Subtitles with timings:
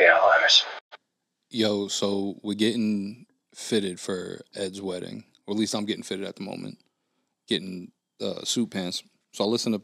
[0.00, 0.64] the Alzheimer's.
[1.50, 6.36] Yo, so we're getting fitted for Ed's wedding, or at least I'm getting fitted at
[6.36, 6.78] the moment.
[7.48, 9.02] Getting uh, suit pants.
[9.32, 9.82] So I listen to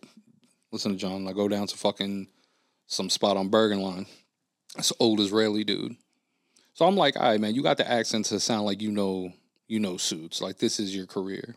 [0.72, 1.28] listen to John.
[1.28, 2.28] I go down to fucking
[2.86, 4.06] some spot on Bergenline.
[4.78, 5.96] It's an old Israeli dude.
[6.74, 9.32] So I'm like, all right, man, you got the accent to sound like you know
[9.68, 10.40] you know suits.
[10.40, 11.56] Like this is your career.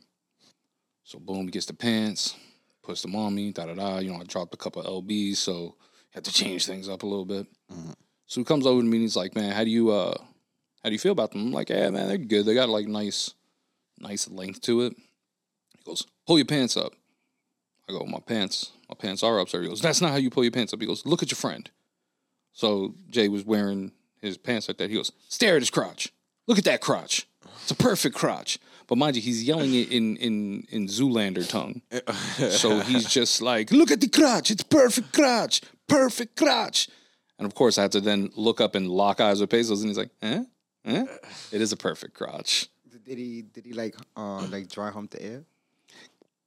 [1.04, 2.36] So boom, he gets the pants,
[2.84, 4.00] puts them on me, da da da.
[4.00, 5.76] You know, I dropped a couple of LBs, so
[6.12, 7.46] had to change things up a little bit.
[7.71, 7.94] Mhm.
[8.30, 10.16] So he comes over to me and he's like, man, how do you uh
[10.84, 11.48] how do you feel about them?
[11.48, 12.45] I'm like, yeah, man, they're good.
[12.45, 13.34] They got like nice,
[13.98, 14.94] nice length to it.
[14.95, 16.94] He goes, pull your pants up.
[17.89, 19.63] I go, my pants, my pants are up, sir.
[19.63, 20.80] He goes, that's not how you pull your pants up.
[20.80, 21.70] He goes, look at your friend.
[22.53, 24.91] So Jay was wearing his pants like that.
[24.91, 26.14] He goes, stare at his crotch.
[26.45, 27.27] Look at that crotch.
[27.64, 28.59] It's a perfect crotch.
[28.86, 31.81] But mind you, he's yelling it in in in Zoolander tongue.
[32.52, 34.52] So he's just like, look at the crotch.
[34.52, 35.61] It's perfect crotch.
[35.88, 36.89] Perfect crotch.
[37.39, 39.89] And of course, I had to then look up and lock eyes with Pesos, and
[39.89, 40.43] he's like, eh?
[40.85, 41.05] Eh?
[41.52, 42.67] It is a perfect crotch.
[43.05, 45.44] Did he did he like uh like dry hump the air?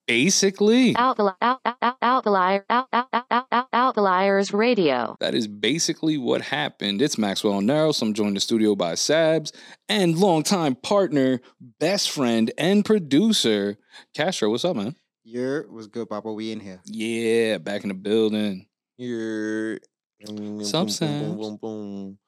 [0.07, 3.95] Basically, Out the out out out out the liar out out out out out out
[3.95, 5.17] the liars radio.
[5.21, 7.01] that is basically what happened.
[7.01, 8.03] It's Maxwell and Naros.
[8.03, 9.53] I'm joined in the studio by Sabz
[9.89, 11.41] and longtime partner,
[11.79, 13.79] best friend, and producer,
[14.13, 14.51] Castro.
[14.51, 14.97] What's up, man?
[15.25, 16.33] Your was good, Papa.
[16.33, 16.81] We in here.
[16.85, 18.67] Yeah, back in the building.
[18.99, 19.79] You're
[20.27, 21.23] boom, Sup, boom, boom, Sam's?
[21.23, 22.19] boom, boom, boom.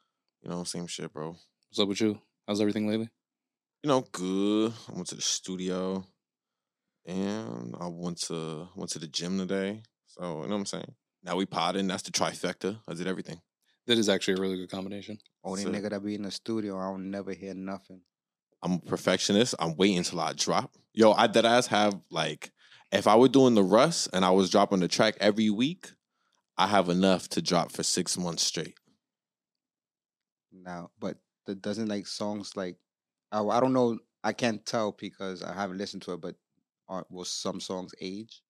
[0.42, 1.28] You know, same shit, bro.
[1.68, 2.18] What's up with you?
[2.46, 3.08] How's everything lately?
[3.82, 4.72] You know, good.
[4.88, 6.04] I went to the studio,
[7.06, 9.82] and I went to went to the gym today.
[10.06, 10.94] So you know what I'm saying.
[11.22, 11.86] Now we potting.
[11.86, 12.78] That's the trifecta.
[12.88, 13.40] I did everything.
[13.86, 15.18] That is actually a really good combination.
[15.44, 18.00] Oh, Only So- nigga that be in the studio, I don't never hear nothing.
[18.62, 19.54] I'm a perfectionist.
[19.58, 20.74] I'm waiting until I drop.
[20.94, 22.50] Yo, I dead ass have like,
[22.92, 25.90] if I were doing the Russ and I was dropping the track every week,
[26.56, 28.74] I have enough to drop for six months straight.
[30.52, 32.76] Now, but that doesn't like songs like
[33.32, 33.98] I, I don't know.
[34.22, 36.20] I can't tell because I haven't listened to it.
[36.20, 36.36] But
[36.88, 38.42] are will some songs age?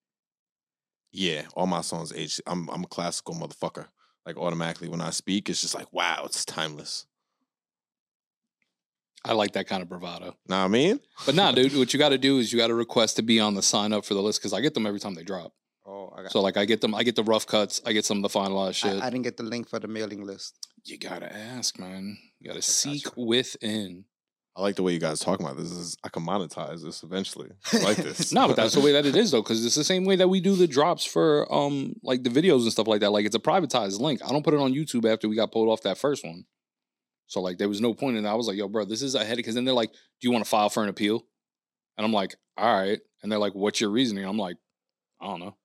[1.13, 2.41] Yeah, all my songs age.
[2.47, 3.87] I'm I'm a classical motherfucker.
[4.27, 7.07] Like automatically when I speak, it's just like wow, it's timeless.
[9.27, 10.37] I like that kind of bravado.
[10.49, 11.01] Know what I mean?
[11.25, 13.41] But nah, dude, what you got to do is you got to request to be
[13.41, 15.55] on the sign up for the list because I get them every time they drop.
[15.87, 16.33] Oh, I got.
[16.33, 18.39] So like I get them, I get the rough cuts, I get some of the
[18.39, 19.03] finalized shit.
[19.03, 20.69] I, I didn't get the link for the mailing list.
[20.85, 22.17] you gotta ask, man.
[22.41, 22.71] You gotta Gotcha.
[22.71, 24.05] seek within.
[24.57, 25.71] I like the way you guys talk about this.
[25.71, 27.51] this is I can monetize this eventually.
[27.73, 28.33] I like this.
[28.33, 30.29] No, but that's the way that it is though, because it's the same way that
[30.29, 33.11] we do the drops for um like the videos and stuff like that.
[33.11, 34.21] Like it's a privatized link.
[34.25, 36.45] I don't put it on YouTube after we got pulled off that first one.
[37.27, 38.31] So like there was no point in that.
[38.31, 39.39] I was like, yo, bro, this is a headache.
[39.39, 41.27] Because then they're like, do you want to file for an appeal?
[41.99, 43.01] And I'm like, all right.
[43.23, 44.25] And they're like, what's your reasoning?
[44.25, 44.57] I'm like,
[45.21, 45.57] I don't know.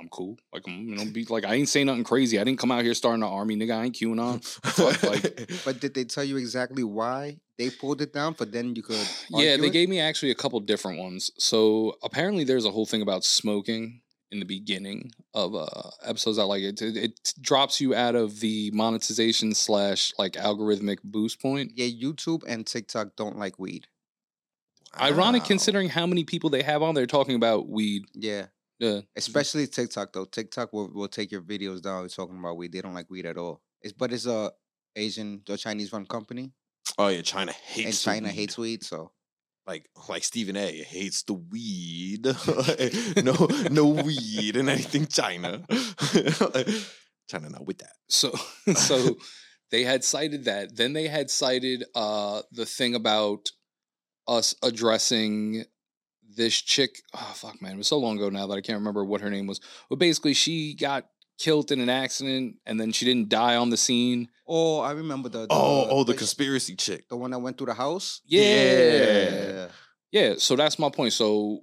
[0.00, 0.36] I'm cool.
[0.52, 2.38] Like, I'm, you know, be like, I ain't saying nothing crazy.
[2.38, 3.76] I didn't come out here starting an army, nigga.
[3.78, 4.44] I ain't QAnon.
[4.44, 8.34] Fuck, like- But did they tell you exactly why they pulled it down?
[8.34, 8.96] For then you could.
[9.30, 9.72] Yeah, they it?
[9.72, 11.30] gave me actually a couple different ones.
[11.38, 14.00] So apparently, there's a whole thing about smoking
[14.32, 15.66] in the beginning of uh,
[16.02, 16.38] episodes.
[16.38, 16.82] I like it.
[16.82, 16.96] it.
[16.96, 21.72] It drops you out of the monetization slash like algorithmic boost point.
[21.76, 23.86] Yeah, YouTube and TikTok don't like weed.
[25.00, 25.48] Ironic Wow.
[25.48, 28.04] considering how many people they have on there talking about weed.
[28.12, 28.46] Yeah,
[28.78, 30.24] Yeah, especially TikTok though.
[30.24, 32.72] TikTok will, will take your videos down talking about weed.
[32.72, 33.60] They don't like weed at all.
[33.82, 34.50] It's but it's a
[34.96, 36.52] Asian or Chinese run company,
[36.98, 38.34] Oh yeah, China hates and China weed.
[38.34, 38.84] hates weed.
[38.84, 39.12] So
[39.66, 40.82] like like Stephen A.
[40.82, 42.26] hates the weed.
[43.24, 45.64] no no weed and anything China.
[47.28, 47.92] China not with that.
[48.08, 48.30] so
[48.74, 49.16] so
[49.70, 50.76] they had cited that.
[50.76, 53.48] Then they had cited uh the thing about
[54.28, 55.64] us addressing
[56.36, 57.02] this chick.
[57.14, 59.30] Oh fuck, man, it was so long ago now that I can't remember what her
[59.30, 59.60] name was.
[59.88, 61.06] But basically, she got
[61.38, 64.28] killed in an accident, and then she didn't die on the scene.
[64.46, 67.08] oh, I remember the, the Oh oh the wait, conspiracy chick.
[67.08, 68.20] the one that went through the house.
[68.26, 69.68] Yeah.
[70.12, 71.12] Yeah, so that's my point.
[71.12, 71.58] So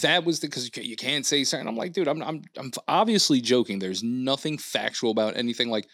[0.00, 1.68] that was the because you, you can't say certain.
[1.68, 3.78] I'm like, dude, I'm I'm I'm obviously joking.
[3.78, 5.68] There's nothing factual about anything.
[5.68, 5.86] Like,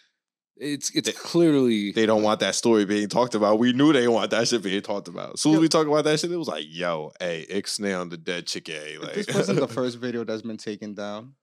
[0.57, 3.59] it's it's They- clearly They don't want that story being talked about.
[3.59, 5.35] We knew they didn't want that shit being talked about.
[5.35, 8.09] As soon as we talk about that shit, it was like, yo, hey, Ixnay on
[8.09, 8.69] the dead chick.
[8.71, 11.35] eh, But Like this wasn't the first video that's been taken down.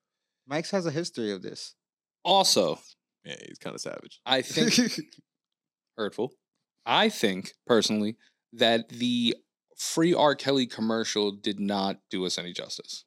[0.47, 1.75] Mike's has a history of this.
[2.25, 2.79] also.
[3.25, 4.19] Yeah, he's kind of savage.
[4.25, 4.99] I think
[5.97, 6.33] hurtful.
[6.85, 8.17] I think personally
[8.53, 9.35] that the
[9.77, 10.35] free R.
[10.35, 13.05] Kelly commercial did not do us any justice.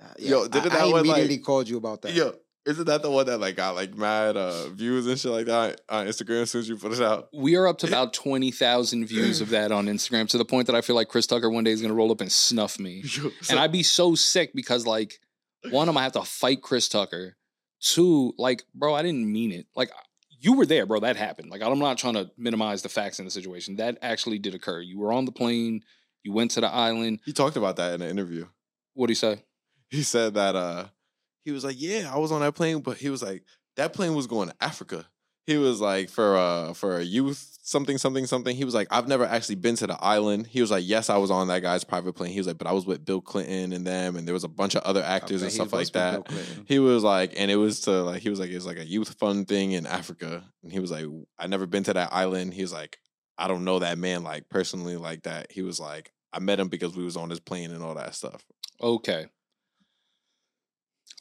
[0.00, 2.14] Uh, Yo, I- didn't I, that one, like- immediately called you about that.
[2.14, 2.34] Yo,
[2.66, 5.80] isn't that the one that like got like mad uh views and shit like that
[5.88, 7.28] on Instagram as soon as you put it out?
[7.32, 10.76] We are up to about 20,000 views of that on Instagram to the point that
[10.76, 13.02] I feel like Chris Tucker one day is going to roll up and snuff me.
[13.06, 15.20] So- and I'd be so sick because like
[15.70, 17.36] one, I'm gonna have to fight Chris Tucker.
[17.80, 19.66] Two, like, bro, I didn't mean it.
[19.76, 19.90] Like,
[20.40, 21.00] you were there, bro.
[21.00, 21.50] That happened.
[21.50, 23.76] Like I'm not trying to minimize the facts in the situation.
[23.76, 24.80] That actually did occur.
[24.80, 25.82] You were on the plane.
[26.22, 27.20] You went to the island.
[27.24, 28.46] He talked about that in an interview.
[28.94, 29.42] What did he say?
[29.88, 30.86] He said that uh
[31.46, 33.44] he was like, Yeah, I was on that plane, but he was like,
[33.76, 35.06] that plane was going to Africa.
[35.46, 38.56] He was like for uh for a youth something something something.
[38.56, 40.48] He was like, I've never actually been to the island.
[40.48, 42.32] He was like, Yes, I was on that guy's private plane.
[42.32, 44.48] He was like, but I was with Bill Clinton and them, and there was a
[44.48, 46.26] bunch of other actors and stuff like that.
[46.66, 49.14] He was like, and it was to like, he was like, it's like a youth
[49.20, 50.42] fun thing in Africa.
[50.64, 51.06] And he was like,
[51.38, 52.52] I never been to that island.
[52.52, 52.98] He was like,
[53.38, 55.52] I don't know that man like personally like that.
[55.52, 58.16] He was like, I met him because we was on his plane and all that
[58.16, 58.44] stuff.
[58.82, 59.26] Okay.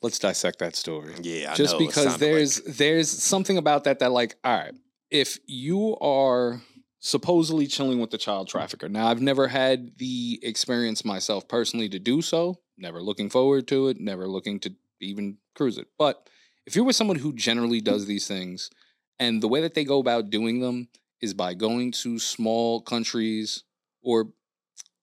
[0.02, 1.14] Let's dissect that story.
[1.22, 4.74] Yeah, I just know, because there's like- there's something about that that like all right
[5.12, 6.62] if you are
[7.00, 12.00] supposedly chilling with the child trafficker now i've never had the experience myself personally to
[12.00, 16.28] do so never looking forward to it never looking to even cruise it but
[16.66, 18.72] if you're with someone who generally does these things
[19.20, 20.88] and the way that they go about doing them
[21.22, 23.64] is by going to small countries
[24.02, 24.30] or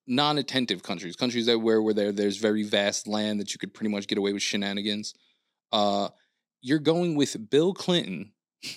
[0.06, 3.90] non-attentive countries countries that where where there there's very vast land that you could pretty
[3.90, 5.14] much get away with shenanigans
[5.70, 6.08] uh
[6.62, 8.32] you're going with Bill Clinton,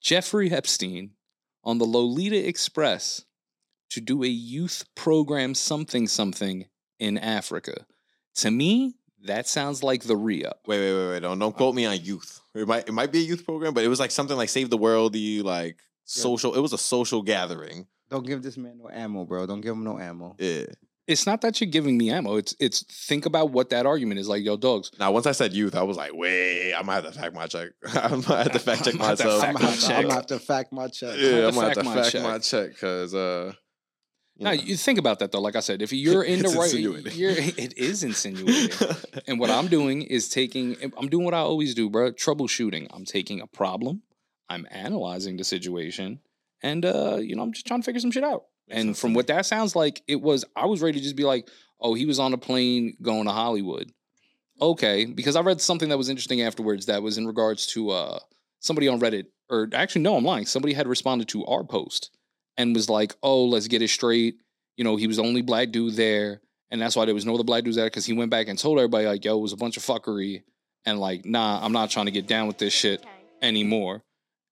[0.00, 1.10] Jeffrey Epstein
[1.64, 3.24] on the Lolita Express
[3.90, 6.66] to do a youth program something something
[6.98, 7.84] in Africa.
[8.36, 8.94] To me,
[9.24, 10.60] that sounds like the re-up.
[10.66, 11.20] Wait, wait, wait, wait!
[11.20, 12.40] Don't don't quote me on youth.
[12.54, 14.70] It might it might be a youth program, but it was like something like Save
[14.70, 15.12] the World.
[15.12, 16.54] Worldy, like social.
[16.54, 17.86] It was a social gathering.
[18.12, 19.46] Don't give this man no ammo, bro.
[19.46, 20.36] Don't give him no ammo.
[20.38, 20.66] Yeah.
[21.08, 22.36] It's not that you're giving me ammo.
[22.36, 24.90] It's it's think about what that argument is like, yo, dogs.
[25.00, 27.46] Now, once I said youth, I was like, wait, I might have to fact my
[27.48, 27.70] check.
[27.86, 29.42] I might have to fact check I'm gonna have to myself.
[29.44, 31.16] I'm gonna have to- I'm gonna have to fact my check.
[31.18, 32.70] Yeah, I'm gonna have to fact my check.
[32.70, 33.52] because uh,
[34.36, 34.62] you Now know.
[34.62, 35.40] you think about that though.
[35.40, 37.12] Like I said, if you're in the right, insinuating.
[37.18, 38.70] you're, it is insinuating.
[39.26, 42.12] And what I'm doing is taking, I'm doing what I always do, bro.
[42.12, 42.86] Troubleshooting.
[42.90, 44.02] I'm taking a problem,
[44.48, 46.20] I'm analyzing the situation,
[46.62, 48.44] and uh, you know, I'm just trying to figure some shit out.
[48.68, 51.24] Makes and from what that sounds like, it was I was ready to just be
[51.24, 51.48] like,
[51.80, 53.90] oh, he was on a plane going to Hollywood.
[54.60, 58.18] Okay, because I read something that was interesting afterwards that was in regards to uh
[58.60, 60.46] somebody on Reddit, or actually no, I'm lying.
[60.46, 62.10] Somebody had responded to our post
[62.56, 64.36] and was like, oh, let's get it straight.
[64.76, 66.40] You know, he was the only black dude there
[66.72, 68.58] and that's why there was no other black dudes there because he went back and
[68.58, 70.42] told everybody like, "Yo, it was a bunch of fuckery,"
[70.86, 73.04] and like, "Nah, I'm not trying to get down with this shit
[73.42, 74.02] anymore."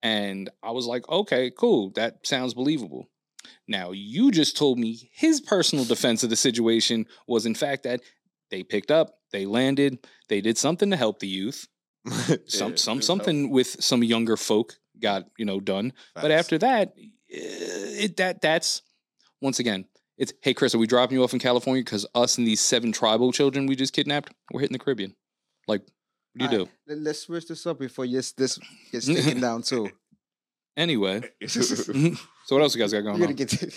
[0.03, 3.09] And I was like, "Okay, cool, that sounds believable."
[3.69, 8.01] Now you just told me his personal defense of the situation was in fact that
[8.51, 9.99] they picked up, they landed,
[10.29, 11.69] they did something to help the youth,
[12.47, 15.93] some some something with some younger folk got you know done.
[16.15, 16.23] helpful.
[16.23, 16.95] But after that,
[17.31, 18.83] eh, it that that's
[19.41, 19.87] once again,
[20.17, 22.93] it's hey Chris, are we dropping you off in California because us and these seven
[22.93, 25.15] tribal children we just kidnapped, we're hitting the Caribbean.
[25.67, 25.83] Like,
[26.35, 26.71] what do you do?
[26.87, 28.59] Let- Let's switch this up before this this
[28.93, 29.91] gets taken down too.
[30.77, 32.17] Anyway, so
[32.49, 33.37] what else you guys got going on?
[33.37, 33.71] to,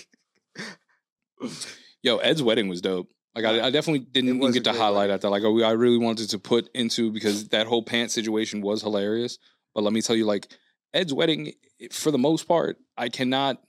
[2.02, 3.08] Yo, Ed's wedding was dope.
[3.34, 5.30] Like I, I definitely didn't even get to highlight at that.
[5.30, 9.38] Like I, I really wanted to put into because that whole pants situation was hilarious.
[9.74, 10.52] But let me tell you, like
[10.92, 11.52] Ed's wedding,
[11.90, 13.60] for the most part, I cannot,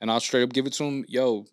[0.00, 1.04] and I'll straight up give it to him.
[1.08, 1.46] Yo,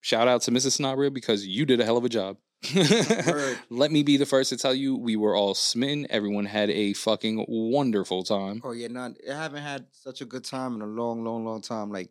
[0.00, 0.80] shout out to Mrs.
[0.80, 2.36] Snobria because you did a hell of a job.
[3.70, 6.06] Let me be the first to tell you, we were all smitten.
[6.10, 8.60] Everyone had a fucking wonderful time.
[8.64, 11.60] oh yeah, not I haven't had such a good time in a long, long, long
[11.60, 11.90] time.
[11.90, 12.10] Like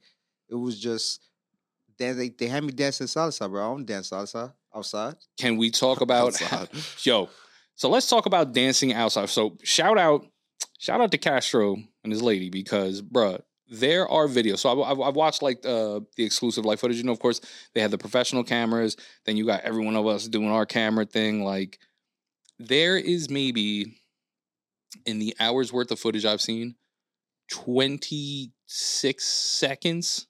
[0.49, 1.21] it was just
[1.97, 3.61] dan- they they had me dancing salsa, bro.
[3.63, 5.15] I don't dance salsa outside.
[5.37, 6.39] Can we talk about
[7.05, 7.29] yo?
[7.75, 9.29] So let's talk about dancing outside.
[9.29, 10.25] So shout out,
[10.77, 14.59] shout out to Castro and his lady because, bruh, there are videos.
[14.59, 16.97] So I've, I've, I've watched like uh, the exclusive like footage.
[16.97, 17.39] You know, of course,
[17.73, 18.97] they have the professional cameras.
[19.25, 21.43] Then you got every one of us doing our camera thing.
[21.43, 21.79] Like
[22.59, 23.95] there is maybe
[25.05, 26.75] in the hours worth of footage I've seen,
[27.49, 30.27] twenty six seconds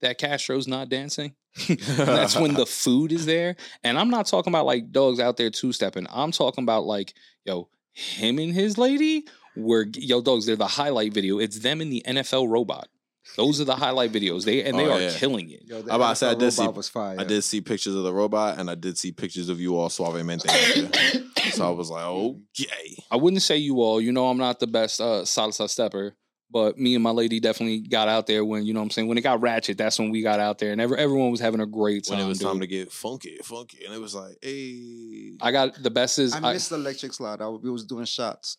[0.00, 1.34] that Castro's not dancing.
[1.68, 3.56] That's when the food is there.
[3.82, 6.06] And I'm not talking about like dogs out there two stepping.
[6.08, 7.14] I'm talking about like,
[7.44, 9.24] yo, him and his lady
[9.56, 11.38] were yo dogs, they're the highlight video.
[11.38, 12.88] It's them in the NFL robot.
[13.36, 14.44] Those are the highlight videos.
[14.44, 15.12] They and they Oh, are yeah.
[15.12, 15.62] killing it.
[15.66, 17.16] Yo, the I'm about to say, I did see- was fire.
[17.18, 19.88] I did see pictures of the robot and I did see pictures of you all
[19.88, 20.46] suavemente.
[20.48, 20.92] out
[21.34, 21.50] there.
[21.50, 22.96] so I was like, okay.
[23.10, 26.14] I wouldn't say you all, you know, I'm not the best uh salsa stepper,
[26.52, 29.08] but me and my lady definitely got out there when, you know what I'm saying,
[29.08, 31.60] when it got ratchet, that's when we got out there and every, everyone was having
[31.60, 32.18] a great time.
[32.18, 35.82] When it was time to get funky, funky, and it was like, hey, I got
[35.82, 37.40] the best is I I- missed the electric slide.
[37.42, 38.58] I, we was doing shots.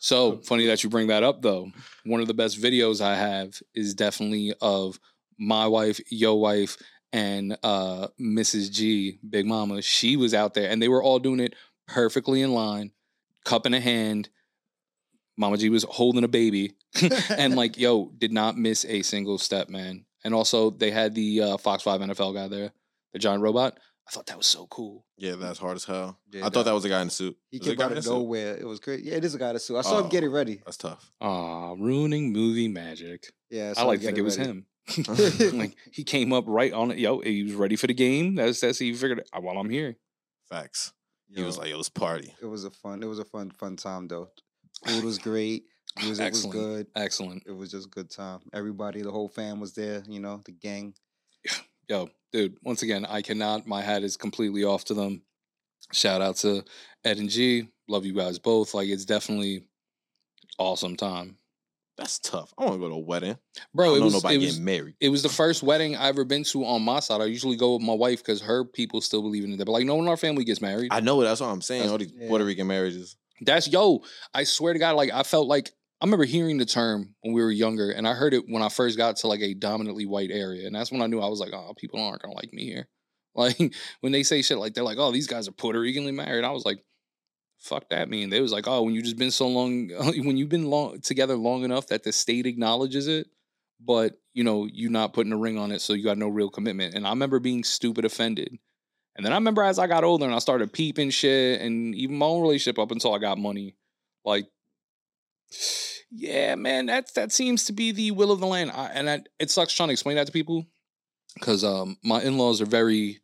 [0.00, 1.70] So funny that you bring that up, though.
[2.04, 4.98] One of the best videos I have is definitely of
[5.38, 6.78] my wife, your wife,
[7.12, 8.72] and uh, Mrs.
[8.72, 9.82] G, Big Mama.
[9.82, 11.54] She was out there, and they were all doing it
[11.86, 12.92] perfectly in line,
[13.44, 14.30] cup in a hand.
[15.36, 16.76] Mama G was holding a baby,
[17.30, 20.06] and like, yo, did not miss a single step, man.
[20.24, 22.72] And also, they had the uh, Fox Five NFL guy there,
[23.12, 23.78] the giant robot.
[24.08, 25.04] I thought that was so cool.
[25.16, 26.18] Yeah, that's hard as hell.
[26.32, 27.36] Yeah, I thought that- that was a guy in a suit.
[27.50, 28.10] He Was it came out in a of suit?
[28.12, 28.56] nowhere.
[28.56, 29.04] It was great.
[29.04, 29.76] Yeah, it is a guy to sue.
[29.76, 30.08] I saw him Oh.
[30.08, 30.62] getting ready.
[30.64, 31.12] That's tough.
[31.20, 33.32] Ah, ruining movie magic.
[33.50, 34.50] Yeah, I saw him like to think getting it was ready.
[34.50, 34.66] him.
[35.58, 36.98] like he came up right on it.
[36.98, 38.34] Yo, he was ready for the game.
[38.34, 39.20] That's that's he figured.
[39.20, 39.96] It, while I'm here,
[40.48, 40.92] Facts.
[41.32, 43.04] He was like, "Yo, let's party." it was a fun.
[43.04, 44.30] It was a fun, fun time though.
[44.84, 45.64] Food was great.
[46.02, 46.86] Music was good.
[46.96, 47.44] excellent.
[47.46, 48.40] It was just good time.
[48.52, 50.02] Everybody, the whole fam was there.
[50.08, 50.94] You know, the gang.
[51.90, 52.56] Yo, dude.
[52.62, 53.66] Once again, I cannot.
[53.66, 55.22] My hat is completely off to them.
[55.92, 56.62] Shout out to
[57.04, 57.66] Ed and G.
[57.88, 58.74] Love you guys both.
[58.74, 59.64] Like it's definitely
[60.56, 61.36] awesome time,
[61.98, 62.54] That's tough.
[62.56, 63.36] I want to go to a wedding.
[63.74, 63.86] bro.
[63.86, 64.94] I It don't know was nobody it was getting married.
[65.00, 67.20] it was the first wedding I ever been to on my side.
[67.20, 69.58] I usually go with my wife because her people still believe in it.
[69.58, 70.92] But like, no one in our family gets married.
[70.92, 71.20] I know.
[71.22, 71.80] That's what I'm saying.
[71.88, 72.28] That's- All these yeah.
[72.28, 73.16] Puerto Rican marriages.
[73.40, 74.02] That's yo.
[74.32, 77.42] I swear to God, like I felt like I remember hearing the term when we
[77.42, 80.30] were younger, and I heard it when I first got to like a dominantly white
[80.30, 82.64] area, and that's when I knew I was like, oh, people aren't gonna like me
[82.64, 82.88] here.
[83.32, 86.42] Like when they say shit like they're like, oh, these guys are Puerto Ricanly married.
[86.42, 86.84] I was like,
[87.60, 88.28] fuck that mean.
[88.28, 91.36] They was like, oh, when you just been so long, when you've been long together
[91.36, 93.28] long enough that the state acknowledges it,
[93.78, 96.50] but you know you're not putting a ring on it, so you got no real
[96.50, 96.94] commitment.
[96.94, 98.58] And I remember being stupid offended.
[99.16, 102.16] And then I remember as I got older and I started peeping shit and even
[102.16, 103.76] my own relationship up until I got money.
[104.24, 104.46] Like,
[106.10, 108.70] yeah, man, that that seems to be the will of the land.
[108.72, 110.66] I, and I, it sucks trying to explain that to people
[111.34, 113.20] because um, my in laws are very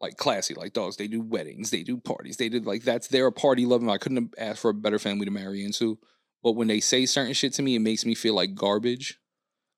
[0.00, 0.96] like classy, like dogs.
[0.96, 3.90] They do weddings, they do parties, they did like that's their party loving.
[3.90, 5.98] I couldn't have asked for a better family to marry into.
[6.42, 9.18] But when they say certain shit to me, it makes me feel like garbage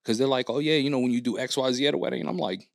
[0.03, 1.99] because they're like, oh yeah, you know, when you do X Y Z at a
[1.99, 2.69] wedding, and I'm like.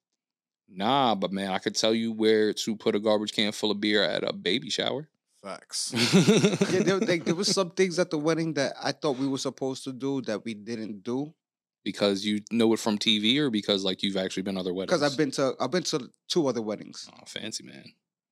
[0.71, 3.81] Nah, but man, I could tell you where to put a garbage can full of
[3.81, 5.09] beer at a baby shower.
[5.43, 5.93] Facts.
[6.71, 9.37] Yeah, there, like, there was some things at the wedding that I thought we were
[9.37, 11.33] supposed to do that we didn't do.
[11.83, 14.91] because you know it from TV or because like you've actually been other weddings?
[14.99, 17.07] Because I've been to I've been to two other weddings.
[17.13, 17.85] oh, fancy man,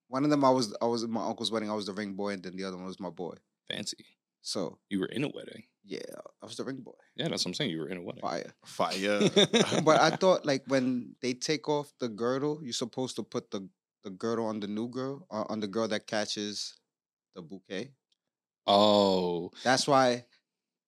[0.10, 1.70] One of them I was I was at my uncle's wedding.
[1.72, 3.36] I was the ring boy, and then the other one was my boy.
[3.70, 4.06] fancy.
[4.42, 5.64] So You were in a wedding.
[5.86, 6.00] yeah,
[6.42, 7.00] I was the ring boy.
[7.16, 7.72] Yeah, that's what I'm saying.
[7.72, 8.22] You were in a wedding.
[8.22, 8.52] Fire.
[8.66, 9.22] Fire.
[9.88, 13.68] But I thought like when they take off the girdle, you're supposed to put the
[14.04, 16.76] the girdle on the new girl, uh, on the girl that catches
[17.38, 17.92] the bouquet.
[18.66, 20.26] oh, That's why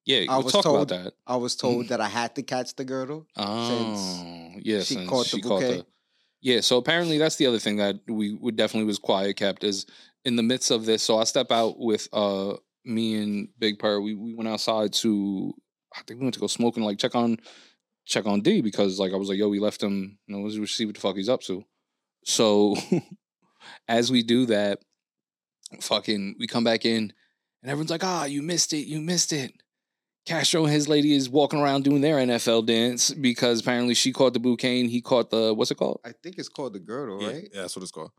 [0.05, 0.25] yeah.
[0.29, 1.13] I we'll was talk told about that.
[1.25, 3.27] I was told that I had to catch the girdle.
[3.37, 4.79] Oh, yeah.
[4.79, 5.83] she since caught the bouquet.
[6.41, 9.85] Yeah, so apparently that's the other thing that we would definitely was quiet kept is
[10.25, 11.03] in the midst of this.
[11.03, 14.01] So I step out with uh me and Big Purr.
[14.01, 15.53] We we went outside to
[15.95, 17.37] I think we went to go smoke and like check on
[18.05, 20.73] check on D because like I was like, yo, we left him, you know, let's
[20.73, 21.63] see what the fuck he's up to.
[22.23, 22.75] So
[23.87, 24.79] as we do that,
[25.81, 27.13] fucking we come back in
[27.61, 29.53] and everyone's like, ah, you missed it, you missed it.
[30.25, 34.33] Castro and his lady is walking around doing their NFL dance because apparently she caught
[34.33, 36.01] the bouquet and he caught the what's it called?
[36.05, 37.49] I think it's called the girdle, yeah, right?
[37.53, 38.11] yeah, that's what it's called.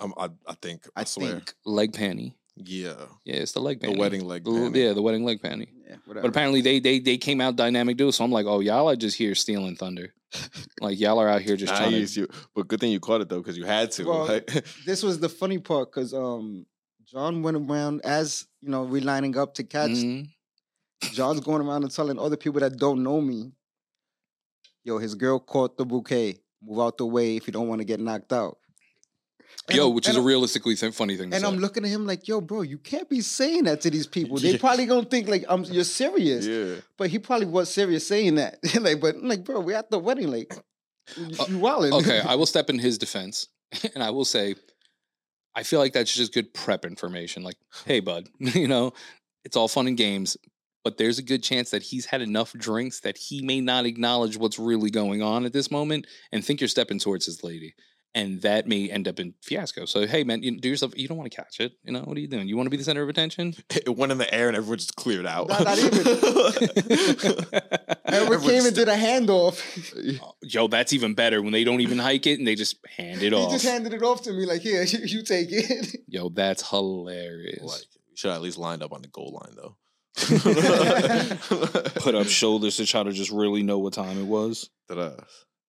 [0.00, 0.86] Um, I, I think.
[0.94, 1.32] I, I swear.
[1.32, 1.54] think.
[1.64, 2.34] Leg panty.
[2.56, 2.94] Yeah.
[3.24, 3.94] Yeah, it's the leg panty.
[3.94, 4.76] The wedding leg The panty.
[4.84, 5.68] Yeah, the wedding leg panty.
[5.88, 6.22] Yeah, whatever.
[6.22, 8.10] But apparently they they they came out dynamic duo.
[8.10, 10.12] So I'm like, oh y'all are just here stealing thunder.
[10.80, 12.14] like y'all are out here just trying Nice.
[12.14, 12.20] to.
[12.22, 14.04] You, but good thing you caught it though, because you had to.
[14.04, 16.66] Well, like- this was the funny part because um
[17.10, 19.90] John went around as you know we lining up to catch.
[19.90, 20.28] Mhm.
[21.12, 23.52] John's going around and telling other people that don't know me,
[24.84, 26.40] yo, his girl caught the bouquet.
[26.60, 28.58] Move out the way if you don't want to get knocked out.
[29.68, 31.46] And Yo, which is a realistically funny thing And say.
[31.46, 34.36] I'm looking at him like, yo, bro, you can't be saying that to these people.
[34.38, 34.58] They Yeah.
[34.60, 36.44] probably gonna think like I'm you're serious.
[36.46, 36.80] yeah.
[36.96, 38.58] But he probably was serious saying that.
[38.80, 40.52] like, but I'm like, bro, we at the wedding, like
[41.16, 41.92] you, Uh, wildin'.
[41.92, 43.46] okay, I will step in his defense,
[43.94, 44.56] and I will say,
[45.58, 47.42] I feel like that's just good prep information.
[47.42, 48.92] Like, hey, bud, you know,
[49.44, 50.36] it's all fun and games,
[50.84, 54.36] but there's a good chance that he's had enough drinks that he may not acknowledge
[54.36, 57.74] what's really going on at this moment and think you're stepping towards his lady.
[58.14, 59.84] And that may end up in fiasco.
[59.84, 60.92] So, hey, man, you do yourself.
[60.96, 61.72] You don't want to catch it.
[61.84, 62.48] You know what are you doing?
[62.48, 63.54] You want to be the center of attention?
[63.70, 65.48] It went in the air and everyone just cleared out.
[65.48, 65.98] Not- not even.
[68.10, 69.60] And we Everyone came and just- did a handoff.
[70.22, 73.22] Oh, yo, that's even better when they don't even hike it and they just hand
[73.22, 73.52] it he off.
[73.52, 76.00] just handed it off to me, like, here, you, you take it.
[76.08, 77.62] Yo, that's hilarious.
[77.62, 79.76] Like, you should at least lined up on the goal line though.
[82.00, 84.70] put up shoulders to try to just really know what time it was.
[84.88, 85.10] Ta-da.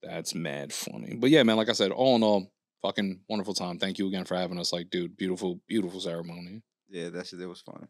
[0.02, 1.16] That's mad funny.
[1.16, 2.52] But yeah, man, like I said, all in all,
[2.82, 3.80] fucking wonderful time.
[3.80, 4.72] Thank you again for having us.
[4.72, 6.62] Like, dude, beautiful, beautiful ceremony.
[6.90, 7.88] Yeah, that shit, it was fun.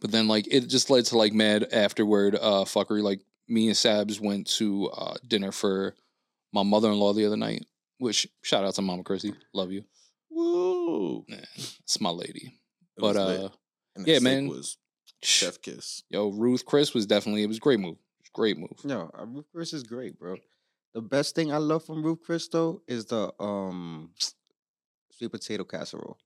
[0.00, 3.02] But then like it just led to like mad afterward uh fuckery.
[3.02, 5.94] Like me and Sabz went to uh dinner for
[6.52, 7.66] my mother in law the other night.
[7.98, 9.34] Which shout out to Mama Chrissy.
[9.52, 9.84] Love you.
[10.30, 11.24] Woo.
[11.28, 12.54] Yeah, it's my lady.
[12.96, 13.48] It But uh
[13.98, 14.48] yeah, man.
[14.48, 14.76] Was
[15.22, 16.02] Chef kiss.
[16.08, 17.96] Yo, Ruth Chris was definitely it was a great move.
[17.96, 18.84] It was a great move.
[18.84, 20.36] No, uh, Ruth Chris is great, bro.
[20.94, 24.10] The best thing I love from Ruth Chris though is the um
[25.12, 26.18] sweet potato casserole.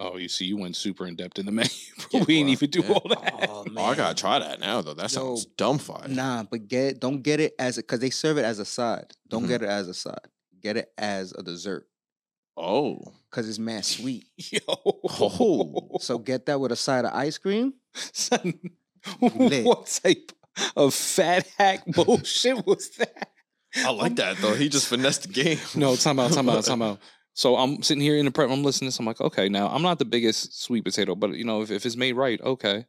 [0.00, 1.70] Oh, you see, you went super in depth in the menu.
[1.96, 2.06] bro.
[2.12, 2.92] Yeah, we didn't even do Yeah.
[2.92, 3.46] all that.
[3.48, 4.94] Oh, Oh, I gotta try that now though.
[4.94, 6.06] That Yo, sounds dumb fire.
[6.08, 9.12] Nah, but get don't get it as a because they serve it as a side.
[9.28, 9.48] Don't Mhm.
[9.48, 10.26] get it as a side.
[10.60, 11.88] Get it as a dessert
[12.56, 12.98] Oh.
[13.30, 14.26] because it's mad sweet.
[14.36, 14.60] Yo.
[14.68, 15.98] Oh.
[16.00, 17.74] So get that with a side of ice cream.
[18.12, 18.58] Son,
[19.20, 20.32] what type
[20.76, 23.30] of fat hack bullshit was that?
[23.76, 24.54] I like that though.
[24.54, 25.58] He just finessed the game.
[25.74, 26.98] No, time out, time out, time out.
[27.34, 28.50] So I'm sitting here in the prep.
[28.50, 28.98] I'm listening to this.
[28.98, 31.86] I'm like, okay, now I'm not the biggest sweet potato, but you know, if, if
[31.86, 32.86] it's made right, okay.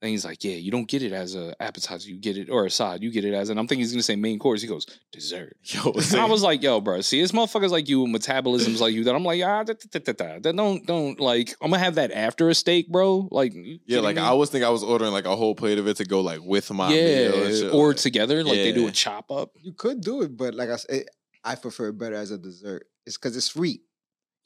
[0.00, 2.64] Then he's like, yeah, you don't get it as a appetizer, you get it or
[2.64, 4.62] a side, you get it as, and I'm thinking he's gonna say main course.
[4.62, 5.56] He goes dessert.
[5.64, 8.94] Yo, And I was like, yo, bro, see, it's motherfuckers like you with metabolisms like
[8.94, 11.82] you that I'm like, ah, da, da, da, da, da, don't, don't, like, I'm gonna
[11.82, 13.28] have that after a steak, bro.
[13.32, 13.52] Like,
[13.86, 14.22] yeah, like me?
[14.22, 16.40] I was think I was ordering like a whole plate of it to go like
[16.42, 19.50] with my yeah, meal shit, or like- together, like they do a chop up.
[19.60, 21.06] You could do it, but like I said,
[21.44, 22.86] I prefer it better as a dessert.
[23.04, 23.80] It's because it's sweet.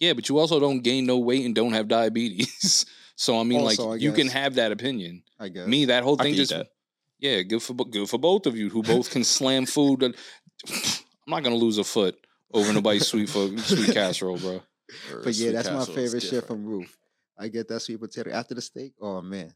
[0.00, 2.87] Yeah, but you also don't gain no weight and don't have diabetes.
[3.23, 5.23] so I mean, Also, I like, you can have that opinion.
[5.38, 6.52] I guess Me, that whole thing just
[7.21, 10.02] yeah, good for good for both of you who both can slam food.
[10.02, 10.14] I'm
[11.29, 12.17] not gonna lose a foot
[12.52, 14.61] over nobody's sweet fo- sweet casserole, bro.
[15.12, 16.97] Or But yeah, that's my favorite shit from Ruth.
[17.38, 18.95] I get that sweet potato after the steak.
[19.00, 19.55] Oh man,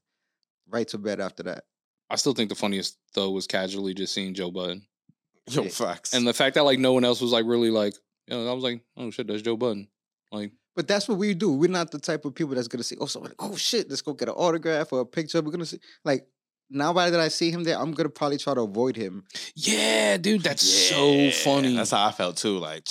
[0.69, 1.65] right to bed after that.
[2.09, 4.87] I still think the funniest though was casually just seeing Joe Budden.
[5.51, 5.69] Yo, Yeah.
[5.71, 6.15] facts.
[6.15, 7.95] And the fact that like no one else was like really like,
[8.29, 9.89] you know, I was like, oh shit, that's Joe Budden.
[10.31, 11.51] Like, But that's what we do.
[11.53, 14.13] We're not the type of people that's gonna say, "Oh, someone, oh shit, let's go
[14.13, 16.27] get an autograph or a picture." We're gonna see, like,
[16.71, 19.25] now that I see him there, I'm gonna probably try to avoid him.
[19.55, 21.75] yeah, dude, that's so funny.
[21.75, 22.59] That's how I felt too.
[22.59, 22.87] Like,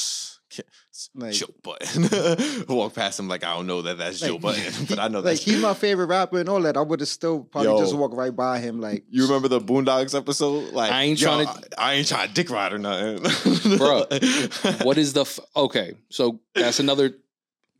[1.13, 2.65] Like- Joe Budden.
[2.69, 5.19] Walk past him like I don't know that that's Joe Like, Budden, but I know
[5.19, 6.77] like he's my favorite rapper and all that.
[6.77, 7.99] I would have still probably just Yo.
[7.99, 8.79] walk right by him.
[8.79, 10.73] Like, You remember the Boondocks episode?
[10.73, 14.05] Like I ain't yo, tryna- I, I ain't trying to dick ride or nothing, Bro,
[14.83, 15.93] what is the f- okay?
[16.09, 17.11] So that's another.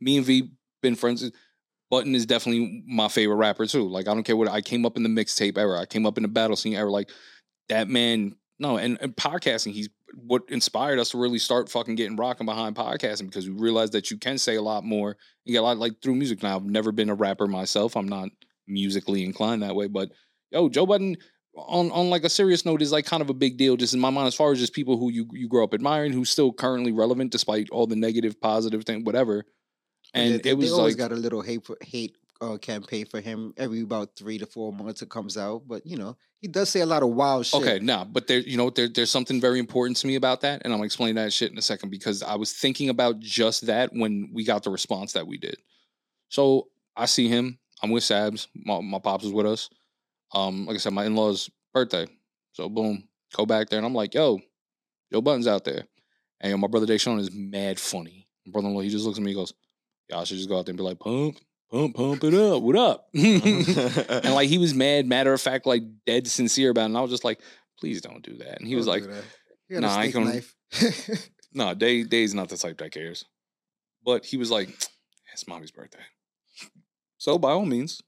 [0.00, 0.50] Me and V
[0.82, 1.30] been friends.
[1.90, 3.88] Budden is definitely my favorite rapper too.
[3.88, 5.80] Like I don't care what I came up in the mixtape era.
[5.80, 6.90] I came up in the battle scene era.
[6.90, 7.10] Like
[7.68, 8.36] that man.
[8.58, 9.72] No, and, and podcasting.
[9.72, 13.92] He's what inspired us to really start fucking getting rocking behind podcasting because we realized
[13.92, 15.16] that you can say a lot more.
[15.44, 16.42] You get a lot like through music.
[16.42, 17.96] Now I've never been a rapper myself.
[17.96, 18.30] I'm not
[18.66, 20.10] musically inclined that way, but
[20.50, 21.16] yo, Joe Budden
[21.56, 24.00] on on like a serious note is like kind of a big deal just in
[24.00, 26.52] my mind as far as just people who you you grow up admiring who's still
[26.52, 29.44] currently relevant despite all the negative positive thing whatever
[30.16, 32.58] and they, they- it was they always like got a little hate for, hate uh,
[32.58, 35.62] campaign for him every about three to four months it comes out.
[35.66, 37.60] But you know, he does say a lot of wild shit.
[37.62, 40.60] okay nah but there you know there, there's something very important to me about that
[40.62, 43.66] and i'm gonna explain that shit in a second because i was thinking about just
[43.66, 45.56] that when we got the response that we did
[46.28, 49.70] so i see him i'm with sabz my, my pops is with us
[50.34, 52.06] um like i said my in-laws birthday
[52.52, 53.02] so boom
[53.34, 54.38] go back there and i'm like yo
[55.12, 55.84] joe budden's out there
[56.40, 59.30] and yo, my brother Deshaun is mad funny my brother-in-law he just looks at me
[59.30, 59.54] and goes
[60.08, 61.38] y'all should just go out there and be like pump
[61.70, 65.82] pump pump it up what up and like he was mad, matter of fact, like
[66.06, 66.86] dead sincere about it.
[66.86, 67.40] And I was just like,
[67.78, 68.58] please don't do that.
[68.58, 69.24] And he was Don't like, do that.
[69.68, 70.54] He got "Nah, I knife.
[71.52, 73.24] no, Day Day's not the type that cares.
[74.04, 74.68] But he was like,
[75.32, 75.98] it's mommy's birthday.
[77.18, 78.00] So by all means.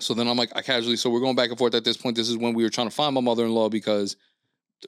[0.00, 2.16] So then I'm like, I casually, so we're going back and forth at this point.
[2.16, 4.16] This is when we were trying to find my mother-in-law because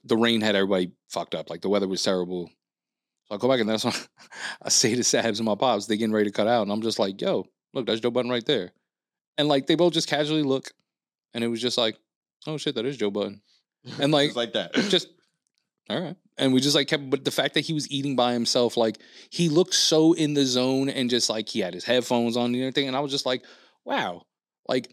[0.04, 1.48] the rain had everybody fucked up.
[1.48, 2.50] Like the weather was terrible.
[3.28, 3.94] So I go back and that's when
[4.62, 6.62] I say to Sabz and my pops, they getting ready to cut out.
[6.62, 8.72] And I'm just like, yo, look, that's Joe Budden right there.
[9.36, 10.72] And like they both just casually look.
[11.34, 11.96] And it was just like,
[12.46, 13.42] oh shit, that is Joe Budden.
[14.00, 14.74] And like, like that.
[14.74, 15.08] just
[15.88, 16.16] all right.
[16.36, 18.98] And we just like kept, but the fact that he was eating by himself, like
[19.30, 22.56] he looked so in the zone and just like he had his headphones on and
[22.56, 22.88] everything.
[22.88, 23.44] And I was just like,
[23.84, 24.22] wow,
[24.68, 24.92] like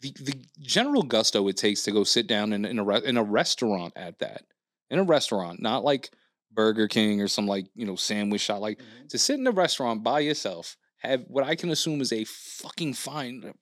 [0.00, 3.16] the the general gusto it takes to go sit down in, in a re- in
[3.16, 4.42] a restaurant at that
[4.90, 6.10] in a restaurant, not like
[6.52, 10.02] Burger King or some like you know sandwich shop, like to sit in a restaurant
[10.02, 13.54] by yourself, have what I can assume is a fucking fine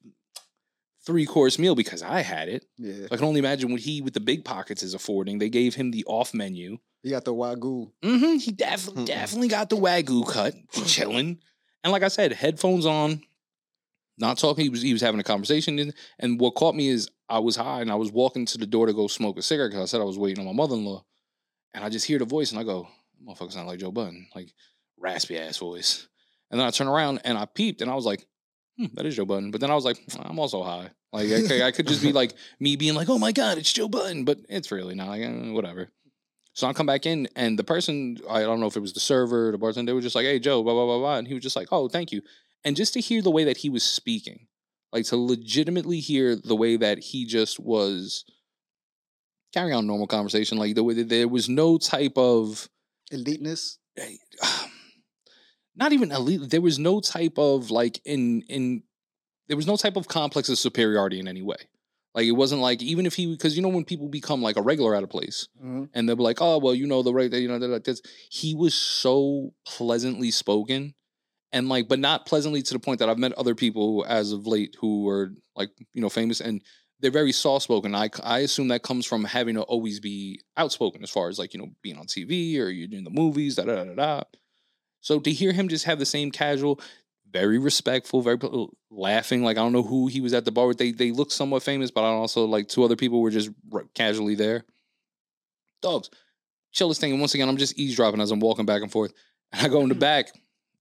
[1.05, 2.67] three course meal because I had it.
[2.77, 5.39] yeah, I can only imagine what he with the big pockets is affording.
[5.39, 6.79] They gave him the off menu.
[7.03, 7.91] he got the wagyu.
[8.03, 8.37] Mm-hmm.
[8.37, 10.55] He definitely definitely got the wagyu cut,
[10.87, 11.39] chilling.
[11.83, 13.23] And like I said, headphones on,
[14.19, 14.65] not talking.
[14.65, 15.79] He was he was having a conversation.
[15.79, 18.67] And, and what caught me is I was high and I was walking to the
[18.67, 20.75] door to go smoke a cigarette because I said I was waiting on my mother
[20.75, 21.05] in law.
[21.75, 22.89] And I just hear the voice and I go,
[23.27, 24.53] "Motherfucker sound like Joe Budden, like
[24.99, 26.09] raspy ass voice."
[26.51, 28.27] And then I turn around and I peeped and I was like,
[28.77, 31.63] hmm, "That is Joe Budden." But then I was like, "I'm also high." Like okay,
[31.63, 34.39] I could just be like me being like, "Oh my god, it's Joe Budden," but
[34.49, 35.09] it's really not.
[35.09, 35.91] Like, eh, whatever.
[36.53, 39.01] So I come back in, and the person I don't know if it was the
[39.01, 41.35] server, the bartender, they were just like, "Hey Joe," blah blah blah blah, and he
[41.35, 42.23] was just like, "Oh, thank you."
[42.65, 44.49] And just to hear the way that he was speaking,
[44.93, 48.25] like to legitimately hear the way that he just was
[49.53, 52.69] carrying on normal conversation, like the way that there was no type of
[53.13, 53.79] Eliteness.
[55.77, 56.51] not even elite.
[56.51, 58.83] There was no type of like in in
[59.49, 61.57] there was no type of complex of superiority in any way.
[62.15, 64.63] Like it wasn't like even if he because you know when people become like a
[64.63, 65.89] regular at a place Mhm.
[65.95, 68.03] and they'll be like, oh well, you know the right, you know like this.
[68.31, 70.95] He was so pleasantly spoken,
[71.53, 74.47] and like, but not pleasantly to the point that I've met other people as of
[74.47, 76.63] late who were like you know famous and
[77.01, 77.95] they're very soft spoken.
[77.95, 81.55] I I assume that comes from having to always be outspoken as far as like
[81.55, 83.95] you know being on TV or you're in the movies, da da da da.
[83.95, 84.23] da.
[85.01, 86.81] So to hear him just have the same casual,
[87.31, 88.39] very respectful, very
[88.91, 89.43] laughing.
[89.43, 90.79] Like I don't know who he was at the bar with.
[90.79, 93.87] They they look somewhat famous, but I also like two other people were just r-
[93.95, 94.65] casually there.
[95.81, 96.11] Dogs,
[96.73, 97.13] chillest thing.
[97.13, 99.13] And once again, I'm just eavesdropping as I'm walking back and forth.
[99.51, 100.01] And I go in the mm-hmm.
[100.01, 100.27] back,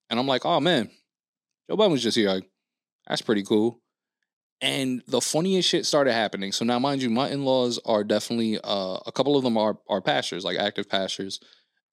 [0.10, 0.92] and I'm like, oh man,
[1.70, 2.28] Joe Biden was just here.
[2.28, 2.50] Like,
[3.08, 3.80] that's pretty cool.
[4.60, 6.52] And the funniest shit started happening.
[6.52, 10.02] So now, mind you, my in-laws are definitely uh, a couple of them are are
[10.02, 11.40] pastors, like active pastors.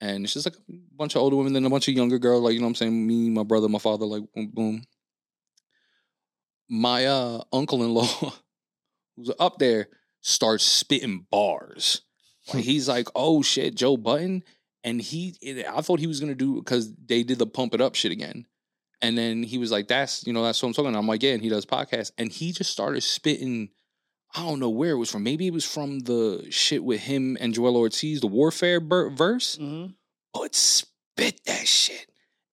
[0.01, 2.43] And it's just like a bunch of older women, then a bunch of younger girls,
[2.43, 4.83] like you know what I'm saying, me, my brother, my father, like boom, boom.
[6.69, 8.33] My uh uncle-in-law
[9.17, 9.89] who's up there
[10.23, 12.01] starts spitting bars.
[12.53, 14.43] Like he's like, oh shit, Joe Budden.
[14.83, 15.35] And he
[15.71, 18.47] I thought he was gonna do because they did the pump it up shit again.
[19.05, 21.01] And then he was like, that's you know, that's what I'm talking about.
[21.01, 22.11] I'm like, yeah, and he does podcasts.
[22.19, 23.69] And he just started spitting.
[24.35, 25.23] I don't know where it was from.
[25.23, 29.57] Maybe it was from the shit with him and Joel Ortiz, the warfare ber- verse
[29.57, 29.95] Mhm.
[30.33, 32.07] but spit that shit.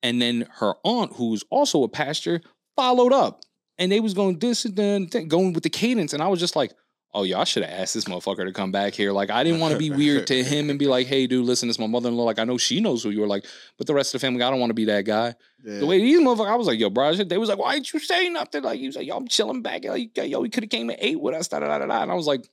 [0.04, 2.42] And then her aunt, who's also a pastor,
[2.76, 3.42] followed up.
[3.80, 6.14] And they was going this and then going with the cadence.
[6.14, 6.72] And I was just like,
[7.14, 9.12] oh y'all should have asked this motherfucker to come back here.
[9.12, 11.70] Like I didn't want to be weird to him and be like, hey dude, listen,
[11.70, 12.24] it's my mother-in-law.
[12.24, 13.28] Like I know she knows who you are.
[13.28, 13.46] Like,
[13.78, 15.36] but the rest of the family, I don't want to be that guy.
[15.64, 15.80] Yeah.
[15.80, 18.00] The way these motherfuckers, I was like, yo, bro, they was like, why ain't you
[18.00, 18.64] saying nothing?
[18.64, 19.84] Like, you was like, yo, I'm chilling back.
[19.86, 21.48] Like, yo, he could have came and ate with us.
[21.48, 22.02] Da, da, da, da, da.
[22.02, 22.48] And I was like,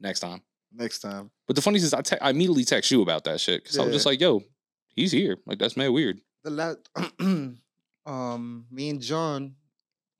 [0.00, 0.42] next time.
[0.72, 1.30] Next time.
[1.46, 3.84] But the funniest is I, te- I immediately text you about that shit because I
[3.84, 4.42] was just like, yo,
[4.88, 5.38] he's here.
[5.46, 6.20] Like that's mad weird.
[6.42, 6.78] The last,
[8.06, 9.54] um, me and John,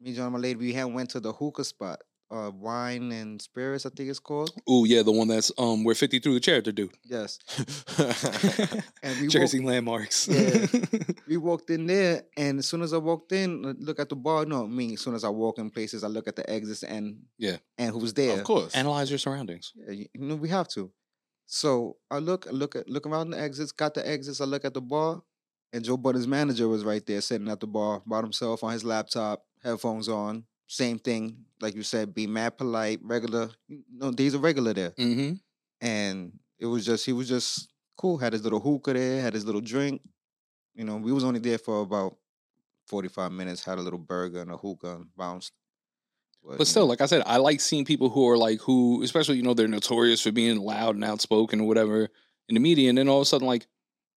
[0.00, 3.40] me and John, my lady, we had went to the hookah spot, uh, wine and
[3.40, 4.50] spirits, I think it's called.
[4.66, 6.92] Oh yeah, the one that's um where fifty threw the chair at the dude.
[7.04, 7.38] Yes.
[9.02, 10.28] And we Jersey landmarks.
[10.28, 10.66] Yeah.
[11.28, 14.16] we walked in there, and as soon as I walked in, uh, look at the
[14.16, 14.46] bar.
[14.46, 14.94] No, me.
[14.94, 17.56] As soon as I walk in places, I look at the exits and Yeah.
[17.78, 18.38] and who's there.
[18.38, 18.74] of course.
[18.74, 19.72] Analyze your surroundings.
[19.74, 20.90] Yeah, you you know we have to.
[21.46, 23.70] So I look, I look at, look around the exits.
[23.72, 24.40] Got the exits.
[24.40, 25.22] I look at the bar,
[25.72, 28.84] and Joe Budden's manager was right there, sitting at the bar by himself on his
[28.84, 30.44] laptop, headphones on.
[30.66, 33.50] Same thing, like you said, be mad polite, regular.
[33.68, 35.34] You know, he's a regular there, Mm-hmm.
[35.80, 38.16] and it was just he was just cool.
[38.18, 40.00] Had his little hookah there, had his little drink.
[40.74, 42.16] You know, we was only there for about
[42.86, 43.64] forty five minutes.
[43.64, 45.52] Had a little burger and a hookah and bounced.
[46.42, 49.02] But you still, know, like I said, I like seeing people who are like who,
[49.02, 52.08] especially you know, they're notorious for being loud and outspoken or whatever
[52.48, 53.66] in the media, and then all of a sudden, like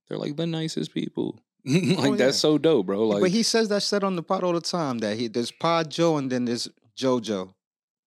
[0.08, 1.40] they're like the nicest people.
[1.66, 2.16] like Oh, yeah.
[2.16, 3.08] that's so dope, bro.
[3.08, 5.00] Like but he says that shit on the pod all the time.
[5.00, 6.68] That he there's Pod Joe and then there's
[6.98, 7.54] JoJo.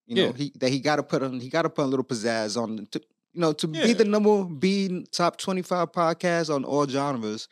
[0.07, 0.33] You know, Yeah.
[0.37, 1.39] he that he got to put on.
[1.41, 2.87] He got to put a little pizzazz on.
[2.91, 3.01] To,
[3.33, 7.47] you know, to be the number be top twenty five podcast on all genres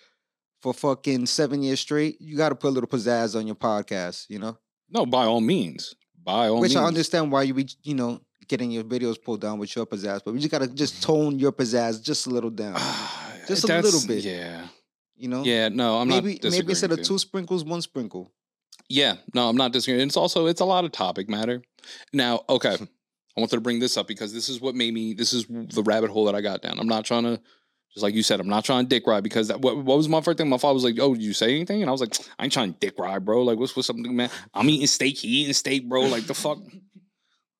[0.61, 2.21] for fucking seven years straight.
[2.21, 4.27] You got to put a little pizzazz on your podcast.
[4.29, 4.59] You know,
[4.91, 6.77] no, by all means, by all which means.
[6.81, 10.23] I understand why you be you know getting your videos pulled down with your pizzazz,
[10.25, 12.75] but we just got to just tone your pizzazz just a little down.
[13.47, 14.25] Just a little bit.
[14.25, 14.67] Yeah,
[15.19, 15.69] You know, yeah.
[15.69, 16.51] No, I'm maybe not.
[16.53, 18.33] maybe instead of two sprinkles, one sprinkle.
[18.89, 20.07] Yeah, no, I'm not disagreeing.
[20.07, 21.63] It's also it's a lot of topic matter.
[22.13, 22.75] Now, okay,
[23.37, 25.15] I wanted to bring this up because this is what made me.
[25.15, 26.79] This is the rabbit hole that I got down.
[26.79, 27.41] I'm not trying to,
[27.93, 30.09] just like you said, I'm not trying to dick ride because that, what, what was
[30.09, 30.49] my first thing?
[30.49, 32.53] My father was like, "Oh, did you say anything?" And I was like, "I ain't
[32.53, 33.43] trying to dick ride, bro.
[33.43, 34.31] Like, what's what's something, man?
[34.55, 35.19] I'm eating steak.
[35.19, 36.03] He eating steak, bro.
[36.03, 36.59] Like the fuck."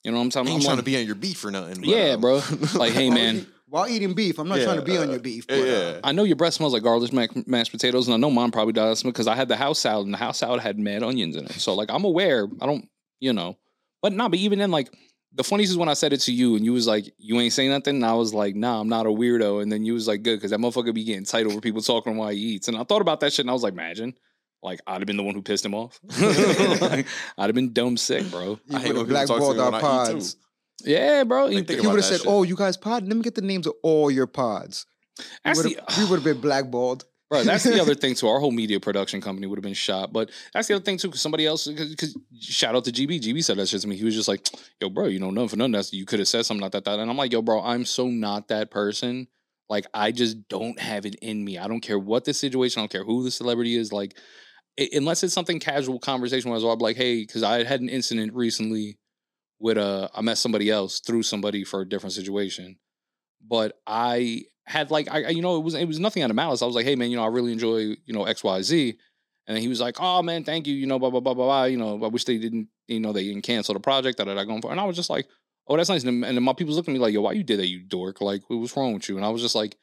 [0.05, 0.65] You know what I'm I talking ain't about?
[0.65, 1.81] trying I'm to like, be on your beef or nothing.
[1.81, 2.41] but, Yeah, um, bro.
[2.75, 3.47] Like, hey, man.
[3.69, 5.47] Eat- While eating beef, I'm not trying to be on your uh, beef.
[5.47, 6.01] But, uh, yeah.
[6.03, 8.73] I know your breath smells like garlic mac- mashed potatoes, and I know mine probably
[8.73, 11.45] does because I had the house salad, and the house salad had mad onions in
[11.47, 11.53] it.
[11.53, 12.49] So like I'm aware.
[12.61, 12.89] I don't,
[13.21, 13.57] you know,
[14.03, 14.29] but nah.
[14.29, 14.91] But even then, like
[15.35, 17.53] the funniest is when I said it to you, and you was like, "You ain't
[17.53, 20.09] saying nothing." And I was like, "Nah, I'm not a weirdo." And then you was
[20.09, 22.69] like, "Good," because that motherfucker be getting tight over people talking while he eats.
[22.69, 24.15] And I thought about that shit, and I was like, "Imagine."
[24.61, 26.01] Like I'd have been the one who pissed him off.
[26.81, 27.07] Like,
[27.39, 28.59] I'd have been dumb sick, bro.
[28.67, 30.39] you I hate when have people talk to blackballed me when I eat, too.
[30.85, 31.47] Yeah, bro.
[31.47, 32.27] Like, You- He would have said, shit.
[32.29, 33.07] "Oh, you guys pod.
[33.07, 34.87] Let me get the names of all your pods."
[35.19, 37.05] We that's would have uh, we would have been blackballed.
[37.31, 38.27] Bro, that's the other thing too.
[38.29, 40.13] Our whole media production company would have been shot.
[40.15, 43.21] But that's the other thing too, because somebody else, because shout out to GB.
[43.21, 43.97] GB said that shit to me.
[43.97, 44.49] He was just like,
[44.81, 45.73] yo, bro, you know, nothing for nothing.
[45.73, 46.99] That's, you could have said something like that, that.
[47.01, 49.27] And I'm like, yo, bro, I'm so not that person.
[49.69, 51.59] Like, I just don't have it in me.
[51.59, 53.93] I don't care what the situation, I don't care who the celebrity is.
[53.93, 54.17] Like,
[54.81, 57.91] i- unless it's something casual conversation where I'll be like, hey, because I had an
[57.91, 58.97] incident recently
[59.61, 62.79] with uh I met somebody else through somebody for a different situation.
[63.47, 66.63] But I had like I you know, it was it was nothing out of malice.
[66.63, 68.97] I was like, hey man, you know, I really enjoy, you know, XYZ.
[69.47, 70.75] And then he was like, "Oh man, thank you.
[70.75, 71.65] You know, blah blah blah blah blah.
[71.65, 72.69] You know, I wish they didn't.
[72.87, 75.09] You know, they didn't cancel the project that I going for." And I was just
[75.09, 75.27] like,
[75.67, 77.59] "Oh, that's nice." And then, my people's looking at me like, "Yo, why you did
[77.59, 78.21] that, you dork?
[78.21, 79.77] Like, what was wrong with you?" And I was just like,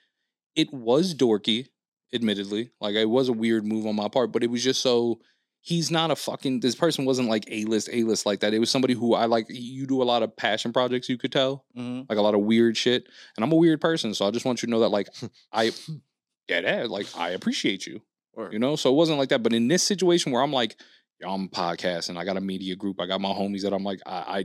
[0.56, 1.70] "It was dorky,
[2.14, 2.72] admittedly.
[2.80, 5.20] Like, it was a weird move on my part, but it was just so."
[5.68, 6.60] He's not a fucking.
[6.60, 8.54] This person wasn't like a list, a list like that.
[8.54, 9.48] It was somebody who I like.
[9.50, 11.10] You do a lot of passion projects.
[11.10, 12.06] You could tell Mhm.
[12.08, 13.08] like a lot of weird shit.
[13.36, 15.08] And I'm a weird person, so I just want you to know that like
[15.52, 15.72] I
[16.48, 18.02] yeah, that, like I appreciate you.
[18.52, 18.76] You know?
[18.76, 19.42] So it wasn't like that.
[19.42, 20.76] But in this situation where I'm like,
[21.26, 24.12] I'm podcasting, I got a media group, I got my homies that I'm like, I,
[24.12, 24.40] I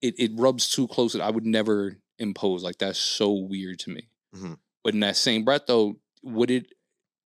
[0.00, 1.12] it, it rubs too close.
[1.12, 2.62] That i would never impose.
[2.64, 4.08] Like that's so weird to me.
[4.34, 4.56] Mhm.
[4.82, 6.72] But in that same breath though, would it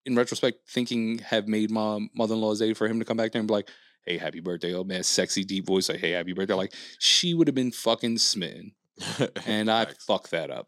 [0.06, 3.48] in retrospect thinking have made my mother-in-law's day for him to come back there and
[3.48, 3.68] be like,
[4.04, 6.54] hey, happy birthday, old man, sexy deep voice, like, hey, happy birthday.
[6.54, 8.72] Like she would have been fucking smitten.
[9.46, 10.04] And I Facts.
[10.04, 10.66] fucked that up.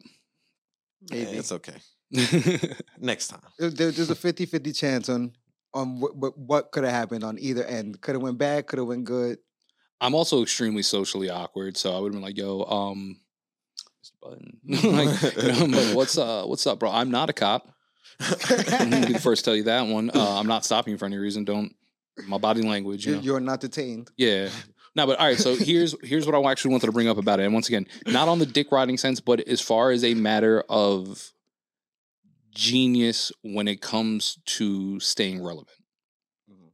[1.11, 1.37] Yeah, Maybe.
[1.37, 1.75] it's okay.
[2.99, 3.41] Next time.
[3.59, 5.33] There- there- there's a 50-50 chance on
[5.73, 7.99] on what what, what could have happened on either end.
[8.01, 8.65] Could have went bad.
[8.67, 9.37] Could have went good.
[9.99, 13.17] I'm also extremely socially awkward, so I would have been like, "Yo, um,
[14.01, 14.11] Mr.
[14.21, 16.89] Budden, like, you know, like, what's uh, what's up, bro?
[16.91, 17.74] I'm not a cop.
[18.19, 20.09] I'm gonna be the first to tell you that one.
[20.13, 21.43] Uh, I'm not stopping you for any reason.
[21.43, 21.75] Don't
[22.27, 23.19] my body language, you.
[23.19, 24.09] You're not detained.
[24.17, 24.49] Yeah.
[24.95, 25.37] No, but all right.
[25.37, 27.43] So here's here's what I actually wanted to bring up about it.
[27.43, 30.63] And once again, not on the dick riding sense, but as far as a matter
[30.69, 31.31] of
[32.51, 35.77] genius when it comes to staying relevant.
[36.49, 36.71] Mhm.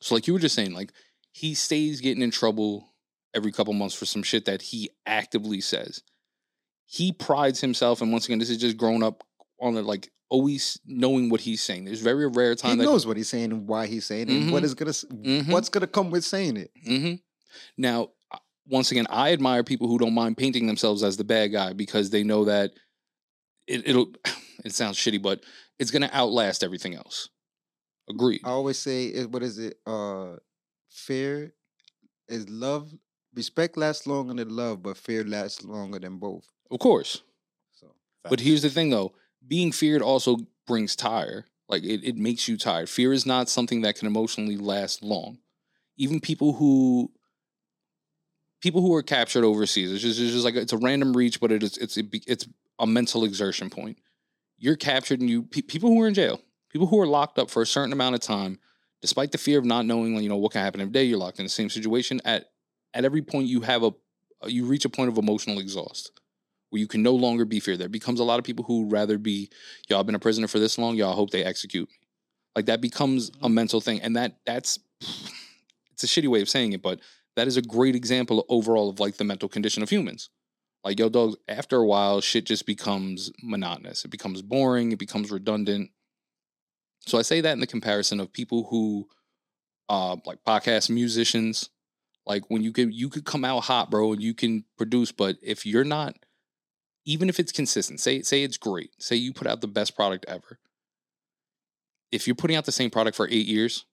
[0.00, 0.92] So like you were just saying, like
[1.32, 2.92] he stays getting in trouble
[3.34, 6.02] every couple months for some shit that he actively says.
[6.86, 9.24] He prides himself, and once again, this is just grown up
[9.60, 11.84] on the like always knowing what he's saying.
[11.84, 14.28] There's very rare He time that He knows what he's saying and why he's saying
[14.28, 14.32] it.
[14.34, 14.76] And what Mhm.
[14.76, 15.52] gonna s- Mhm.
[15.52, 16.70] what's gonna come with saying it.
[16.84, 17.14] hmm
[17.76, 18.10] Now,
[18.68, 22.10] once again, I admire people who don't mind painting themselves as the bad guy because
[22.10, 22.72] they know that
[23.66, 24.12] it, it'll.
[24.64, 25.44] It sounds shitty, but
[25.78, 27.28] it's gonna outlast everything else.
[28.08, 28.40] Agreed.
[28.42, 29.78] I always say, it, what is it?
[29.86, 30.36] Uh,
[30.88, 31.54] fear
[32.26, 32.92] is love.
[33.34, 36.48] Respect lasts longer than love, but fear lasts longer than both.
[36.70, 37.22] Of course.
[37.74, 39.12] So But here's the thing, though:
[39.46, 41.46] being feared also brings tire.
[41.68, 42.88] Like it, it makes you tired.
[42.88, 45.38] Fear is not something that can emotionally last long.
[45.96, 47.10] Even people who
[48.60, 51.50] people who are captured overseas, it's just, it's just like it's a random reach, but
[51.50, 52.46] it is it's it's
[52.78, 53.98] a mental exertion point.
[54.58, 57.50] You're captured, and you pe- people who are in jail, people who are locked up
[57.50, 58.58] for a certain amount of time,
[59.00, 61.04] despite the fear of not knowing, you know, what can happen every day.
[61.04, 62.20] You're locked in the same situation.
[62.24, 62.46] At
[62.94, 63.92] at every point, you have a
[64.46, 66.12] you reach a point of emotional exhaust
[66.70, 67.78] where you can no longer be feared.
[67.78, 69.50] There becomes a lot of people who rather be,
[69.88, 71.96] y'all been a prisoner for this long, y'all hope they execute me.
[72.54, 74.00] Like that becomes a mental thing.
[74.00, 74.78] And that that's
[75.92, 77.00] it's a shitty way of saying it, but
[77.36, 80.30] that is a great example overall of like the mental condition of humans.
[80.82, 84.04] Like yo, dogs, after a while, shit just becomes monotonous.
[84.04, 85.90] It becomes boring, it becomes redundant.
[87.00, 89.08] So I say that in the comparison of people who
[89.88, 91.70] uh like podcast musicians,
[92.26, 95.36] like when you could you could come out hot, bro, and you can produce, but
[95.42, 96.16] if you're not
[97.06, 100.26] even if it's consistent, say say it's great, say you put out the best product
[100.28, 100.58] ever.
[102.12, 103.84] If you're putting out the same product for eight years,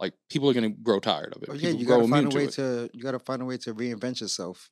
[0.00, 1.48] like people are gonna grow tired of it.
[1.50, 2.52] Oh, yeah, People you gotta find a way it.
[2.52, 4.70] to you gotta find a way to reinvent yourself,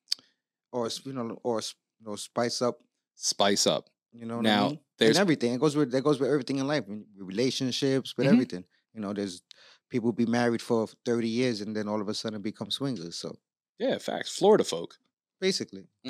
[0.73, 2.81] or you know, or you know, spice up.
[3.14, 3.88] spice up.
[4.12, 4.81] You know, Now, I mean?
[4.99, 5.55] there's- and everything.
[5.55, 6.85] It goes with that goes with everything in life,
[7.16, 8.33] relationships, with Mhm.
[8.33, 8.64] everything.
[8.94, 9.42] You know, there's
[9.88, 13.16] people be married for thirty years and then all of a sudden become swingers.
[13.16, 13.37] So
[13.79, 14.37] Yeah, facts.
[14.37, 14.99] Florida folk.
[15.46, 15.85] Basically,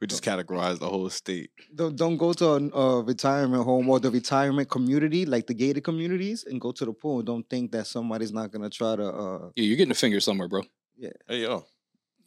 [0.00, 1.50] we just categorize the whole state.
[1.80, 5.82] don't don't go to a, a retirement home or the retirement community like the gated
[5.90, 7.22] communities and go to the pool.
[7.22, 9.06] Don't think that somebody's not gonna try to.
[9.24, 10.62] uh Yeah, you're getting a finger somewhere, bro.
[11.04, 11.16] Yeah.
[11.28, 11.64] Hey yo,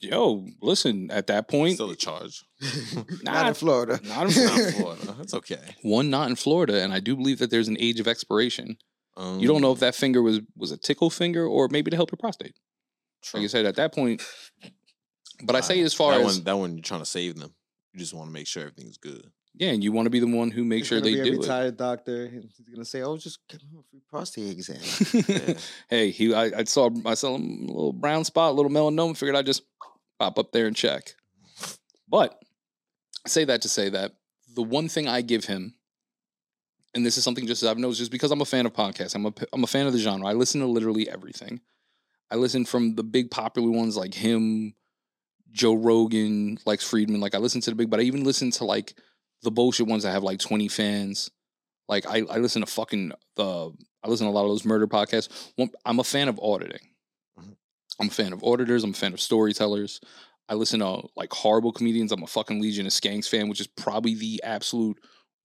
[0.02, 2.36] Yo, listen, at that point, still a charge.
[3.24, 4.00] Not Nah, in Florida.
[4.14, 4.72] not in Florida.
[4.72, 5.16] Florida.
[5.20, 5.66] That's okay.
[5.98, 8.78] one not in Florida, and I do believe that there's an age of expiration.
[9.18, 11.98] Um, You don't know if that finger was was a tickle finger or maybe to
[12.00, 12.56] help your prostate.
[13.34, 13.44] Like True.
[13.44, 14.22] I said, at that point.
[15.44, 17.54] But I say as far that as one, that one, you're trying to save them.
[17.94, 19.32] You just want to make sure everything's good.
[19.56, 21.34] yeah, and you want to be the one who makes sure they be a do
[21.34, 21.38] it.
[21.40, 22.26] retired doctor.
[22.26, 25.56] and He's gonna say, "Oh, just give him a free prostate exam."
[25.90, 29.18] hey, he I, I saw I saw him a little brown spot, a little melanoma.
[29.18, 29.64] Figured I'd just
[30.20, 31.16] pop up there and check.
[32.08, 32.40] But
[33.26, 34.14] I say that to say that
[34.56, 35.76] the one thing I give him,
[36.94, 39.26] and this is something just I've noticed, just because I'm a fan of podcasts, I'm
[39.26, 40.28] a I'm a fan of the genre.
[40.28, 41.62] I listen to literally everything.
[42.32, 44.76] I listen from the big popular ones like him,
[45.52, 47.20] Joe Rogan, Lex Fridman.
[47.20, 48.94] Like I listen to the big, but I even listen to like
[49.42, 51.30] the bullshit ones that have like 20 fans,
[51.88, 53.72] Like I, I listen to fucking the
[54.04, 55.52] I listen to a lot of those murder podcasts.
[55.86, 56.88] I'm a fan of auditing.
[57.40, 57.56] Mhm.
[58.00, 58.84] I'm a fan of auditors.
[58.84, 60.00] I'm a fan of storytellers.
[60.48, 62.12] I listen to like horrible comedians.
[62.12, 64.98] I'm a fucking Legion of Skanks fan, which is probably the absolute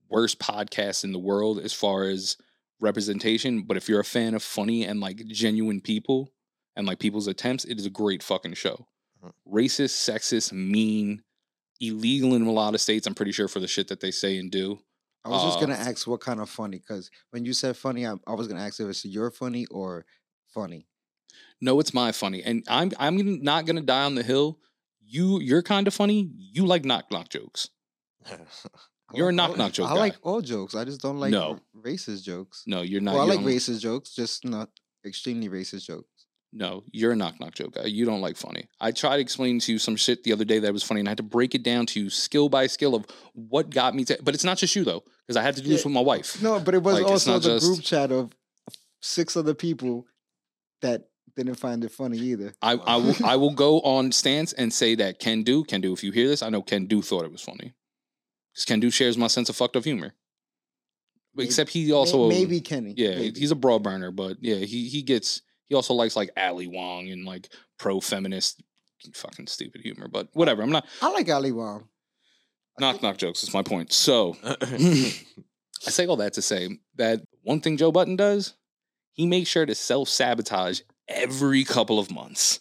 [0.08, 2.36] worst podcast in the world as far as
[2.80, 3.62] representation.
[3.62, 6.32] But if you're a fan of funny and like genuine people
[6.76, 8.86] and like people's attempts, it is a great fucking show.
[9.50, 11.22] Racist, sexist, mean,
[11.80, 13.06] illegal in a lot of states.
[13.06, 14.78] I'm pretty sure for the shit that they say and do.
[15.24, 18.06] I was just Uh, gonna ask what kind of funny, because when you said funny,
[18.06, 20.04] I, I was gonna ask if it's your funny or
[20.48, 20.87] funny.
[21.60, 24.58] No, it's my funny, and I'm I'm not gonna die on the hill.
[25.00, 26.30] You you're kind of funny.
[26.37, 27.68] You like knock knock jokes.
[29.12, 30.00] You're a knock knock joke I guy.
[30.00, 30.74] like all jokes.
[30.74, 31.60] I just don't like No.
[31.76, 32.64] racist jokes.
[32.66, 33.14] No, you're not.
[33.14, 34.70] well, I like racist jokes, just not
[35.04, 36.08] extremely racist jokes.
[36.56, 37.86] No, you're a knock knock joke guy.
[37.86, 38.68] You don't like funny.
[38.80, 41.10] I tried explaining to you some shit the other day that was funny, and I
[41.10, 44.18] had to break it down to you skill by skill of what got me to.
[44.22, 46.40] But it's not just you though, because I had to do this with my wife.
[46.40, 48.30] No, but it was Like, it's also not the just- group chat of
[49.02, 50.06] six other people
[50.80, 52.54] that didn't find it funny either.
[52.62, 55.92] I, I will I will go on stance and say that Ken Do Ken Do.
[55.92, 57.74] If you hear this, I know Ken Do thought it was funny
[58.52, 60.14] because Ken Do shares my sense of fucked up humor.
[61.34, 62.94] Maybe- Except he May- also maybe Kenny.
[62.96, 63.40] Yeah, maybe.
[63.40, 67.11] he's a broad burner, but yeah, he he gets he also likes like Ali Wong
[67.11, 67.48] and like
[67.79, 68.62] pro feminist
[69.14, 70.09] fucking stupid humor.
[70.09, 71.88] But whatever, I'm not I like Ali Wong.
[72.79, 73.42] knock knock jokes.
[73.42, 73.92] Is my point.
[73.92, 78.55] So I say all that to say that one thing Joe Budden does,
[79.12, 82.61] he makes sure to self sabotage every couple of months,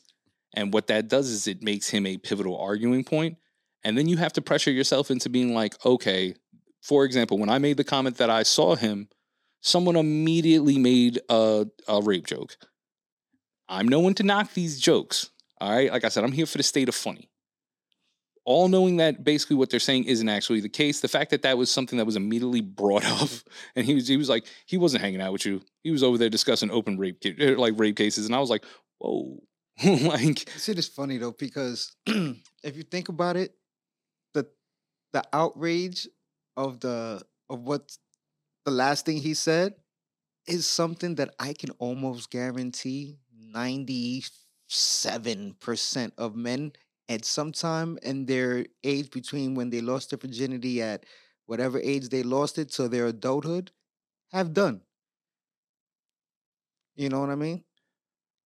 [0.53, 3.35] and what that does is it makes him a pivotal arguing point.
[3.35, 3.37] point,
[3.83, 6.35] and then you have to pressure yourself into being like, okay.
[6.81, 9.07] For example, when I made the comment that I saw him,
[9.61, 12.57] someone immediately made a, a rape joke.
[13.73, 15.31] I'm no one to knock these jokes.
[15.59, 15.91] All right.
[15.91, 17.29] Like I said, I'm here for the state of funny.
[18.45, 20.99] All knowing that basically what they're saying isn't actually the case.
[20.99, 23.29] The fact that that was something that was immediately brought up,
[23.75, 25.61] and he was he was like he wasn't hanging out with you.
[25.81, 28.65] He was over there discussing open rape er, like rape cases, and I was like,
[28.99, 29.41] whoa,
[29.85, 33.55] like See, it's funny though because if you think about it,
[34.33, 34.45] the
[35.13, 36.07] the outrage
[36.57, 37.97] of the of what
[38.65, 39.75] the last thing he said
[40.47, 43.19] is something that I can almost guarantee
[43.53, 44.23] ninety
[44.67, 46.73] seven percent of men
[47.09, 51.05] at some time in their age between when they lost their virginity at
[51.45, 53.71] whatever age they lost it to their adulthood
[54.31, 54.81] have done.
[56.95, 57.63] You know what I mean?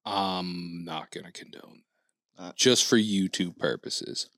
[0.05, 1.83] I'm not gonna condone
[2.37, 2.55] Uh, that.
[2.55, 4.29] Just for YouTube purposes.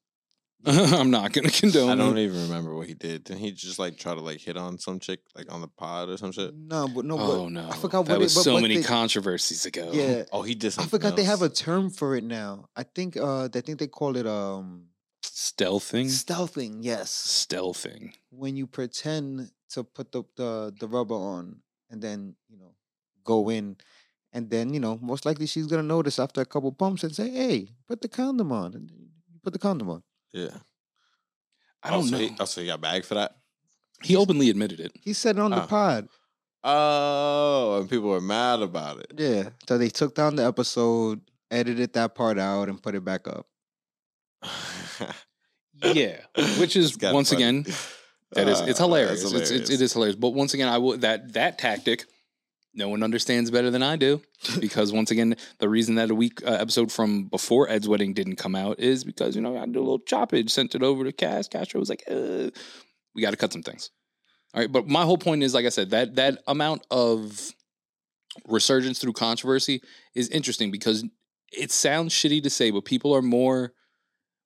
[0.65, 2.24] I'm not gonna condone I don't it.
[2.26, 3.24] even remember what he did.
[3.24, 6.10] Didn't he just like try to like hit on some chick like on the pod
[6.10, 6.54] or some shit?
[6.56, 7.69] No, but no, Oh but no.
[7.69, 9.89] I forgot that what was it, but, so but many they- controversies ago.
[9.93, 10.89] Yeah, Oh, he did I something.
[10.89, 12.67] forgot they have a term for it now.
[12.76, 14.88] I think uh I think they call it um
[15.24, 16.06] Stealthing.
[16.08, 16.80] stealthing.
[16.82, 17.10] Yes,
[17.48, 18.13] Stealthing.
[18.30, 22.74] when you pretend to put the, the the rubber on and then you know
[23.24, 23.78] go in,
[24.34, 27.30] and then you know most likely she's gonna notice after a couple pumps and say,
[27.30, 30.04] "Hey, put the condom on." And you put the condom on.
[30.34, 30.50] Yeah.
[31.84, 32.18] I don't oh, so know.
[32.18, 33.36] He, oh, so he got bagged for that?
[34.04, 34.92] He openly admitted it.
[35.02, 35.65] He said it on the Ah.
[35.68, 36.08] pod.
[36.63, 39.13] Oh, and people were mad about it.
[39.18, 43.28] Yeah, so they took down the episode, edited that part out, and put it back
[43.28, 43.48] up.
[45.82, 46.18] Yeah,
[46.60, 47.44] which is It's kinda once funny.
[47.44, 47.63] again
[48.34, 49.24] that is it's Uh, hilarious.
[49.24, 50.18] that's It's, it's it is hilarious.
[50.18, 52.06] But once again, I will that that tactic.
[52.74, 54.22] No one understands better than I do
[54.60, 58.36] because once again, the reason that a week uh, episode from before Ed's wedding didn't
[58.36, 61.12] come out is because you know I did a little choppage, sent it over to
[61.12, 61.48] Cass.
[61.48, 62.50] Castro was like, uh,
[63.16, 63.90] "We got to cut some things."
[64.54, 67.52] All right, but my whole point is, like I said, that that amount of
[68.48, 69.82] resurgence through controversy
[70.14, 71.04] is interesting because
[71.52, 73.74] it sounds shitty to say, but people are more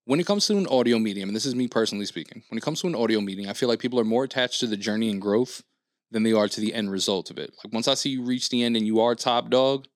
[0.05, 2.61] when it comes to an audio medium, and this is me personally speaking, when it
[2.61, 5.09] comes to an audio meeting, I feel like people are more attached to the journey
[5.09, 5.63] and growth
[6.13, 7.53] than they are to the end result of it.
[7.63, 9.87] Like once I see you reach the end and you are top dog,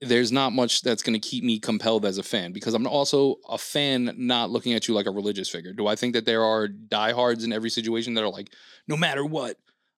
[0.00, 3.36] there's not much that's going to keep me compelled as a fan because I'm also
[3.48, 5.72] a fan not looking at you like a religious figure.
[5.72, 8.52] Do I think that there are diehards in every situation that are like,
[8.88, 9.56] no matter what,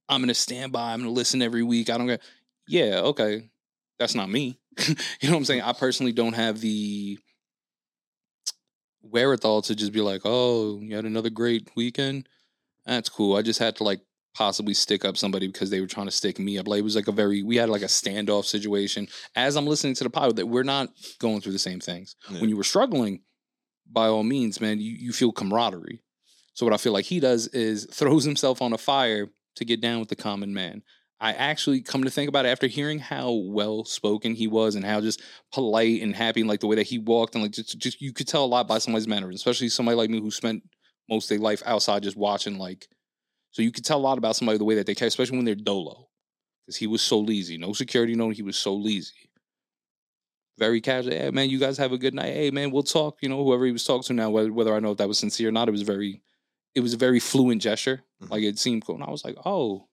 [0.08, 1.90] I'm going to stand by, I'm going to listen every week.
[1.90, 2.22] I don't get,
[2.68, 3.48] yeah, okay.
[3.98, 4.60] That's not me.
[4.86, 5.62] you know what I'm saying?
[5.62, 7.18] I personally don't have the
[9.00, 12.28] wherewithal to just be like, oh, you had another great weekend.
[12.84, 13.34] That's cool.
[13.34, 14.00] I just had to like
[14.36, 16.68] possibly stick up somebody because they were trying to stick me up.
[16.68, 19.08] Like it was like a very we had like a standoff situation.
[19.34, 22.16] As I'm listening to the pod, that we're not going through the same things.
[22.30, 22.40] Yeah.
[22.40, 23.22] When you were struggling,
[23.90, 26.02] by all means, man, you, you feel camaraderie.
[26.54, 29.80] So what I feel like he does is throws himself on a fire to get
[29.80, 30.82] down with the common man.
[31.18, 34.84] I actually come to think about it after hearing how well spoken he was and
[34.84, 37.78] how just polite and happy and like the way that he walked and like just,
[37.78, 40.62] just you could tell a lot by somebody's manner, especially somebody like me who spent
[41.08, 42.88] most of their life outside just watching like
[43.56, 45.46] So you could tell a lot about somebody the way that they carry, especially when
[45.46, 46.08] they're dolo.
[46.60, 47.56] Because he was so lazy.
[47.56, 49.30] No security, no, he was so lazy.
[50.58, 51.14] Very casual.
[51.14, 52.34] Hey, man, you guys have a good night.
[52.34, 53.16] Hey, man, we'll talk.
[53.22, 55.16] You know, whoever he was talking to now, whether, whether I know if that was
[55.18, 56.20] sincere or not, it was very,
[56.74, 58.02] it was a very fluent gesture.
[58.22, 58.28] Mhm.
[58.28, 58.96] Like it seemed cool.
[58.96, 59.88] And I was like, oh,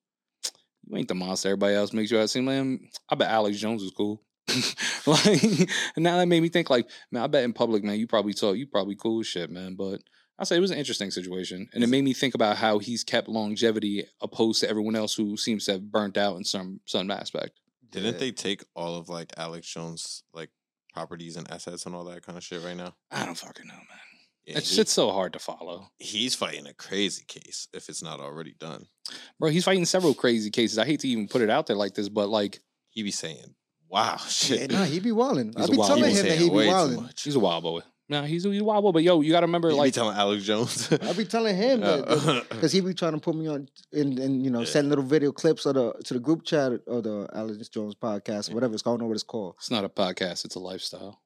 [0.85, 2.81] you ain't the monster everybody else makes you out seem like.
[3.07, 4.21] I bet Alex Jones is cool.
[5.07, 5.41] like,
[5.95, 8.33] and now that made me think, like, man, I bet in public, man, you probably
[8.33, 9.75] talk, you probably cool shit, man.
[9.75, 10.01] But
[10.39, 13.03] I say it was an interesting situation, and it made me think about how he's
[13.03, 17.11] kept longevity opposed to everyone else who seems to have burnt out in some some
[17.11, 17.59] aspect.
[17.91, 20.49] Didn't they take all of like Alex Jones like
[20.93, 22.95] properties and assets and all that kind of shit right now?
[23.11, 23.85] I don't fucking know, man.
[24.45, 28.01] Yeah, That he- shit's so hard to follow, he's fighting a crazy case if it's
[28.03, 28.87] not already done.
[29.39, 29.49] bro.
[29.51, 30.77] He's fighting several crazy cases.
[30.79, 32.59] I hate to even put it out there like this, but like,
[32.89, 33.55] He be saying,
[33.87, 35.53] "Wow, Yeah, shit." nah, he be wilding.
[35.55, 36.09] He's I a be wild telling boy.
[36.09, 37.09] He be him that he be way wilding.
[37.23, 37.81] he's a wild boy.
[38.13, 38.91] Nah, he's a, he's a wild boy.
[38.91, 40.91] But yo, you got to remember, He be like, telling Alex Jones.
[40.93, 44.19] I be telling him that Uh, because he be trying to put me on and,
[44.19, 47.27] and you know send little video clips of the to the group chat or the
[47.33, 48.93] Alex Jones podcast or whatever it's called.
[48.93, 49.55] I don't know what it's called.
[49.57, 51.19] it's not a podcast; it's a lifestyle.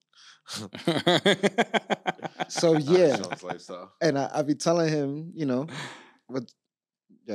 [2.50, 3.92] So Alex yeah, Jones lifestyle.
[4.02, 5.68] and I, I be telling him, you know,
[6.30, 6.44] but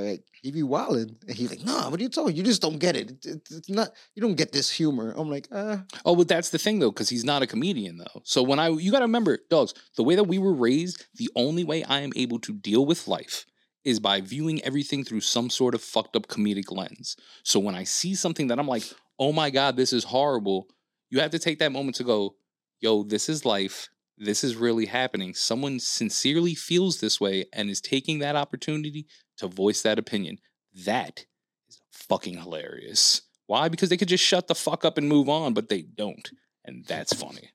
[0.01, 2.35] like, he be wilding, and he's like, "Nah, what are you talking?
[2.37, 3.11] You just don't get it.
[3.11, 3.93] It- it- It's not.
[4.15, 7.09] You don't get this humor." I'm like, "Ah, Oh, but that's the thing though, because
[7.09, 8.23] he's not a comedian though.
[8.25, 11.31] So when I, you got to remember, dogs, the way that we were raised, the
[11.37, 13.47] only way I am able to deal with life
[13.85, 17.17] is by viewing everything through some sort of fucked up comedic lens.
[17.43, 18.85] So when I see something that I'm like,
[19.19, 20.69] oh my God, this is horrible,
[21.11, 22.37] you have to take that moment to go,
[22.81, 23.89] yo, this is life.
[24.19, 25.35] This is really happening.
[25.35, 29.07] Someone sincerely feels this way and is taking that opportunity
[29.39, 30.39] to voice that opinion.
[30.87, 31.25] That
[31.69, 33.23] is fucking hilarious.
[33.47, 33.69] Why?
[33.69, 36.31] Because they could just shut the fuck up and move on, but they don't.
[36.65, 37.51] And that's funny.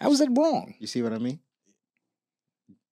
[0.00, 0.74] How is that wrong?
[0.78, 1.40] you see what I mean?"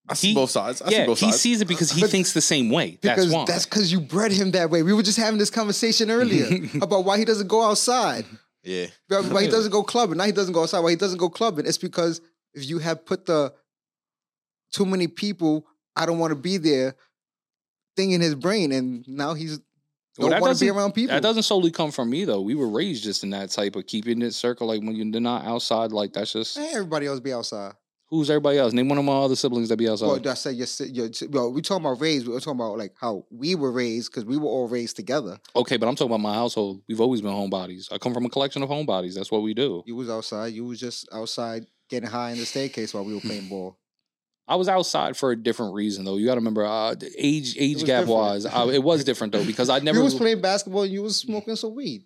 [0.07, 0.83] I see He- both sides.
[0.83, 2.99] I yeah, see both he sees it because he But- thinks the same way.
[3.01, 3.45] Because that's why.
[3.47, 4.83] that's because you bred him that way.
[4.83, 6.47] We were just having this conversation earlier
[6.83, 8.27] about why he doesn't go outside.
[8.63, 10.19] yeah, Why he doesn't go clubbing.
[10.19, 10.81] Now he doesn't go outside.
[10.81, 11.65] Why he doesn't go clubbing?
[11.67, 12.21] It's because
[12.53, 13.55] if you have put the
[14.73, 15.67] too many people,
[15.97, 16.97] I don't want to be there
[17.97, 19.61] thing in his brain, and now he's
[20.19, 21.15] Well, don't that want to be around people.
[21.15, 22.41] That doesn't solely come from me though.
[22.41, 24.67] We were raised just in that type of keeping it circle.
[24.69, 27.73] Like when you're not outside, like that's just Eh, everybody else be outside.
[28.09, 28.73] who's everybody else.
[28.73, 30.07] Name one of my other siblings that be outside.
[30.07, 32.29] Well, I said your, your, well, we talking about raised.
[32.29, 35.41] We're talking about like how we were raised because we were all raised together.
[35.57, 36.83] okay, but I'm talking about my household.
[36.89, 37.93] We've always been homebodies.
[37.93, 39.15] I come from a collection of homebodies.
[39.15, 39.83] That's what we do.
[39.87, 40.53] You was outside.
[40.53, 43.79] You was just outside getting high in the staircase while we were playing ball.
[44.47, 46.17] I was outside for a different reason though.
[46.17, 48.09] You got to remember, uh, age age was gap different.
[48.21, 50.83] wise, I, it was different though because I never you was playing basketball.
[50.83, 52.05] and You was smoking some weed.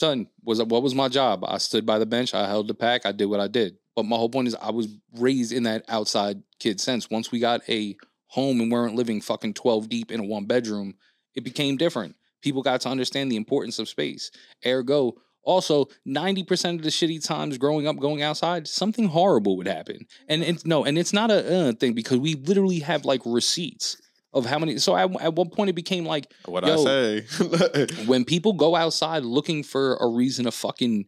[0.00, 3.06] son was what was my job i stood by the bench i held the pack
[3.06, 5.84] i did what i did but my whole point is i was raised in that
[5.88, 10.18] outside kid sense once we got a home and weren't living fucking 12 deep in
[10.20, 10.94] a one bedroom
[11.36, 14.32] it became different people got to understand the importance of space
[14.66, 15.14] ergo
[15.44, 20.42] also 90% of the shitty times growing up going outside something horrible would happen and
[20.42, 23.96] it's no and it's not a uh, thing because we literally have like receipts
[24.34, 26.72] of how many so at, at one point it became like what Yo.
[26.72, 27.96] I say.
[28.06, 31.06] when people go outside looking for a reason to fucking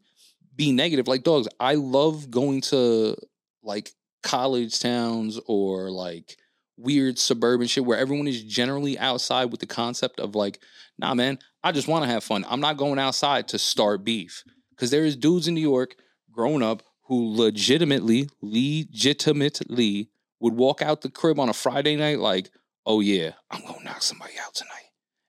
[0.55, 3.17] be negative, like dogs, I love going to
[3.63, 3.91] like
[4.23, 6.37] college towns or like
[6.77, 10.61] weird suburban shit where everyone is generally outside with the concept of like,
[10.99, 12.45] nah, man, I just want to have fun.
[12.49, 14.45] I'm not going outside to start beef.
[14.71, 15.97] Because there is dudes in New York
[16.31, 20.11] growing up who legitimately, legitimately
[20.41, 22.51] would walk out the crib on a Friday night like,
[22.85, 24.73] oh yeah, I'm gonna knock somebody out tonight.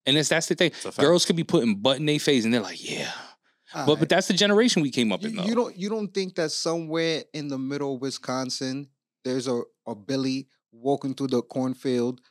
[0.05, 0.71] And it's that's the thing.
[0.71, 1.05] It's a fact.
[1.05, 3.11] Girls could be putting butt in their face and they're like, yeah.
[3.73, 5.43] But but that's the generation we came up you, in though.
[5.43, 8.87] you don't you don't think that somewhere in the middle of Wisconsin
[9.23, 10.47] there's a, a Billy
[10.81, 12.21] walking through the cornfield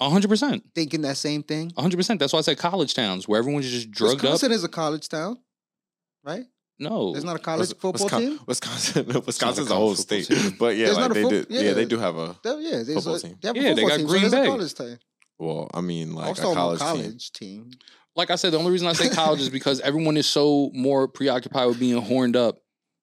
[0.00, 0.62] hundred percent.
[0.74, 1.72] thinking that same thing?
[1.76, 2.20] hundred percent.
[2.20, 4.22] That's why I said college towns where everyone's just drugged up.
[4.32, 5.38] Wisconsin is a college town,
[6.24, 6.44] right?
[6.78, 7.12] No.
[7.12, 8.40] There's not a college Wis- football Wisconsin, team.
[8.46, 10.28] Wisconsin, Wisconsin's a college whole state,
[10.58, 11.46] but yeah, like they foot- do.
[11.48, 11.60] Yeah.
[11.62, 11.72] yeah.
[11.72, 12.36] they do have a.
[12.44, 13.38] There- yeah, there's Football a, team.
[13.40, 14.42] They have a Yeah, they got team, Green so Bay.
[14.42, 14.98] a college team.
[15.38, 17.10] Well, I mean, like was a talking about college, team.
[17.10, 17.70] college team.
[18.14, 21.08] like I said, the only reason I say college is because everyone is so more
[21.08, 22.58] preoccupied with being horned up.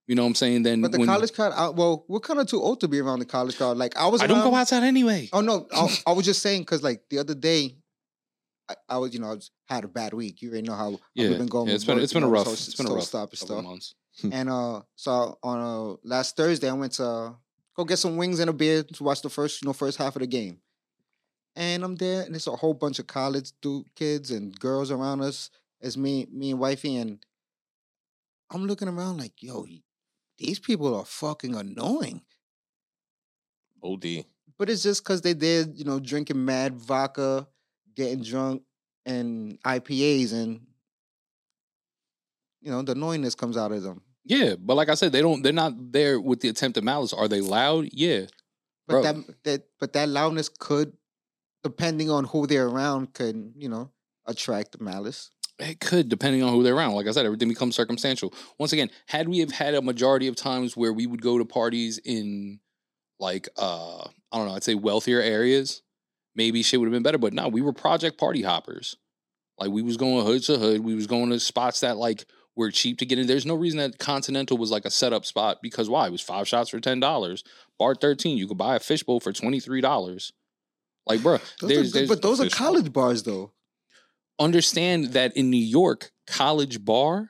[0.08, 0.64] You know what I'm saying?
[0.64, 3.00] Then But the when, college crowd, I, well, we're kind of too old to be
[3.00, 3.78] around the college crowd.
[3.78, 5.30] Like I was, I don't go outside anyway.
[5.32, 7.78] Oh no, I, I was just saying because like the other day,
[8.70, 10.42] I, I was you know I was, had a bad week.
[10.42, 11.68] You already know how, how yeah, we've been going.
[11.70, 13.04] yeah, it's been work, it's you been a know, rough so- it's been a rough
[13.04, 13.64] stop and couple stuff.
[13.64, 13.96] months.
[14.32, 17.34] And uh, so on uh last Thursday, I went to uh,
[17.76, 20.16] go get some wings and a beer to watch the first you know first half
[20.16, 20.60] of the game.
[21.56, 25.22] And I'm there, and it's a whole bunch of college dude kids and girls around
[25.22, 25.50] us.
[25.82, 27.26] As me, me and wifey, and
[28.50, 29.66] I'm looking around like, yo,
[30.44, 32.22] these people are fucking annoying.
[33.84, 34.26] OD.
[34.58, 37.48] But it's just because they did, you know, drinking mad vodka,
[37.96, 38.62] getting drunk
[39.06, 40.62] and IPAs and
[42.62, 44.02] you know the annoyingness comes out of them.
[44.24, 45.42] Yeah, but like I said, they don't.
[45.42, 47.12] They're not there with the attempt at malice.
[47.12, 47.90] Are they loud?
[47.92, 48.28] Yeah,
[48.88, 49.04] But Bro.
[49.04, 50.94] that that but that loudness could,
[51.62, 53.92] depending on who they're around, could you know
[54.26, 55.32] attract malice.
[55.60, 56.94] It could, depending on who they're around.
[56.94, 58.34] Like I said, everything becomes circumstantial.
[58.58, 61.46] Once again, had we have had a majority of times where we would go to
[61.46, 62.60] parties in,
[63.20, 65.84] like, uh, I don't know, I'd say wealthier areas,
[66.36, 67.18] maybe shit would have been better.
[67.18, 68.98] But no, we were project party hoppers.
[69.60, 70.84] Like we was going hood to hood.
[70.84, 72.26] We was going to spots that like
[72.56, 73.28] were cheap to get in.
[73.28, 76.08] There's no reason that Continental was like a setup spot because why?
[76.08, 77.44] It was five shots for ten dollars.
[77.78, 80.34] Bar thirteen, you could buy a fishbowl for twenty three dollars.
[81.06, 83.52] Like, bro, there's, are, there's but those are college bars though.
[84.40, 87.30] Understand that in New York, college bar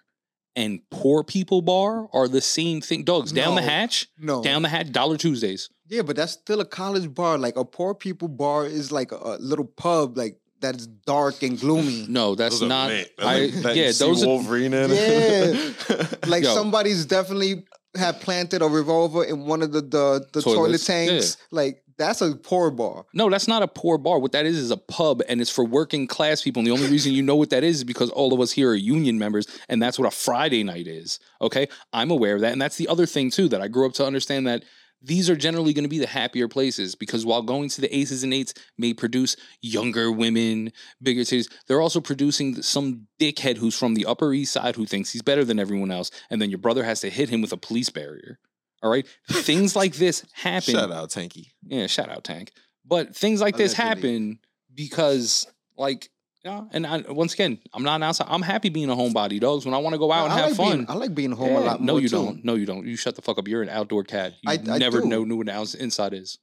[0.56, 3.04] and poor people bar are the same thing.
[3.04, 5.70] Dogs down the hatch, No, down the hatch, Dollar Tuesdays.
[5.88, 7.38] yeah, but that's still a college bar.
[7.38, 11.60] Like a poor people bar is like a, a little pub, like that's dark and
[11.60, 12.06] gloomy.
[12.10, 12.89] No, that's Those not.
[12.89, 13.12] lit.
[13.20, 14.28] I, Like, yeah, you see those are.
[14.28, 14.91] Wolverine in.
[14.91, 15.74] Yeah.
[16.28, 16.54] Like Yo.
[16.54, 21.38] somebody's definitely had planted a revolver in one of the the, the toilet Toilets, tanks.
[21.51, 23.06] Like that's a poor bar.
[23.14, 24.20] No, that's not a poor bar.
[24.20, 26.60] What that is is a pub, and it's for working class people.
[26.60, 28.72] And the only reason you know what that is is because all of us here
[28.72, 31.20] are union members, and that's what a Friday night is.
[31.41, 33.94] Okay, I'm aware of that, and that's the other thing too that I grew up
[33.94, 34.64] to understand that
[35.04, 38.24] these are generally going to be the happier places because while going to the aces
[38.24, 40.72] and eights may produce younger women,
[41.02, 45.12] bigger cities, they're also producing some dickhead who's from the Upper East Side who thinks
[45.12, 47.58] he's better than everyone else, and then your brother has to hit him with a
[47.58, 48.39] police barrier.
[48.84, 50.74] All right, things like this happen.
[50.76, 51.48] Shout out, Tanky.
[51.66, 52.52] Yeah, shout out Tank.
[52.86, 54.40] But things like this happen
[54.76, 56.10] because, like,
[56.44, 58.28] yeah, and I, once again, I'm not an outside.
[58.30, 59.64] I'm happy being a homebody, dogs.
[59.66, 60.78] When I want to go out and I have like fun.
[60.80, 62.16] Being, I like being home Yeah, a lot no, you too.
[62.18, 62.44] don't.
[62.44, 62.86] No, you don't.
[62.86, 63.48] You shut the fuck up.
[63.48, 64.34] You're an outdoor cat.
[64.42, 65.08] You I- I never do.
[65.08, 66.38] know knew what outs- inside is.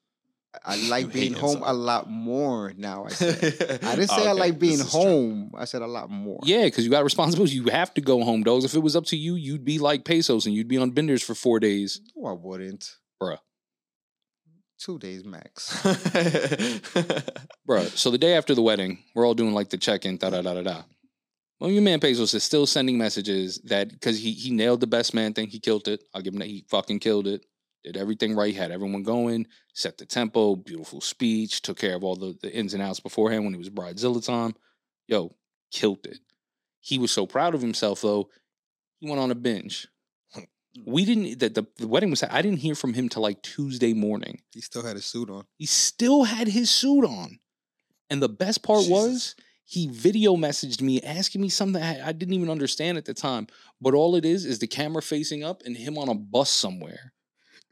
[0.64, 1.70] I like being home inside.
[1.70, 3.04] a lot more now.
[3.04, 3.36] I said.
[3.82, 5.00] I didn't oh, say I like being is true.
[5.00, 5.52] home.
[5.56, 6.40] I said a lot more.
[6.42, 7.54] Yeah, because you got responsibilities.
[7.54, 8.64] You have to go home, dogs.
[8.64, 11.22] If it was up to you, you'd be like pesos and you'd be on benders
[11.22, 12.00] for four days.
[12.16, 12.96] No, I wouldn't.
[13.22, 13.38] Bruh.
[14.78, 15.76] Two days max.
[17.68, 20.30] Bruh, so the day after the wedding, we're all doing like the check in, da
[20.30, 20.82] da da da da.
[21.60, 25.12] Well, your man Pesos is still sending messages that because he he nailed the best
[25.12, 26.02] man thing, he killed it.
[26.14, 26.48] I'll give him that.
[26.48, 27.44] He fucking killed it.
[27.82, 32.16] Did everything right, had everyone going, set the tempo, beautiful speech, took care of all
[32.16, 34.54] the, the ins and outs beforehand when it was Bridezilla time.
[35.06, 35.34] Yo,
[35.70, 36.18] killed it.
[36.80, 38.28] He was so proud of himself though,
[38.98, 39.88] he went on a binge.
[40.32, 40.42] Hmm.
[40.86, 43.94] We didn't that the, the wedding was I didn't hear from him till like Tuesday
[43.94, 44.42] morning.
[44.52, 45.44] he still had his suit on.
[45.56, 47.38] He still had his suit on.
[48.10, 48.92] And the best part Jesus.
[48.92, 53.14] was he video messaged me asking me something I, I didn't even understand at the
[53.14, 53.46] time.
[53.80, 57.12] But all it is is the camera facing up and him on a bus somewhere.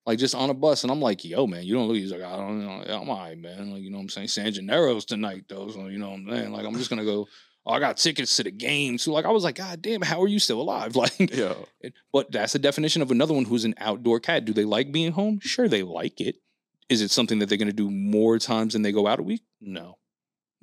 [0.08, 0.82] Like just on a bus.
[0.84, 1.96] And I'm like, yo, man, you don't look.
[1.98, 2.82] He's like, I don't know.
[2.94, 3.70] I'm all right, man.
[3.70, 4.28] Like, you know what I'm saying?
[4.28, 5.68] San Gennaro's tonight, though.
[5.68, 6.52] So, you know what I'm saying?
[6.52, 7.28] Like, I'm just going to go.
[7.66, 8.96] Oh, I got tickets to the game.
[8.96, 10.96] So, like, I was like, God damn, how are you still alive?
[10.96, 11.52] Like, yeah.
[11.80, 14.46] it- But that's the definition of another one who's an outdoor cat.
[14.46, 15.40] Do they like being home?
[15.42, 16.36] Sure, they like it.
[16.88, 19.22] Is it something that they're going to do more times than they go out a
[19.22, 19.42] week?
[19.60, 19.98] No.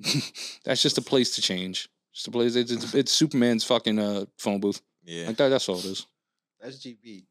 [0.64, 1.88] that's just a place to change.
[2.12, 2.56] Just a place.
[2.56, 4.80] It's, it's, it's Superman's fucking uh, phone booth.
[5.04, 5.28] yeah.
[5.28, 5.50] Like that.
[5.50, 6.06] That's all it is.
[6.60, 7.24] That's GB.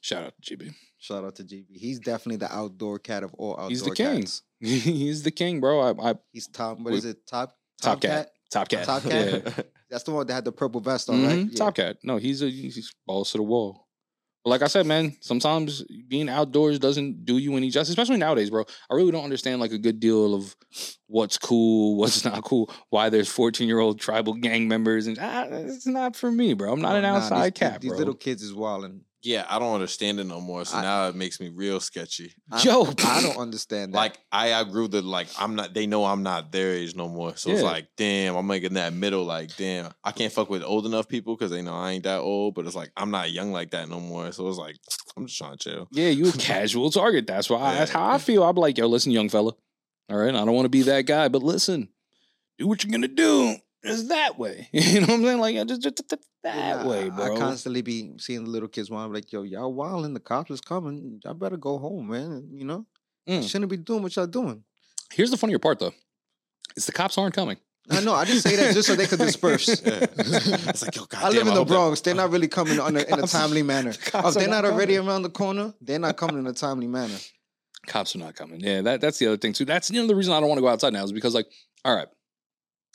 [0.00, 0.74] Shout out to GB.
[1.04, 1.66] Shout out to GB.
[1.76, 3.70] He's definitely the outdoor cat of all outdoor cats.
[3.70, 4.20] He's the king.
[4.22, 4.42] cats.
[4.60, 5.80] He's the king, bro.
[5.80, 6.80] I, I He's top.
[6.80, 7.26] What is it?
[7.26, 7.54] Top.
[7.82, 8.30] top cat.
[8.50, 8.86] Top cat.
[8.86, 9.40] Top Yeah.
[9.40, 9.66] cat?
[9.90, 11.40] That's the one that had the purple vest on, right?
[11.40, 11.58] Mhm, Yeah.
[11.58, 11.98] Top cat.
[12.02, 13.86] No, he's a he's balls to the wall.
[14.44, 18.48] But like I said, man, sometimes being outdoors doesn't do you any justice, especially nowadays,
[18.48, 18.64] bro.
[18.90, 20.56] I really don't understand like a good deal of
[21.06, 25.44] what's cool, what's not cool, why there's 14 year old tribal gang members, and ah,
[25.50, 26.72] it's not for me, bro.
[26.72, 27.98] I'm not Oh, an nah, outside these, cat, These bro.
[27.98, 29.02] little kids is wilding.
[29.24, 30.64] Yeah, I don't understand it no more.
[30.64, 32.32] So I- now it makes me real sketchy.
[32.52, 33.98] I- Yo, I don't understand that.
[33.98, 37.34] Like I agree that like I'm not they know I'm not their age no more.
[37.36, 40.86] So it's like, damn, I'm making that middle, like, damn, I can't fuck with old
[40.86, 43.50] enough people because they know I ain't that old, but it's like I'm not young
[43.52, 44.30] like that no more.
[44.32, 44.76] So it's like
[45.16, 45.88] I'm just trying to chill.
[45.90, 47.26] Yeah, you a casual target.
[47.26, 47.72] That's why.
[47.72, 47.78] Yeah.
[47.80, 48.42] That's how I feel.
[48.44, 49.52] I'm like, yo, listen, young fella.
[50.10, 51.88] All right, I don't want to be that guy, but listen,
[52.58, 53.56] do what you're gonna do.
[53.84, 54.68] Is that way?
[54.72, 55.38] You know what I'm saying?
[55.40, 57.34] Like, just, just, just that Yeah, way, I- bro.
[57.36, 60.50] I constantly be seeing the little kids while I'm like, yo, y'all wilding, the cops
[60.50, 61.20] is coming.
[61.24, 62.48] Y'all better go home, man.
[62.52, 62.86] You know?
[63.28, 63.48] Mm.
[63.48, 64.64] Shouldn't be doing what y'all doing.
[65.12, 65.92] Here's the funnier part, though.
[66.76, 67.56] Is the cops aren't coming.
[67.90, 69.68] I know, I didn't say that just so they could disperse.
[69.84, 70.06] Yeah.
[70.16, 72.00] it's like, yo, I goddamn, live in the Bronx.
[72.00, 73.92] They're not really coming on a, in a timely manner.
[74.14, 76.86] Oh, if they're not not already around the corner, they're not coming in a timely
[76.86, 77.14] manner.
[77.86, 78.60] Cops are not coming.
[78.60, 79.66] Yeah, that, that's the other thing too.
[79.66, 81.46] That's you know the reason I don't want to go outside now is because like,
[81.84, 82.08] all right,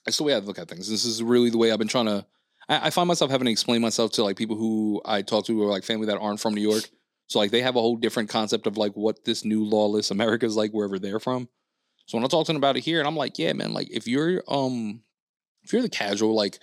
[0.09, 0.89] that's the way I look at things.
[0.89, 2.25] This is really the way I've been trying to.
[2.67, 5.61] I, I find myself having to explain myself to like people who I talk to
[5.61, 6.89] or like family that aren't from New York.
[7.27, 10.47] So like they have a whole different concept of like what this new lawless America
[10.47, 11.47] is like wherever they're from.
[12.07, 14.43] So when I'm talking about it here, and I'm like, yeah, man, like if you're
[14.47, 15.03] um
[15.61, 16.57] if you're the casual, like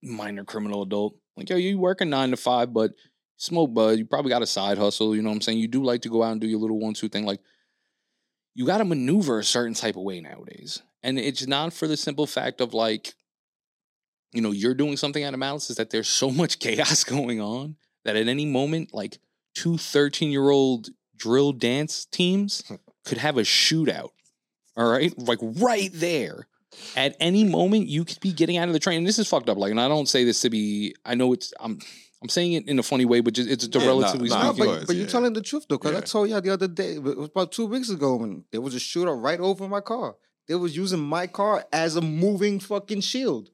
[0.00, 2.92] minor criminal adult, like yo, you work a nine to five, but
[3.38, 5.58] smoke bud, you probably got a side hustle, you know what I'm saying?
[5.58, 7.40] You do like to go out and do your little one two thing, like
[8.54, 10.80] you gotta maneuver a certain type of way nowadays.
[11.08, 13.14] And it's not for the simple fact of like,
[14.34, 17.40] you know, you're doing something out of malice, is that there's so much chaos going
[17.40, 19.18] on that at any moment, like
[19.54, 22.62] two 13 year old drill dance teams
[23.06, 24.10] could have a shootout.
[24.76, 25.16] All right.
[25.18, 26.46] Like right there.
[26.94, 28.98] At any moment, you could be getting out of the train.
[28.98, 29.56] And this is fucked up.
[29.56, 31.78] Like, and I don't say this to be, I know it's, I'm,
[32.22, 34.52] I'm saying it in a funny way, but just it's a Yeah, relatively nah, No,
[34.52, 34.70] speaking.
[34.72, 35.00] you but, but yeah.
[35.00, 37.50] you're telling the truth though, because I told y'all the other day, it was about
[37.50, 40.16] two weeks ago, when there was a shooter right over my car.
[40.48, 43.50] They was using my car as a moving fucking shield,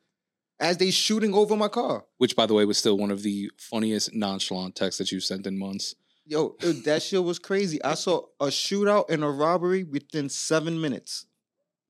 [0.61, 2.05] as they shooting over my car.
[2.19, 5.47] which by the way was still one of the funniest nonchalant texts that you've sent
[5.47, 5.95] in months.
[6.27, 7.83] Yo, that shit was crazy.
[7.85, 11.27] I saw a shootout and a robbery within seven minutes.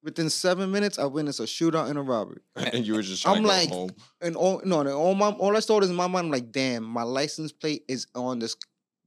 [0.02, 2.40] Within seven minutes, I witnessed a shootout and a robbery.
[2.56, 3.90] and you were just trying I'm to go like- home.
[4.20, 6.26] And all no, no, all my all I saw is in my mind.
[6.26, 8.56] I'm like, damn, my license plate is on this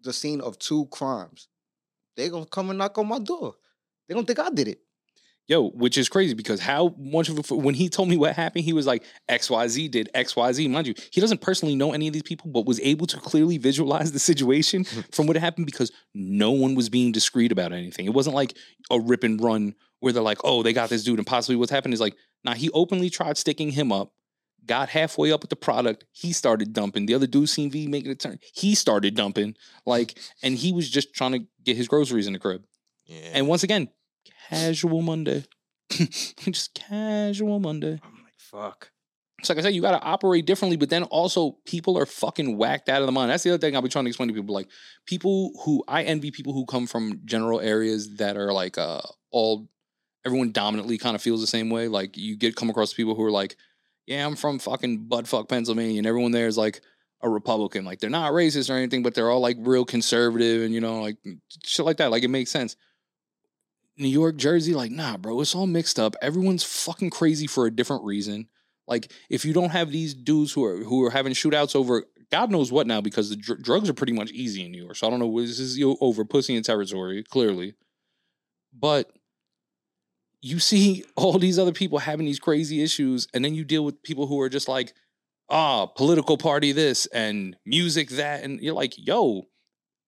[0.03, 1.49] the scene of two crimes.
[2.15, 3.55] They gonna come and knock on my door.
[4.07, 4.79] They gonna think I did it.
[5.47, 8.65] Yo, which is crazy because how much of a when he told me what happened,
[8.65, 10.69] he was like XYZ did XYZ.
[10.69, 13.57] Mind you, he doesn't personally know any of these people, but was able to clearly
[13.57, 15.01] visualize the situation mm-hmm.
[15.13, 18.05] from what happened because no one was being discreet about anything.
[18.05, 18.57] It wasn't like
[18.91, 21.71] a rip and run where they're like, oh, they got this dude, and possibly what's
[21.71, 24.11] happened is like, nah, he openly tried sticking him up,
[24.65, 27.05] got halfway up with the product, he started dumping.
[27.05, 29.55] The other dude seen V making a turn, he started dumping.
[29.85, 32.65] Like, and he was just trying to get his groceries in the crib.
[33.05, 33.29] Yeah.
[33.33, 33.87] And once again,
[34.49, 35.45] casual Monday.
[35.89, 37.99] just casual Monday.
[38.03, 38.91] I'm like, fuck.
[39.39, 42.57] It's like I said, you got to operate differently, but then also people are fucking
[42.57, 43.29] whacked out of the mind.
[43.29, 44.55] That's the other thing I'll be trying to explain to people.
[44.55, 44.69] Like
[45.05, 49.69] people who I envy people who come from general areas that are like uh all
[50.25, 51.87] everyone dominantly kind of feels the same way.
[51.87, 53.55] Like you get come across people who are like,
[54.07, 56.81] yeah, I'm from fucking Budfuck, Pennsylvania, and everyone there is like
[57.21, 57.85] a Republican.
[57.85, 61.01] Like they're not racist or anything, but they're all like real conservative and you know
[61.01, 61.17] like
[61.63, 62.09] shit like that.
[62.09, 62.75] Like it makes sense.
[63.97, 66.15] New York, Jersey, like, nah, bro, it's all mixed up.
[66.21, 68.47] Everyone's fucking crazy for a different reason.
[68.87, 72.51] Like, if you don't have these dudes who are who are having shootouts over God
[72.51, 74.95] knows what now, because the dr- drugs are pretty much easy in New York.
[74.95, 75.41] So I don't know.
[75.41, 77.75] This is over pussy and territory, clearly.
[78.77, 79.11] But
[80.41, 84.03] you see all these other people having these crazy issues, and then you deal with
[84.03, 84.93] people who are just like,
[85.49, 89.43] ah, political party this and music that, and you're like, yo,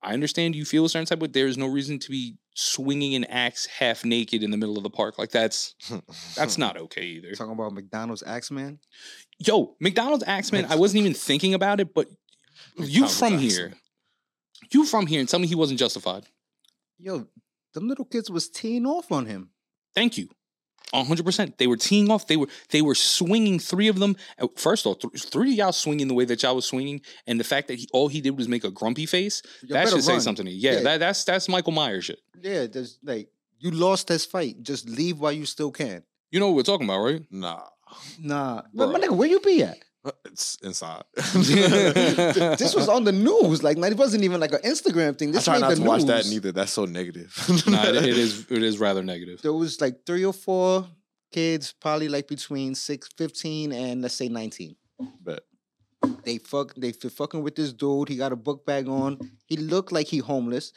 [0.04, 3.16] I understand you feel a certain type, but there is no reason to be swinging
[3.16, 5.18] an axe half naked in the middle of the park.
[5.18, 5.76] Like that's
[6.36, 7.32] that's not okay either.
[7.34, 8.80] Talking about McDonald's Axeman.
[9.40, 12.08] Yo, McDonald's Axeman, I wasn't even thinking about it, but
[12.78, 13.40] you from Axeman.
[13.40, 13.74] here,
[14.72, 16.26] you from here, and tell me he wasn't justified.
[16.98, 17.28] Yo,
[17.74, 19.52] them little kids was teeing off on him.
[19.96, 20.28] Thank you.
[20.94, 21.58] 100%.
[21.58, 22.28] They were teeing off.
[22.28, 24.16] They were they were swinging three of them.
[24.40, 27.40] Uh, First off, th- three of y'all swinging the way that y'all was swinging, and
[27.40, 29.98] the fact that he, all he did was make a grumpy face, You that better
[29.98, 30.58] should say something to you.
[30.58, 30.84] Yeah, Yeah.
[30.84, 32.20] That, that's that's Michael Myers shit.
[32.42, 33.30] Yeah, there's like
[33.60, 34.62] you lost this fight.
[34.64, 36.04] Just leave while you still can.
[36.32, 37.22] You know what we're talking about, right?
[37.32, 37.62] nah.
[38.20, 39.78] Nah, but my nigga, where you be at?
[40.06, 41.04] Uh, it's inside.
[41.16, 43.64] this was on the news.
[43.64, 45.30] Like, it wasn't even like an Instagram thing.
[45.30, 46.32] I This try made not the to watch that news.
[46.32, 46.52] neither.
[46.52, 47.34] That's so negative.
[47.68, 49.42] nah, it, it is it is rather negative.
[49.42, 50.88] There was like three or four
[51.32, 54.76] kids, probably like between six, 15 and let's say 19.
[55.24, 55.44] But
[56.24, 58.10] They fuck they f- fucking with this dude.
[58.10, 59.20] He got a book bag on.
[59.48, 60.72] He looked like he homeless,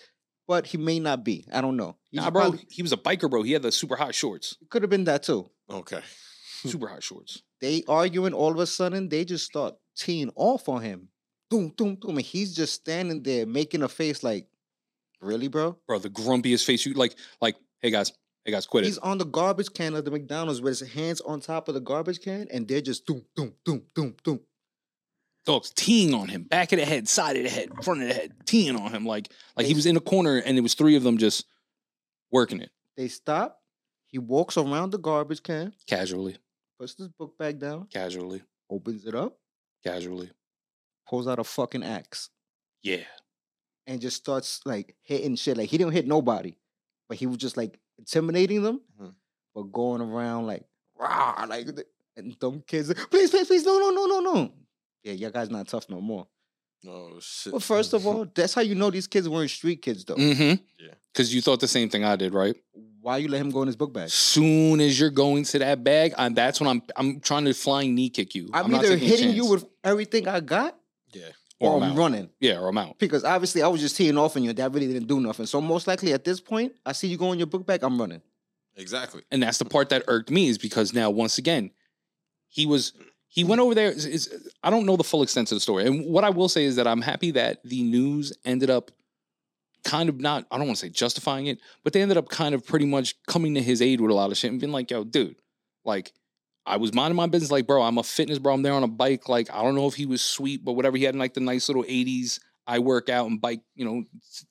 [0.48, 1.46] but he may not be.
[1.52, 1.96] I don't know.
[2.10, 3.42] He Nah, bro, probably- he was a biker, bro.
[3.44, 5.48] He had the super hot shorts, could have been that too.
[5.70, 6.00] okay.
[6.66, 7.42] super hot shorts.
[7.62, 11.08] They arguing all of a sudden, they just start teeing off on him.
[11.48, 12.16] Boom, boom, boom.
[12.16, 14.48] And he's just standing there making a face like,
[15.20, 15.78] really, bro?
[15.86, 17.14] Bro, the grumpiest face you like.
[17.40, 18.12] Like, hey guys,
[18.44, 18.88] hey guys, quit it.
[18.88, 19.04] He's it.
[19.04, 22.20] on the garbage can of the McDonald's with his hands on top of the garbage
[22.20, 24.40] can, and they're just doom, doom, doom, doom, doom.
[25.46, 28.14] Dogs teeing on him, back of the head, side of the head, front of the
[28.14, 30.94] head, teeing on him like like he was in a corner and it was three
[30.96, 31.46] of them just
[32.30, 33.58] working it They stop.
[34.06, 36.36] He walks around the garbage can, casually,
[36.82, 39.38] puts his book bag down, casually, opens it up,
[39.84, 40.28] casually.
[41.08, 42.30] pulls out a fucking axe,
[42.82, 43.04] Yeah,
[43.86, 45.56] and just starts like hitting shit.
[45.56, 46.56] Like he didn't hit nobody,
[47.08, 49.14] but he was just like intimidating them, Mhm.
[49.54, 50.64] but going around like
[50.96, 54.52] rah, like th- and them kids, please, please, please, no, no, no, no, no.
[55.04, 56.26] Yeah, your guys not tough no more.
[56.86, 57.52] Oh shit.
[57.52, 60.16] Well, first of all, that's how you know these kids weren't street kids though.
[60.16, 60.64] mm-hmm.
[60.80, 60.94] Yeah.
[61.12, 62.56] Because you thought the same thing I did, right?
[63.03, 64.09] Why you let him go in his book bag?
[64.11, 67.96] Soon as you're going to that bag, I'm, that's when I'm I'm trying to flying
[67.96, 68.48] knee kick you.
[68.53, 70.78] I'm, not either hitting you with everything I got,
[71.12, 71.24] yeah.
[71.59, 71.98] or, or, I'm I'm out.
[71.98, 72.30] running.
[72.38, 72.98] Yeah, or I'm out.
[73.00, 74.53] Because obviously I was just teeing off on you.
[74.53, 75.46] That really didn't do nothing.
[75.46, 77.98] So most likely at this point, I see you go in your book bag, I'm
[77.98, 78.22] running.
[78.76, 79.22] Exactly.
[79.30, 81.72] and that's the part that irked me is because now once again
[82.48, 82.94] he was
[83.28, 85.86] he went over there is, is- i don't know the full extent of the story
[85.86, 88.90] and what i will say is that i'm happy that the news ended up
[89.84, 92.54] kind of not i don't want to say justifying it but they ended up kind
[92.54, 94.90] of pretty much coming to his aid with a lot of shit and being like
[94.90, 95.36] yo dude
[95.84, 96.12] like
[96.64, 98.54] I was minding my business, like, bro, I'm a fitness bro.
[98.54, 99.28] I'm there on a bike.
[99.28, 100.96] Like, I don't know if he was sweet, but whatever.
[100.96, 104.04] He had like the nice little 80s I work out and bike, you know,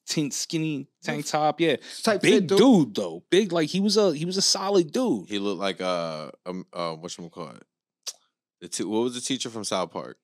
[0.07, 1.61] tint skinny tank top.
[1.61, 1.77] Yeah.
[2.03, 2.57] Type Big dude.
[2.57, 3.23] dude though.
[3.29, 5.29] Big like he was a he was a solid dude.
[5.29, 7.63] He looked like uh um uh what you call it?
[8.59, 10.17] The t- what was the teacher from South Park?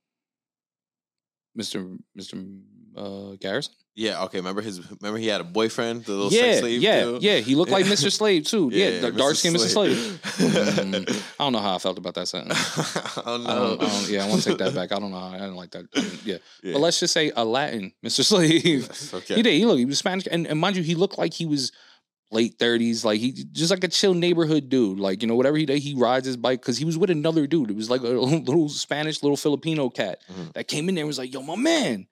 [1.58, 1.98] Mr.
[2.18, 2.62] Mr.
[2.98, 3.74] Uh, Garrison.
[3.96, 4.38] Yeah, okay.
[4.38, 4.80] Remember his?
[5.02, 6.82] Remember he had a boyfriend, the little yeah, sex slave.
[6.84, 7.18] yeah, too?
[7.20, 7.38] yeah.
[7.38, 8.12] He looked like Mr.
[8.12, 8.70] Slave too.
[8.72, 9.68] Yeah, the dark skinned Mr.
[9.70, 9.98] Slave.
[9.98, 12.56] Mm, I don't know how I felt about that sentence.
[13.18, 14.92] I don't, I don't, yeah, I want to take that back.
[14.92, 15.20] I don't know.
[15.20, 15.86] How, I didn't like that.
[15.96, 16.38] I mean, yeah.
[16.62, 16.74] Yeah.
[16.74, 18.24] but let's just say a Latin Mr.
[18.24, 18.64] Slave.
[18.66, 19.36] Yes, okay.
[19.36, 19.54] He did.
[19.54, 19.80] He looked.
[19.80, 21.72] He was Spanish, and, and mind you, he looked like he was
[22.32, 23.04] late thirties.
[23.04, 25.00] Like he just like a chill neighborhood dude.
[25.00, 27.48] Like you know, whatever he did, he rides his bike because he was with another
[27.48, 27.72] dude.
[27.72, 30.54] It was like a little Spanish, little Filipino cat Mhm.
[30.54, 32.06] that came in there and was like, "Yo, my man."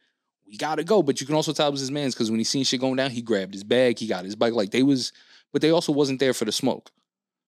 [0.47, 2.43] We gotta go, but you can also tell it was his man's because when he
[2.43, 4.53] seen shit going down, he grabbed his bag, he got his bike.
[4.53, 5.11] Like they was,
[5.51, 6.91] but they also wasn't there for the smoke.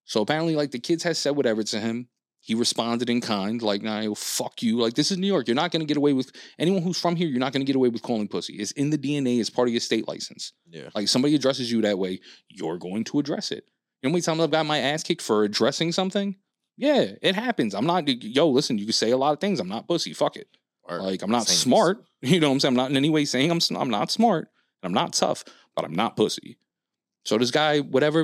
[0.05, 2.07] So apparently, like the kids had said whatever to him.
[2.39, 4.77] He responded in kind, like, nah, yo, fuck you.
[4.77, 5.49] Like, this is New York.
[5.49, 7.89] You're not gonna get away with anyone who's from here, you're not gonna get away
[7.89, 8.53] with calling pussy.
[8.53, 10.53] It's in the DNA, it's part of your state license.
[10.69, 10.89] Yeah.
[10.95, 13.65] Like somebody addresses you that way, you're going to address it.
[14.01, 16.37] You know how many times I've got my ass kicked for addressing something?
[16.77, 17.73] Yeah, it happens.
[17.73, 19.59] I'm not yo, listen, you can say a lot of things.
[19.59, 20.13] I'm not pussy.
[20.13, 20.47] Fuck it.
[20.83, 22.05] Or Like I'm not smart.
[22.21, 22.71] You know what I'm saying?
[22.71, 24.49] I'm not in any way saying I'm I'm not smart.
[24.81, 25.43] And I'm not tough,
[25.75, 26.57] but I'm not pussy.
[27.25, 28.21] So this guy, whatever.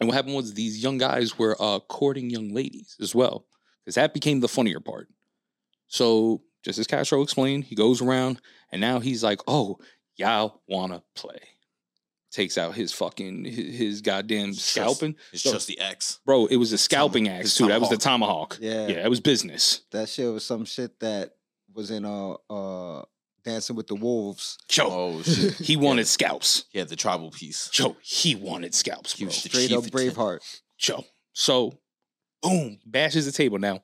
[0.00, 3.46] And what happened was these young guys were uh, courting young ladies as well,
[3.84, 5.08] because that became the funnier part.
[5.88, 8.40] So just as Castro explained, he goes around
[8.70, 9.78] and now he's like, "Oh,
[10.16, 11.38] y'all wanna play?"
[12.30, 16.20] Takes out his fucking his, his goddamn It's just- scalping, It's So- just the X.
[16.24, 16.46] bro.
[16.46, 17.68] It was a scalping axe too.
[17.68, 18.58] That was the tomahawk.
[18.60, 18.86] Yeah.
[18.88, 19.82] yeah, it was business.
[19.90, 21.36] That shit was some shit that
[21.74, 23.04] was in uh uh
[23.44, 24.56] Dancing with the Wolves.
[24.72, 25.54] Yo, Oh shit.
[25.54, 26.64] he wanted scalps.
[26.70, 27.68] He had the tribal piece.
[27.72, 29.28] Joe, he wanted scalps, He bro.
[29.30, 29.82] was the Straight up.
[29.84, 30.38] Braveheart.
[30.78, 31.04] Joe.
[31.32, 31.78] So,
[32.40, 33.58] boom, bashes the table.
[33.58, 33.80] Now,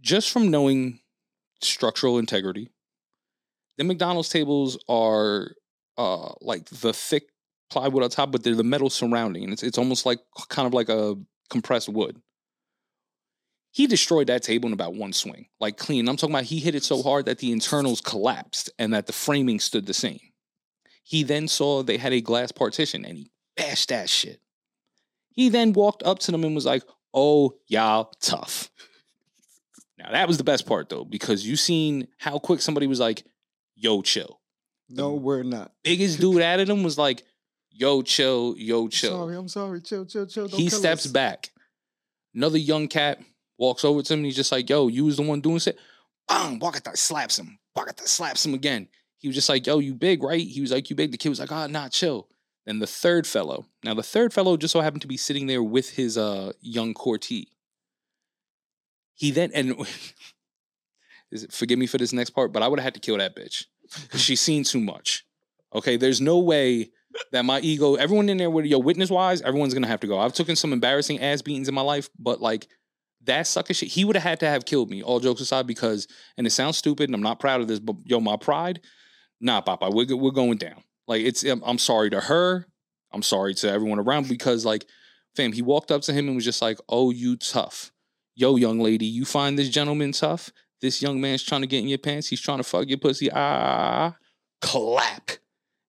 [0.00, 1.00] just from knowing
[1.62, 2.70] structural integrity,
[3.78, 5.50] the McDonald's tables are
[5.98, 7.24] uh like the thick
[7.70, 10.72] plywood on top, but they're the metal surrounding, and it's it's almost like kind of
[10.74, 11.14] like a
[11.50, 12.20] compressed wood.
[13.74, 16.08] He destroyed that table in about one swing, like clean.
[16.08, 19.12] I'm talking about he hit it so hard that the internals collapsed and that the
[19.12, 20.20] framing stood the same.
[21.02, 24.40] He then saw they had a glass partition and he bashed that shit.
[25.30, 28.70] He then walked up to them and was like, "Oh, y'all tough."
[29.98, 33.24] Now that was the best part though, because you seen how quick somebody was like,
[33.74, 34.40] "Yo, chill."
[34.88, 35.72] No, we're not.
[35.82, 37.24] Biggest dude at him was like,
[37.72, 39.80] "Yo, chill, yo, I'm chill." sorry, I'm sorry.
[39.80, 40.46] Chill, chill, chill.
[40.46, 41.10] Don't he steps us.
[41.10, 41.50] back.
[42.36, 43.20] Another young cat
[43.58, 45.78] walks over to him and he's just like, "Yo, you was the one doing shit."
[46.28, 46.58] Bang!
[46.60, 47.58] Wakata slaps him.
[47.76, 48.88] Wakata slaps him again.
[49.18, 51.28] He was just like, "Yo, you big, right?" He was like, "You big." The kid
[51.28, 52.28] was like, "Ah, nah, chill."
[52.66, 53.66] Then the third fellow.
[53.84, 56.94] Now the third fellow just so happened to be sitting there with his uh young
[56.94, 57.48] courtee.
[59.14, 59.76] He then and
[61.30, 63.18] is it, forgive me for this next part, but I would have had to kill
[63.18, 63.64] that bitch.
[64.16, 65.26] She's seen too much.
[65.74, 66.90] Okay, there's no way
[67.32, 70.18] that my ego, everyone in there with yo witness wise, everyone's gonna have to go.
[70.18, 72.66] I've taken some embarrassing ass beatings in my life, but like
[73.24, 75.02] that sucker shit, he would have had to have killed me.
[75.02, 76.06] All jokes aside, because
[76.36, 78.80] and it sounds stupid, and I'm not proud of this, but yo, my pride,
[79.40, 80.82] nah, Papa, we're we're going down.
[81.06, 82.66] Like it's, I'm, sorry to her,
[83.12, 84.86] I'm sorry to everyone around because like,
[85.36, 87.92] fam, he walked up to him and was just like, "Oh, you tough,
[88.34, 90.50] yo, young lady, you find this gentleman tough."
[90.80, 92.28] This young man's trying to get in your pants.
[92.28, 93.30] He's trying to fuck your pussy.
[93.32, 94.16] Ah,
[94.60, 95.30] clap.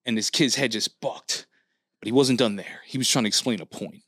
[0.06, 1.46] And this kid's head just bucked.
[2.00, 2.80] But he wasn't done there.
[2.86, 4.04] He was trying to explain a point.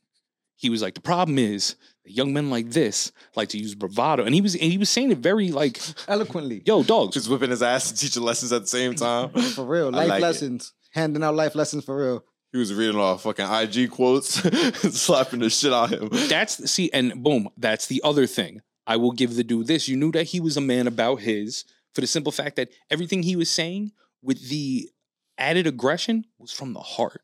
[0.59, 4.25] He was like, the problem is young men like this like to use bravado.
[4.25, 6.61] And he was and he was saying it very like, Eloquently.
[6.65, 7.13] yo, dogs.
[7.13, 9.29] Just whipping his ass and teaching lessons at the same time.
[9.55, 9.89] For real.
[9.89, 10.21] Life like it.
[10.21, 10.73] lessons.
[10.91, 12.23] Handing out life lessons for real.
[12.51, 14.33] He was reading all fucking IG quotes,
[14.99, 16.27] slapping the shit out of him.
[16.27, 18.61] That's see, and boom, that's the other thing.
[18.87, 19.87] I will give the dude this.
[19.87, 23.21] You knew that he was a man about his for the simple fact that everything
[23.21, 23.91] he was saying
[24.23, 24.89] with the
[25.37, 27.21] added aggression was from the heart.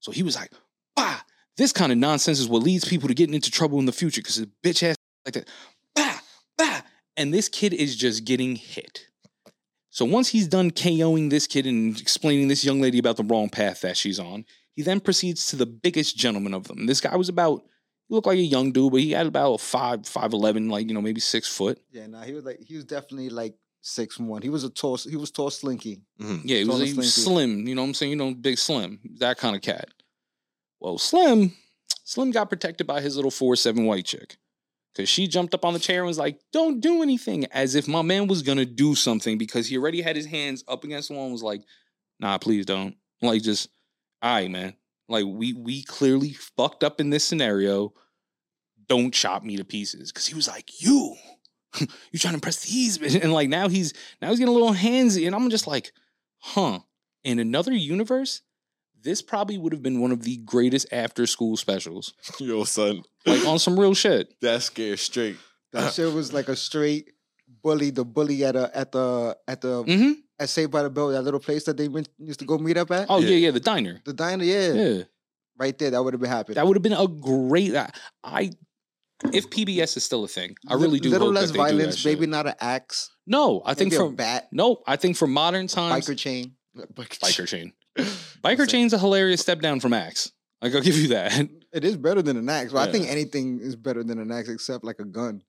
[0.00, 0.50] So he was like,
[0.96, 1.20] bah,
[1.56, 4.20] this kind of nonsense is what leads people to getting into trouble in the future
[4.20, 5.48] because a bitch ass like that.
[5.94, 6.18] Bah,
[6.58, 6.80] bah.
[7.16, 9.06] And this kid is just getting hit.
[9.90, 13.48] So once he's done KOing this kid and explaining this young lady about the wrong
[13.48, 14.44] path that she's on,
[14.74, 16.86] he then proceeds to the biggest gentleman of them.
[16.86, 17.62] This guy was about
[18.08, 20.94] he looked like a young dude, but he had about five, five eleven, like you
[20.94, 21.78] know, maybe six foot.
[21.92, 24.42] Yeah, nah, he was like he was definitely like six one.
[24.42, 26.02] He was a tall he was tall slinky.
[26.20, 26.40] Mhm.
[26.44, 27.68] Yeah, he was, he was slim.
[27.68, 28.10] You know what I'm saying?
[28.10, 29.88] You know, big slim, that kind of cat.
[30.84, 31.54] Well, Slim,
[32.04, 34.36] Slim got protected by his little four seven white chick.
[34.94, 37.88] Cause she jumped up on the chair and was like, "Don't do anything," as if
[37.88, 41.14] my man was gonna do something because he already had his hands up against the
[41.14, 41.62] wall and was like,
[42.20, 43.70] "Nah, please don't." Like, just,
[44.20, 44.74] all right, man.
[45.08, 47.94] Like, we we clearly fucked up in this scenario.
[48.86, 50.12] Don't chop me to pieces.
[50.12, 51.16] Cause he was like, "You,
[51.80, 54.74] you trying to impress these?" bitch?" And like now he's now he's getting a little
[54.74, 55.92] handsy, and I'm just like,
[56.40, 56.80] "Huh."
[57.24, 58.42] In another universe,
[59.04, 63.46] this probably would have been one of the greatest after school specials, Yo, son, like
[63.46, 64.34] on some real shit.
[64.40, 65.36] that scared straight.
[65.72, 67.12] That shit was like a straight
[67.62, 67.90] bully.
[67.90, 71.22] The bully at a at the at the hmm at Saved by the Bell, that
[71.22, 73.06] little place that they went, used to go meet up at.
[73.08, 73.28] Oh yeah.
[73.28, 73.36] Yeah.
[73.36, 74.00] yeah, the diner.
[74.04, 75.02] The diner, yeah, Yeah,
[75.56, 75.90] right there.
[75.92, 76.56] That would have been happening.
[76.56, 77.76] that would have been a great.
[77.76, 77.90] I,
[78.24, 78.50] I
[79.32, 81.10] if PBS is still a thing, I really do.
[81.10, 83.10] Little hope less that they violence, maybe not an axe.
[83.26, 86.56] No, I think maybe a for bat, no, I think for modern times, biker chain.
[86.76, 87.72] biker chain.
[88.44, 90.30] Biker chain's a hilarious step down from Axe.
[90.60, 91.48] Like I'll give you that.
[91.74, 92.72] It is better than an axe.
[92.72, 95.42] Well, I think anything is better than an axe except like a gun.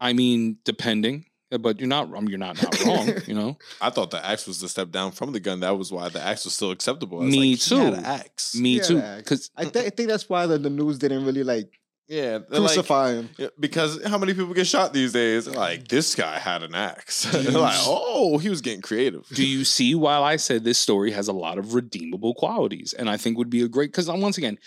[0.00, 2.08] I mean, depending, uh, but you're not.
[2.08, 3.12] I mean, you're not not wrong.
[3.28, 3.56] You know.
[3.80, 5.60] I thought the axe was the step down from the gun.
[5.60, 7.20] That was why the axe was still acceptable.
[7.20, 7.94] I was Me like, too.
[8.04, 8.56] axe.
[8.56, 9.00] Me too.
[9.18, 11.79] Because I, th- I think that's why the, the news didn't really like
[12.10, 13.28] yeah, they're like- him.
[13.58, 15.46] Because how many people get shot these days?
[15.46, 17.30] Like this guy had an axe.
[17.30, 19.26] Do you- They're like, oh, he was getting creative.
[19.28, 23.08] do you see why I said this story has a lot of redeemable qualities, and
[23.08, 24.58] I think would be a great because once again.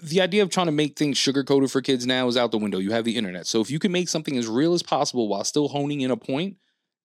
[0.00, 2.58] The idea of trying to make things sugar coated for kids now is out the
[2.58, 2.78] window.
[2.78, 3.48] You have the internet.
[3.48, 6.16] So if you can make something as real as possible while still honing in a
[6.16, 6.54] point,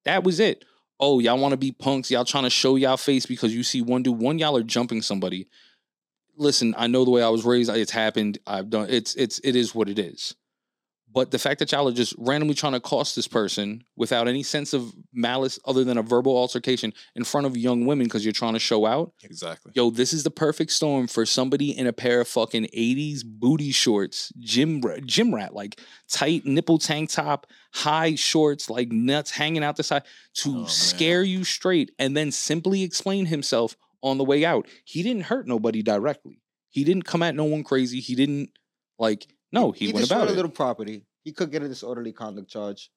[0.05, 0.63] that was it.
[0.99, 2.11] Oh, y'all want to be punks.
[2.11, 5.01] Y'all trying to show y'all face because you see one dude, one y'all are jumping
[5.01, 5.47] somebody.
[6.37, 7.69] Listen, I know the way I was raised.
[7.69, 8.39] It's happened.
[8.47, 10.35] I've done it's it's it is what it is.
[11.15, 14.41] But the fact that y'all are just randomly trying to cost this person without any
[14.41, 18.31] sense of malice other than a verbal altercation in front of young women because you're
[18.33, 19.73] trying to show out, Exactly.
[19.75, 23.69] yo, this is the perfect storm for somebody in a pair of fucking 80s booty
[23.71, 25.79] shorts, gym gym rat, like
[26.09, 30.01] tight nipple tank top, high shorts, like nuts hanging out the side
[30.37, 34.67] to Oh, scare you straight and then simply explain himself on the way out.
[34.85, 36.41] He didn't hurt nobody directly.
[36.69, 37.99] He didn't come at no one crazy.
[37.99, 38.49] He didn't
[38.99, 40.35] like no, he, went destroyed about a it.
[40.35, 41.05] little property.
[41.23, 42.91] He could get a disorderly conduct charge,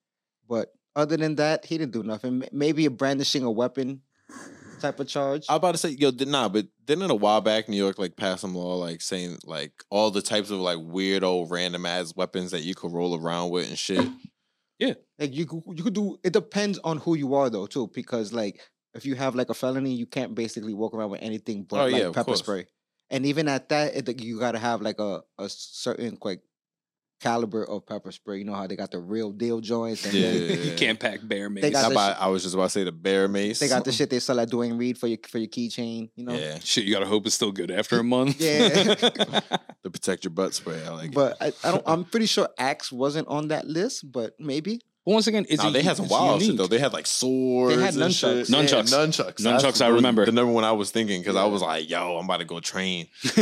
[0.48, 2.44] but other than that, he didn't do nothing.
[2.52, 4.00] Maybe a brandishing a weapon
[4.80, 5.44] type of charge.
[5.48, 7.98] I was about to say, yo, did nah, but didn't a while back New York
[7.98, 12.14] like pass some law like saying like all the types of like weirdo random ass
[12.16, 14.06] weapons that you could roll around with and shit.
[14.78, 16.18] Yeah, like you, you could do.
[16.22, 18.60] It depends on who you are though, too, because like
[18.96, 21.84] if you have like a felony, you can't basically walk around with anything but Oh,
[21.86, 22.40] like yeah, of pepper course.
[22.40, 22.66] spray.
[23.10, 26.40] And even at that, it, you got to have like a a certain like
[27.20, 28.38] caliber of pepper spray.
[28.38, 30.98] You know how they got the real deal joints, and Yeah, then yeah, you can't
[31.00, 31.64] pack bear mace.
[31.64, 33.58] I, the about- I was just about to say the bear mace.
[33.60, 36.10] they got the shit they sell at Duane Reade for your for your keychain.
[36.16, 38.40] You know, Yeah, Shit, you gotta hope it's still good after a month.
[38.40, 38.68] Yeah.
[39.82, 40.82] the protect your butt spray.
[40.84, 41.08] I like.
[41.10, 41.14] it.
[41.14, 41.82] but I, I don't.
[41.86, 44.80] I'm pretty sure Axe wasn't on that list, but maybe.
[45.06, 46.66] But once again, it's Nah, a, they had some it's wild shit though.
[46.66, 47.76] They had like swords.
[47.76, 48.46] They had and nunchucks.
[48.46, 48.48] shit.
[48.48, 48.90] Nunchucks.
[48.90, 49.34] Yeah, nunchucks.
[49.40, 50.26] Nunchucks, That's I remember.
[50.26, 52.58] the number one I was thinking because I was like, "Yo, I'm about to go
[52.60, 53.06] train."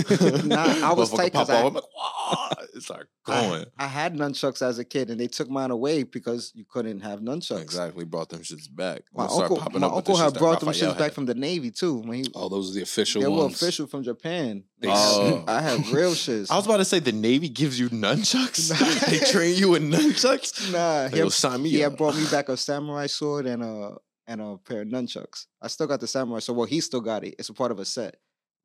[0.44, 3.64] Nah, I was Motherfucker tight 'cause pop I- off, I'm like, "Wah!" It's like going.
[3.78, 7.20] I, had nunchucks as a kid, and they took mine away because you couldn't have
[7.20, 7.62] nunchucks.
[7.62, 9.02] Exactly, brought them shits back.
[9.14, 11.70] My We'll uncle, my up uncle shits had brought them shits back from the Navy
[11.70, 11.94] too.
[11.98, 13.54] When he, Oh, those are the official they were ones.
[13.54, 14.64] official from Japan.
[14.87, 15.45] They- Oh.
[15.47, 16.51] I have real shits.
[16.51, 18.68] I was about to say the Navy gives you nunchucks.
[19.11, 20.72] they train you in nunchucks.
[20.72, 21.93] nah, Like, he, had, sign me he up.
[21.93, 25.47] had brought me back a samurai sword and a and a pair of nunchucks.
[25.61, 26.57] I still got the samurai sword.
[26.57, 27.35] Well, he still got it.
[27.39, 28.16] It's a part of a set,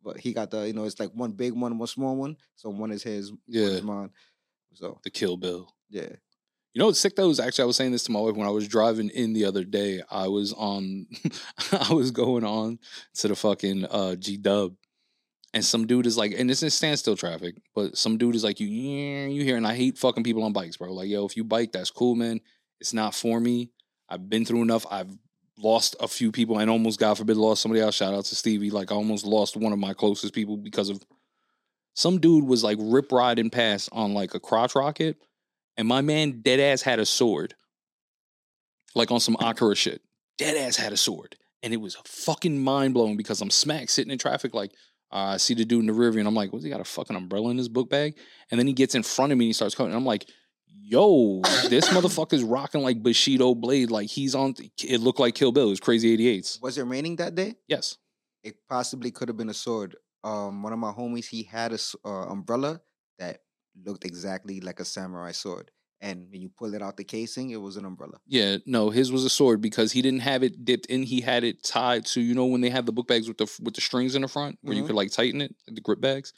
[0.03, 2.37] but he got the you know it's like one big one, one small one.
[2.55, 4.11] So one is his, one Yeah, is mine.
[4.73, 5.73] So the Kill Bill.
[5.89, 6.03] yeah,
[6.73, 8.47] You know what's sick though is actually I was saying this to my wife when
[8.47, 10.01] I was driving in the other day.
[10.09, 11.07] I was on,
[11.73, 12.79] I was going on
[13.15, 14.75] to the fucking uh, G Dub,
[15.53, 18.59] and some dude is like, and this is standstill traffic, but some dude is like,
[18.59, 20.93] you you hear, and I hate fucking people on bikes, bro.
[20.93, 22.41] Like, yo, if you bike, that's cool, man.
[22.79, 23.71] It's not for me.
[24.07, 24.85] I've been through enough.
[24.89, 25.17] I've
[25.57, 27.95] lost a few people and almost, God forbid, lost somebody else.
[27.95, 28.69] Shout out to Stevie.
[28.69, 31.03] Like, I almost lost one of my closest people because of
[31.95, 35.17] some dude was like rip riding past on like a crotch rocket
[35.79, 37.55] and my man dead ass had a sword,
[38.95, 40.01] like on some Akira shit.
[40.37, 44.11] Dead ass had a sword, and it was fucking mind blowing because I'm smack sitting
[44.11, 44.73] in traffic, like
[45.11, 46.81] uh, I see the dude in the rear view, and I'm like, "What's he got
[46.81, 48.17] a fucking umbrella in his book bag?"
[48.51, 50.29] And then he gets in front of me and he starts coming, and I'm like,
[50.67, 55.67] "Yo, this motherfucker's rocking like Bushido blade, like he's on." It looked like Kill Bill.
[55.67, 56.61] It was crazy 88s.
[56.61, 57.55] was it raining that day?
[57.67, 57.97] Yes.
[58.43, 59.95] It possibly could have been a sword.
[60.23, 62.81] Um, one of my homies he had a uh, umbrella
[63.19, 63.39] that
[63.85, 65.71] looked exactly like a samurai sword,
[66.01, 68.19] and when you pull it out the casing, it was an umbrella.
[68.27, 71.03] Yeah, no, his was a sword because he didn't have it dipped in.
[71.03, 73.51] He had it tied to you know when they have the book bags with the
[73.61, 74.87] with the strings in the front where you Mhm.
[74.87, 76.33] could like tighten it, like the grip bags.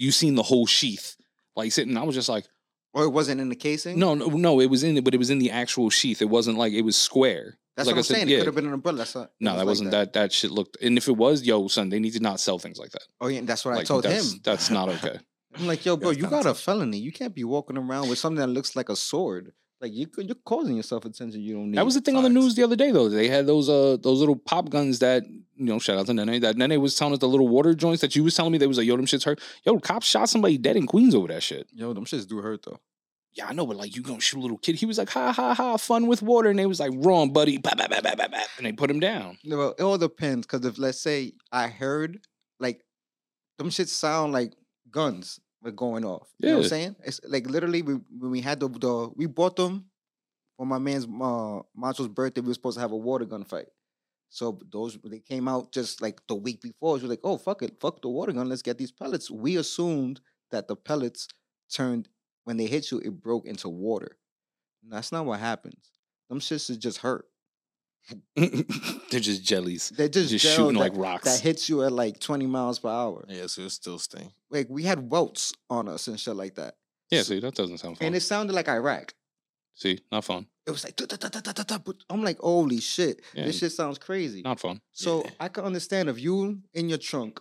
[0.00, 1.16] you seen the whole sheath
[1.56, 1.96] like sitting.
[1.96, 2.46] I was just like,
[2.94, 3.98] Or it wasn't in the casing.
[3.98, 4.60] no, no, no.
[4.60, 6.22] It was in it, but it was in the actual sheath.
[6.22, 7.58] It wasn't like it was square.
[7.76, 8.28] that's like what I I'm said, saying.
[8.28, 8.36] yeah.
[8.36, 8.98] It could have been an umbrella.
[8.98, 10.12] That's not, No, was that wasn't that.
[10.12, 10.32] that.
[10.32, 10.76] shit looked.
[10.80, 13.02] And if it was, yo, son, they need to not sell things like that.
[13.20, 14.40] Oh yeah, that's what I Like, told that's, him.
[14.44, 15.18] That's not okay.
[15.56, 16.98] I'm like, yo, bro, you got a felony.
[16.98, 19.52] You can't be walking around with something that looks like a sword.
[19.80, 21.78] Like you, you're causing yourself attention you don't need.
[21.78, 23.08] That was the thing on the news the other day, though.
[23.08, 25.78] They had those uh those little pop guns that you know.
[25.78, 26.40] Shout out to Nene.
[26.40, 28.58] That Nene was telling us the little water joints that you was telling me.
[28.58, 29.40] They was like, yo, them shits hurt.
[29.64, 31.68] Yo, cops shot somebody dead in Queens over that shit.
[31.72, 32.80] Yo, them shits do hurt though.
[33.34, 34.74] Yeah, I know, but like you gonna shoot a little kid.
[34.74, 37.58] He was like, ha ha ha, fun with water, and they was like, wrong, buddy,
[37.58, 39.38] bah, bah, bah, bah, bah, bah, and they put him down.
[39.44, 40.44] No, well, it all depends.
[40.44, 42.18] Cause if let's say I heard
[42.58, 42.82] like
[43.58, 44.54] them shits sound like
[44.90, 46.28] guns were going off.
[46.38, 46.96] You know what I'm saying?
[47.04, 49.86] It's like literally we, when we had the, the we bought them
[50.56, 52.40] for my man's uh Macho's birthday.
[52.40, 53.66] We were supposed to have a water gun fight.
[54.30, 56.96] So those they came out just like the week before.
[56.96, 58.48] We were like, oh fuck it, fuck the water gun.
[58.48, 59.30] Let's get these pellets.
[59.30, 60.20] We assumed
[60.50, 61.28] that the pellets
[61.72, 62.08] turned
[62.44, 64.16] when they hit you, it broke into water.
[64.82, 65.90] And that's not what happens.
[66.28, 67.26] Them shits is just hurt.
[68.36, 71.24] They're just jellies, They're just, just shooting that, like rocks.
[71.24, 73.24] that hits you at like 20 miles per hour.
[73.28, 74.32] Yeah, so it still sting.
[74.50, 76.76] Like we had welts on us and shit like that.
[77.10, 78.06] yeah, So- see, that doesn't sound fun.
[78.06, 79.14] and it sounded like Iraq.
[79.74, 82.22] see, not fun, It was like "Da, da, da, da, da, da, da," but I'm
[82.22, 83.46] like, holy shit, Yeah.
[83.46, 84.42] this shit sounds crazy.
[84.42, 84.80] not fun.
[84.92, 85.30] So Yeah.
[85.40, 87.40] I can understand if you in your trunk,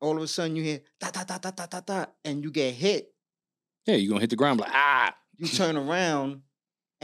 [0.00, 2.50] all of a sudden you hear da da da da da da da, and you
[2.50, 3.12] get hit.
[3.86, 5.14] Yeah, you're gonna hit the ground like ah.
[5.36, 6.42] You turn around,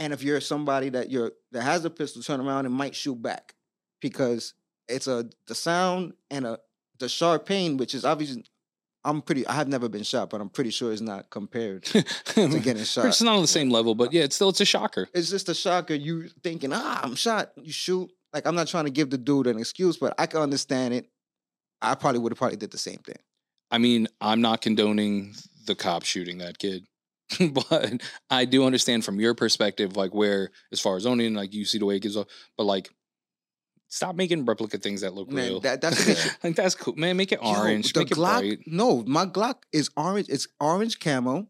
[0.01, 3.21] and if you're somebody that you're that has a pistol, turn around and might shoot
[3.21, 3.53] back
[4.01, 4.55] because
[4.89, 6.59] it's a the sound and a
[6.97, 8.43] the sharp pain, which is obviously.
[9.03, 9.47] I'm pretty.
[9.47, 13.05] I have never been shot, but I'm pretty sure it's not compared to getting shot.
[13.07, 15.07] It's not on the same level, but yeah, it's still it's a shocker.
[15.15, 15.95] it's just a shocker.
[15.95, 17.51] You thinking, ah, I'm shot.
[17.55, 18.11] You shoot.
[18.31, 21.09] Like I'm not trying to give the dude an excuse, but I can understand it.
[21.81, 23.17] I probably would have probably did the same thing.
[23.71, 25.33] I mean, I'm not condoning
[25.65, 26.85] the cop shooting that kid,
[27.53, 31.65] but I do understand from your perspective, like where as far as owning, like you
[31.65, 32.27] see the way it gives off,
[32.57, 32.89] but like.
[33.93, 35.59] Stop making replica things that look Man, real.
[35.59, 37.17] that- that's the like that's cool, man.
[37.17, 38.59] Make it Yo, orange, the make it Glock, bright.
[38.65, 40.27] No, my Glock is orange.
[40.29, 41.49] It's orange camo,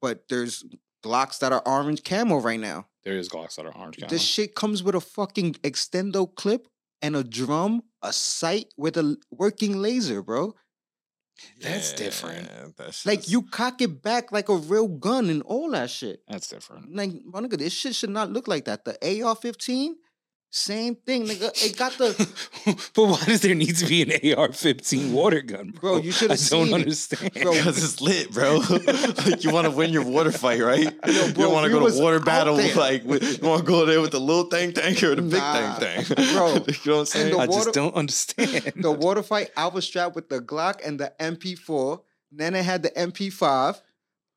[0.00, 0.64] but there's
[1.04, 2.86] Glocks that are orange camo right now.
[3.04, 3.98] There is Glocks that are orange.
[3.98, 4.08] Camo.
[4.08, 6.68] This shit comes with a fucking extendo clip
[7.02, 10.54] and a drum, a sight with a working laser, bro.
[11.60, 12.48] That's different.
[12.76, 16.22] That's Like you cock it back like a real gun and all that shit.
[16.28, 16.94] That's different.
[16.94, 18.84] Like, my nigga, this shit should not look like that.
[18.84, 19.92] The AR-15,
[20.54, 21.48] same thing, nigga.
[21.64, 22.12] It got the
[22.94, 25.94] but why does there need to be an AR-15 water gun, bro?
[25.94, 26.74] Bro, you shoulda I don't it.
[26.74, 27.32] understand.
[27.40, 28.56] Bro, Because it's lit, bro.
[29.26, 30.84] like you want to win your water fight, right?
[31.06, 33.66] Yo, you bro, don't want to go to water battle like with, you want to
[33.66, 36.48] go there with the little thing tank or the big Nah, thing thing, bro.
[36.54, 37.30] you know what I'm saying?
[37.32, 38.72] the I water- just don't understand.
[38.76, 42.02] the water fight, I was strapped with the Glock and the MP4.
[42.30, 43.80] Nana had the MP5.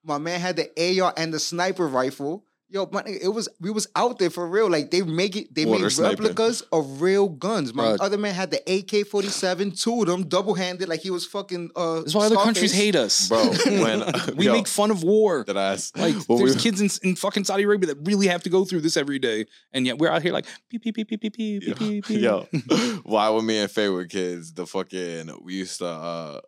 [0.05, 2.44] My man had the AR and the sniper rifle.
[2.67, 4.67] Yo, my nigga, it was we was out there for real.
[4.69, 6.25] Like they make it, they Water made sniping.
[6.25, 7.75] replicas of real guns.
[7.75, 7.97] My Bruh.
[8.01, 11.69] other man had the AK-47, two of them, double handed, like he was fucking.
[11.75, 14.03] Uh, That's why other countries hate us, Bro, when-
[14.35, 14.51] we yo.
[14.53, 15.43] make fun of war.
[15.45, 15.91] that ass.
[15.95, 18.65] Like, when there's we- kids in, in fucking Saudi Arabia that really have to go
[18.65, 21.33] through this every day, and yet we're out here like beep beep beep beep beep
[21.37, 22.07] beep beep beep.
[22.07, 22.19] beep.
[22.19, 22.47] Yo,
[23.03, 26.41] why when me and Faye were kids, the fucking we used to uh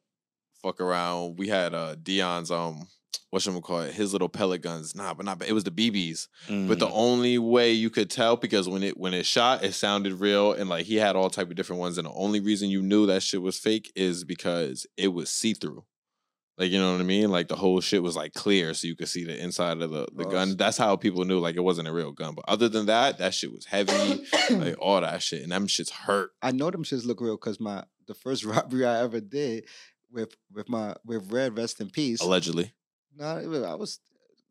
[0.63, 1.37] fuck around.
[1.37, 2.87] We had uh Dion's um
[3.29, 3.93] what should we call it?
[3.93, 4.95] His little pellet guns.
[4.95, 5.41] Nah, but not.
[5.45, 6.27] It was the BBs.
[6.47, 6.91] But the Mm.
[6.93, 10.69] only way you could tell because when it when it shot, it sounded real, and
[10.69, 11.97] like he had all type of different ones.
[11.97, 15.53] And the only reason you knew that shit was fake is because it was see
[15.53, 15.83] through.
[16.57, 17.29] Like you know what I mean?
[17.29, 20.07] Like the whole shit was like clear, so you could see the inside of the,
[20.15, 20.57] the Oh, gun.
[20.57, 22.33] That's how people knew like it wasn't a real gun.
[22.33, 25.91] But other than that, that shit was heavy, like all that shit, and them shits
[25.91, 26.31] hurt.
[26.41, 29.65] I know them shits look real because my the first robbery I ever did
[30.09, 32.21] with with my with Red Rest in Peace.
[32.21, 32.73] Allegedly,
[33.17, 33.99] No, it was- I was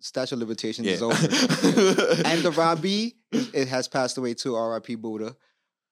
[0.00, 0.94] statute of limitations yeah.
[0.94, 1.14] is over.
[2.24, 4.54] and the Robbie, it has passed away too.
[4.54, 4.96] R.I.P.
[4.96, 5.36] Buddha.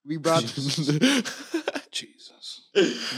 [0.06, 0.54] We robbed
[1.90, 2.68] Jesus.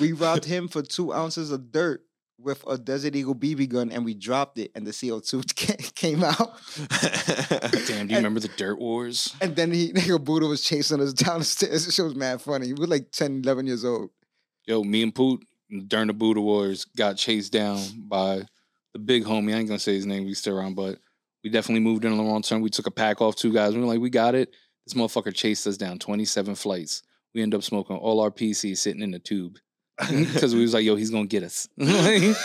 [0.00, 2.02] we robbed him for two ounces of dirt
[2.38, 5.42] with a Desert Eagle BB gun, and we dropped it, and the CO two
[5.94, 6.60] came out.
[7.86, 9.34] Damn, do you remember the Dirt Wars?
[9.40, 11.86] And then he, nigga Buddha was chasing us down the stairs.
[11.86, 12.72] This was mad funny.
[12.72, 14.10] We were like 10, 11 years old.
[14.66, 15.44] Yo, me and Poot
[15.88, 18.42] during the Buddha Wars got chased down by
[18.96, 19.54] the big homie.
[19.54, 20.24] I ain't gonna say his name.
[20.24, 20.98] We still around, but
[21.44, 22.62] we definitely moved in on the wrong turn.
[22.62, 23.74] We took a pack off two guys.
[23.74, 24.54] We were like, we got it.
[24.86, 27.02] This motherfucker chased us down 27 flights.
[27.34, 29.58] We end up smoking all our PCs sitting in the tube.
[30.10, 31.68] because we was like, yo, he's gonna get us.
[31.78, 32.36] and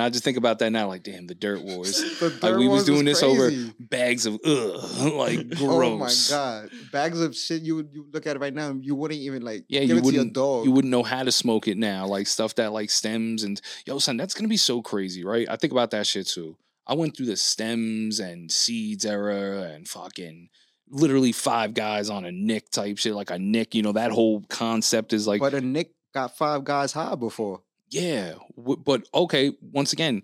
[0.00, 1.94] I just think about that now, like, damn, the dirt wars.
[2.20, 5.60] The Like dirt we was doing this over bags of ugh, like gross.
[5.60, 7.62] Oh my god, bags of shit.
[7.62, 9.88] You would you look at it right now, and you wouldn't even like Yeah, give
[9.90, 10.32] you it to your wouldn't.
[10.34, 10.64] dog.
[10.66, 13.98] You wouldn't know how to smoke it now, like stuff that like stems and yo,
[13.98, 15.46] son, that's gonna be so crazy, right?
[15.48, 16.56] I think about that shit too.
[16.86, 20.50] I went through the stems and seeds era and fucking
[20.94, 23.74] literally five guys on a nick type shit, like a nick.
[23.74, 27.62] You know that whole concept is like but a Nick got five guys high before.
[27.90, 29.52] Yeah, w- but okay.
[29.60, 30.22] Once again,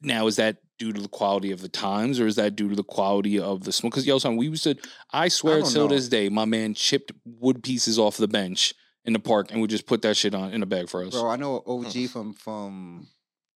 [0.00, 2.76] now is that due to the quality of the times, or is that due to
[2.76, 3.92] the quality of the smoke?
[3.92, 4.76] Because yo, son, we used to.
[5.12, 5.94] I swear, don't till know.
[5.94, 8.74] this day, my man chipped wood pieces off the bench
[9.04, 11.12] in the park and would just put that shit on in a bag for us.
[11.12, 13.08] Bro, I know an OG from from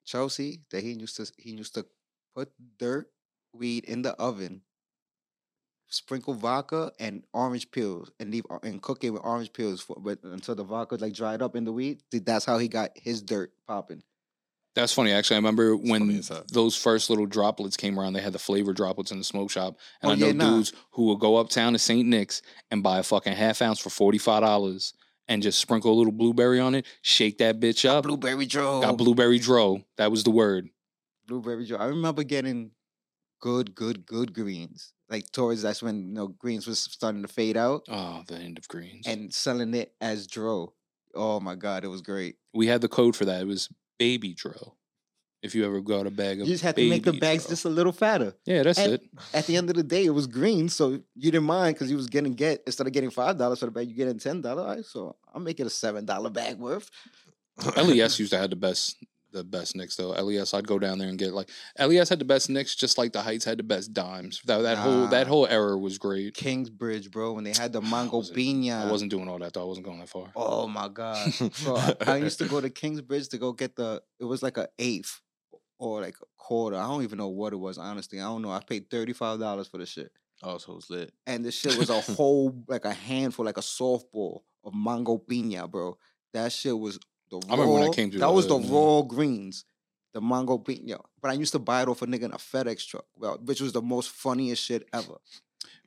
[0.05, 1.87] Chelsea that he used to he used to
[2.35, 3.09] put dirt
[3.55, 4.63] weed in the oven,
[5.93, 10.19] sprinkle vodka and orange peels, and leave and cook it with orange peels for but
[10.25, 12.03] until the vodka like dried up in the weed.
[12.11, 14.03] That's how he got his dirt popping.
[14.75, 15.13] That's funny.
[15.13, 18.15] Actually, I remember funny when those first little droplets came around.
[18.15, 20.51] They had the flavor droplets in the smoke shop, and Oh, I know yeah, nah.
[20.57, 22.09] dudes who will go uptown to St.
[22.09, 22.41] Nick's
[22.71, 24.95] and buy a fucking half ounce for forty five dollars
[25.29, 28.05] and just sprinkle a little blueberry on it, shake that bitch up.
[28.05, 28.81] Blueberry Joe.
[28.81, 29.85] Got blueberry dro.
[29.99, 30.69] That was the word.
[31.27, 31.77] Blueberry Joe.
[31.77, 32.71] I remember getting
[33.41, 34.93] good, good, good greens.
[35.13, 38.57] Like towards that's when you know greens was starting to fade out Oh, the end
[38.59, 39.07] of greens.
[39.07, 40.73] and selling it as dro.
[41.15, 42.37] Oh my god, it was great.
[42.55, 43.43] we had the code for that.
[43.43, 44.75] It was baby dro.
[45.43, 47.51] If you ever got a bag of You just had to make the bags Dro.
[47.51, 48.33] just a little fatter.
[48.47, 49.03] yeah, that's it.
[49.35, 51.97] At the end of the day, it was green, so you didn't mind because you
[51.97, 54.89] was getting get instead of getting five dollars for the bag, you getting ten dollars.
[54.89, 56.89] So I'm making a seven dollar bag worth.
[57.77, 58.97] LES used to have the best
[59.33, 60.11] the best nicks though.
[60.11, 63.13] LES, I'd go down there and get like LES had the best nicks, just like
[63.13, 64.41] the Heights had the best dimes.
[64.45, 66.35] That that whole that whole era was great.
[66.35, 68.87] Kingsbridge, bro, when they had the mango piña.
[68.87, 69.63] I wasn't doing all that though.
[69.63, 70.31] I wasn't going that far.
[70.37, 71.33] Oh my god,
[71.65, 71.77] bro!
[71.77, 74.03] I, I used to go to Kingsbridge to go get the.
[74.21, 75.21] It was like an eighth
[75.79, 76.77] or like a quarter.
[76.77, 77.79] I don't even know what it was.
[77.79, 78.51] Honestly, I don't know.
[78.53, 80.13] I paid thirty five dollars for the shit,
[80.43, 81.13] oh, so it's lit.
[81.27, 85.71] and this shit was a whole like a handful, like a softball of mango piña,
[85.71, 85.97] bro.
[86.35, 86.99] That shit was
[87.33, 87.55] the raw.
[87.55, 89.65] I remember when I came to That was the raw greens,
[90.15, 91.01] the mango piña.
[91.21, 93.61] But I used to buy it off a nigga in a FedEx truck, well, which
[93.61, 95.15] was the most funniest shit ever.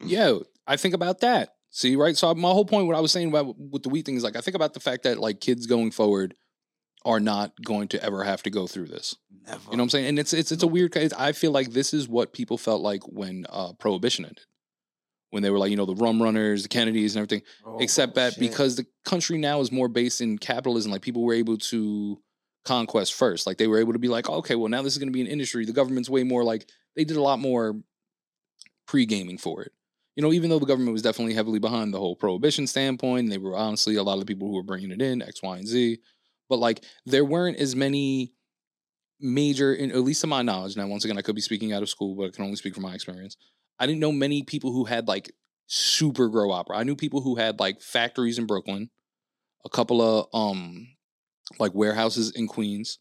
[0.02, 1.50] Yeah, I think about that.
[1.70, 2.16] See, right?
[2.16, 4.36] So my whole point, what I was saying about with the weed thing is like
[4.36, 6.36] I think about the fact that like kids going forward
[7.04, 9.16] are not going to ever have to go through this.
[9.46, 9.60] Never.
[9.72, 10.06] You know what I'm saying?
[10.08, 10.92] And it's it's it's a weird.
[10.92, 11.14] case.
[11.14, 14.46] I feel like this is what people felt like when uh, prohibition ended,
[15.36, 17.46] when they were like you know the rum runners, the Kennedys, and everything.
[17.66, 18.40] Oh, Except that shit.
[18.40, 22.22] because the country now is more based in capitalism, like people were able to
[22.64, 23.46] conquest first.
[23.46, 25.20] Like they were able to be like, okay, well now this is going to be
[25.20, 25.66] an industry.
[25.66, 27.76] The government's way more like they did a lot more
[28.88, 29.74] pre gaming for it.
[30.16, 33.38] You know, even though the government was definitely heavily behind the whole prohibition standpoint, they
[33.38, 35.68] were honestly a lot of the people who were bringing it in X, Y, and
[35.68, 36.00] Z.
[36.48, 38.32] But like there weren't as many
[39.20, 40.78] major, in, at least to my knowledge.
[40.78, 42.74] Now, once again, I could be speaking out of school, but I can only speak
[42.74, 43.36] from my experience.
[43.80, 45.32] I didn't know many people who had like
[45.68, 46.78] super grow opera.
[46.78, 48.90] I knew people who had like factories in Brooklyn,
[49.66, 50.88] a couple of um
[51.60, 53.00] like warehouses in Queens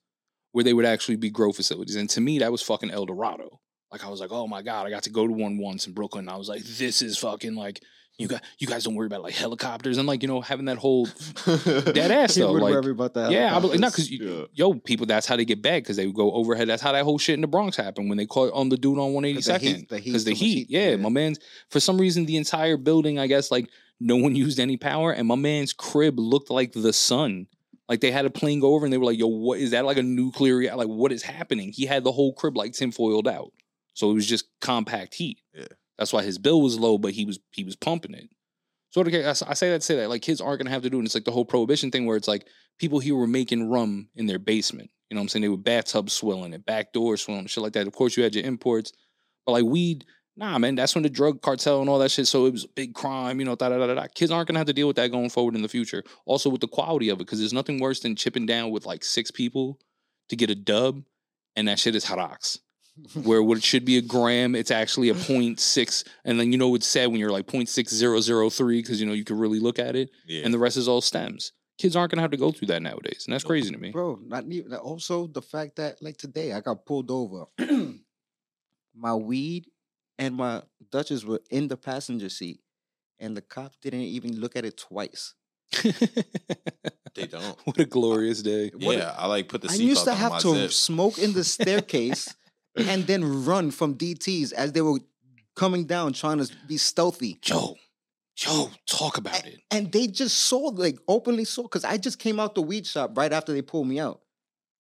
[0.53, 1.97] where they would actually be grow facilities.
[1.97, 3.61] And to me, that was fucking El Dorado.
[3.91, 5.95] Like I was like, oh my god, I got to go to one once in
[5.95, 6.29] Brooklyn.
[6.29, 7.81] I was like, this is fucking like
[8.18, 10.78] you got you guys don't worry about like helicopters and like you know having that
[10.78, 11.06] whole
[11.46, 12.52] dead ass He though.
[12.52, 13.30] would Like worry about that.
[13.32, 14.44] yeah, I believe not because Yeah.
[14.52, 16.68] yo people that's how they get bad because they go overhead.
[16.68, 18.98] That's how that whole shit in the Bronx happened when they caught on the dude
[18.98, 20.54] on one eighty 'Cause the heat- the heat, because the heat.
[20.54, 20.96] heat, Yeah, yeah.
[20.96, 21.38] my man's
[21.70, 23.18] for some reason the entire building.
[23.18, 23.68] I guess like
[24.00, 27.46] no one used any power, and my man's crib looked like the sun.
[27.88, 29.84] Like they had a plane go over and they were like, "Yo, what is that?
[29.84, 30.74] Like a nuclear?
[30.76, 33.52] Like what is happening?" He had the whole crib like tinfoiled out,
[33.92, 35.38] so it was just compact heat.
[35.54, 35.64] Yeah.
[35.99, 38.29] That's why his bill was low, but he was he was pumping it.
[38.91, 41.00] So okay, I say that to say that like kids aren't gonna have to do
[41.00, 41.04] it.
[41.04, 42.46] It's like the whole prohibition thing where it's like
[42.79, 44.91] people here were making rum in their basement.
[45.11, 45.42] You know what I'm saying?
[45.42, 47.87] They were bathtub swilling and back door swilling, shit like that.
[47.87, 48.92] Of course, you had your imports,
[49.46, 50.04] but like weed,
[50.37, 52.26] nah, man, that's when the drug cartel and all that shit.
[52.26, 53.54] So it was a big crime, you know.
[53.54, 54.07] Da da da da.
[54.14, 56.03] Kids aren't gonna have to deal with that going forward in the future.
[56.25, 59.04] Also with the quality of it, because there's nothing worse than chipping down with like
[59.04, 59.79] six people
[60.29, 61.03] to get a dub,
[61.57, 62.58] and that shit is harax
[63.22, 66.75] where what should be a gram, it's actually a point six, and then you know
[66.75, 69.38] it's said when you're like point six zero zero three because you know you can
[69.38, 70.42] really look at it, yeah.
[70.45, 71.53] and the rest is all stems.
[71.76, 73.91] Kids aren't gonna have to go through that nowadays, and that's crazy to me.
[73.91, 74.18] bro.
[74.25, 77.46] Not even also the fact that like today I got pulled over.
[78.96, 79.66] my weed
[80.18, 80.62] and my
[80.92, 82.61] Dutchess were in the passenger seat,
[83.18, 85.34] and the cop didn't even look at it twice.
[85.83, 87.58] they don't.
[87.64, 88.71] what a glorious day!
[88.72, 90.71] What yeah, I like put the I used to have to zip.
[90.71, 92.33] smoke in the staircase
[92.76, 94.99] and then run from DTs as they were
[95.57, 97.38] coming down trying to be stealthy.
[97.41, 97.76] Joe,
[98.37, 99.61] Joe, talk about A- it.
[99.71, 103.17] And they just saw, like, openly saw, because I just came out the weed shop
[103.17, 104.21] right after they pulled me out,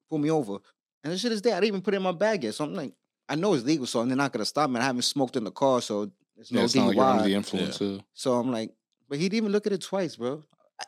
[0.08, 0.58] pulled me over.
[1.02, 1.52] And the shit is there.
[1.54, 2.54] I didn't even put it in my bag yet.
[2.54, 2.92] So I'm like,
[3.28, 4.80] I know it's legal, so they're not gonna stop me.
[4.80, 7.34] I haven't smoked in the car, so there's no Yeah, it's not like under the
[7.34, 7.80] influence.
[7.80, 8.70] uh, So I'm like,
[9.08, 10.42] but he didn't even look at it twice, bro.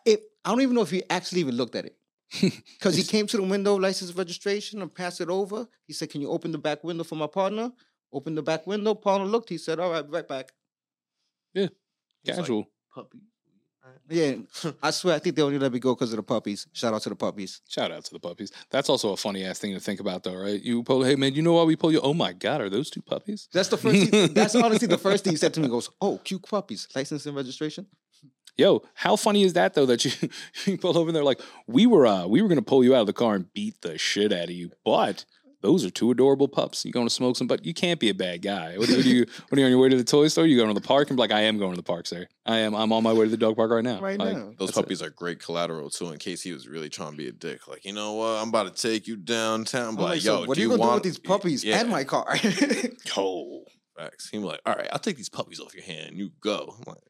[0.05, 1.97] It, I don't even know if he actually even looked at it.
[2.79, 5.67] Because he came to the window, license registration, and passed it over.
[5.87, 7.73] He said, Can you open the back window for my partner?
[8.13, 8.95] Open the back window.
[8.95, 9.49] Partner looked.
[9.49, 10.53] He said, All right, right back.
[11.55, 12.67] He's like, Casual.
[12.95, 13.19] puppy.
[14.09, 14.35] Yeah,
[14.83, 16.67] I swear, I think they only let me go because of the puppies.
[16.73, 17.61] Shout out to the puppies.
[17.69, 18.53] Shout out to the puppies.
[18.71, 20.61] That's also a funny ass thing to think about, though, right?
[20.61, 22.01] You pull, hey man, you know why we pull you?
[22.01, 23.49] Oh my god, are those two puppies?
[23.53, 24.11] That's the first.
[24.11, 25.69] Thing, that's honestly the first thing he said to me.
[25.69, 27.87] Goes, oh, cute puppies, license and registration.
[28.59, 29.87] Yo, how funny is that though?
[29.87, 30.13] That you,
[30.67, 33.01] you pull over and they're like, we were uh we were gonna pull you out
[33.03, 35.25] of the car and beat the shit out of you, but
[35.63, 36.85] those are two adorable pups.
[36.85, 38.77] You going to smoke some, but you can't be a bad guy.
[38.79, 39.25] What, do you?
[39.49, 40.47] What are you on your way to the toy store?
[40.47, 42.29] You going to the park and be like, I am going to the park, sir.
[42.45, 42.75] I am.
[42.75, 43.99] I'm on my way to the dog park right now.
[44.01, 44.45] Right Like, now.
[44.59, 44.75] Those That's it.
[44.83, 47.67] puppies are great collateral too, in case he was really trying to be a dick.
[47.67, 48.27] Like, you know what?
[48.43, 49.89] I'm about to take you downtown.
[49.89, 51.19] I'm I'm like, like, so yo, what do are you you gonna do with these
[51.19, 52.37] puppies Yeah, and my car?
[53.17, 53.65] Yo.
[53.97, 54.29] facts.
[54.31, 56.17] He was like, all right, I'll take these puppies off your hand.
[56.17, 56.75] You go.
[56.77, 57.03] I'm like,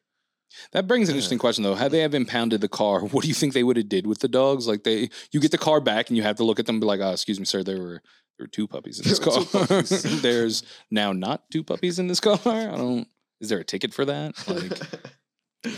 [0.71, 1.75] That brings an interesting question though.
[1.75, 4.19] Had they have impounded the car, what do you think they would have did with
[4.19, 4.67] the dogs?
[4.67, 6.81] Like they, you get the car back and you have to look at them and
[6.81, 8.01] be like, oh, excuse me, sir, there were
[8.37, 9.39] there were two puppies in this car.
[9.39, 10.21] were two puppies.
[10.21, 12.39] There's now not two puppies in this car.
[12.45, 13.07] I don't.
[13.39, 14.33] Is there a ticket for that?
[14.47, 14.71] Like,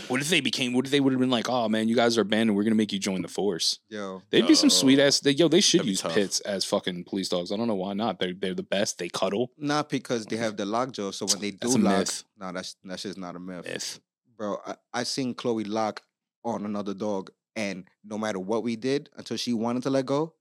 [0.08, 0.72] what if they became?
[0.74, 2.56] What if they would have been like, oh man, you guys are abandoned.
[2.56, 3.78] We're gonna make you join the force.
[3.88, 5.20] Yo, They'd be some sweet ass.
[5.20, 6.14] They, yo, they should use tough.
[6.14, 7.50] pits as fucking police dogs.
[7.50, 8.18] I don't know why not.
[8.20, 8.98] They're they're the best.
[8.98, 9.50] They cuddle.
[9.58, 11.10] not because they have the lockjaw.
[11.12, 12.24] So when they do That's a lock, myth.
[12.38, 13.64] no, that's that's just not a myth.
[13.66, 14.00] Myth.
[14.40, 14.56] Bro.
[14.66, 16.02] I, I seen Chloe lock
[16.44, 20.34] on another dog, and no matter what we did, until she wanted to let go,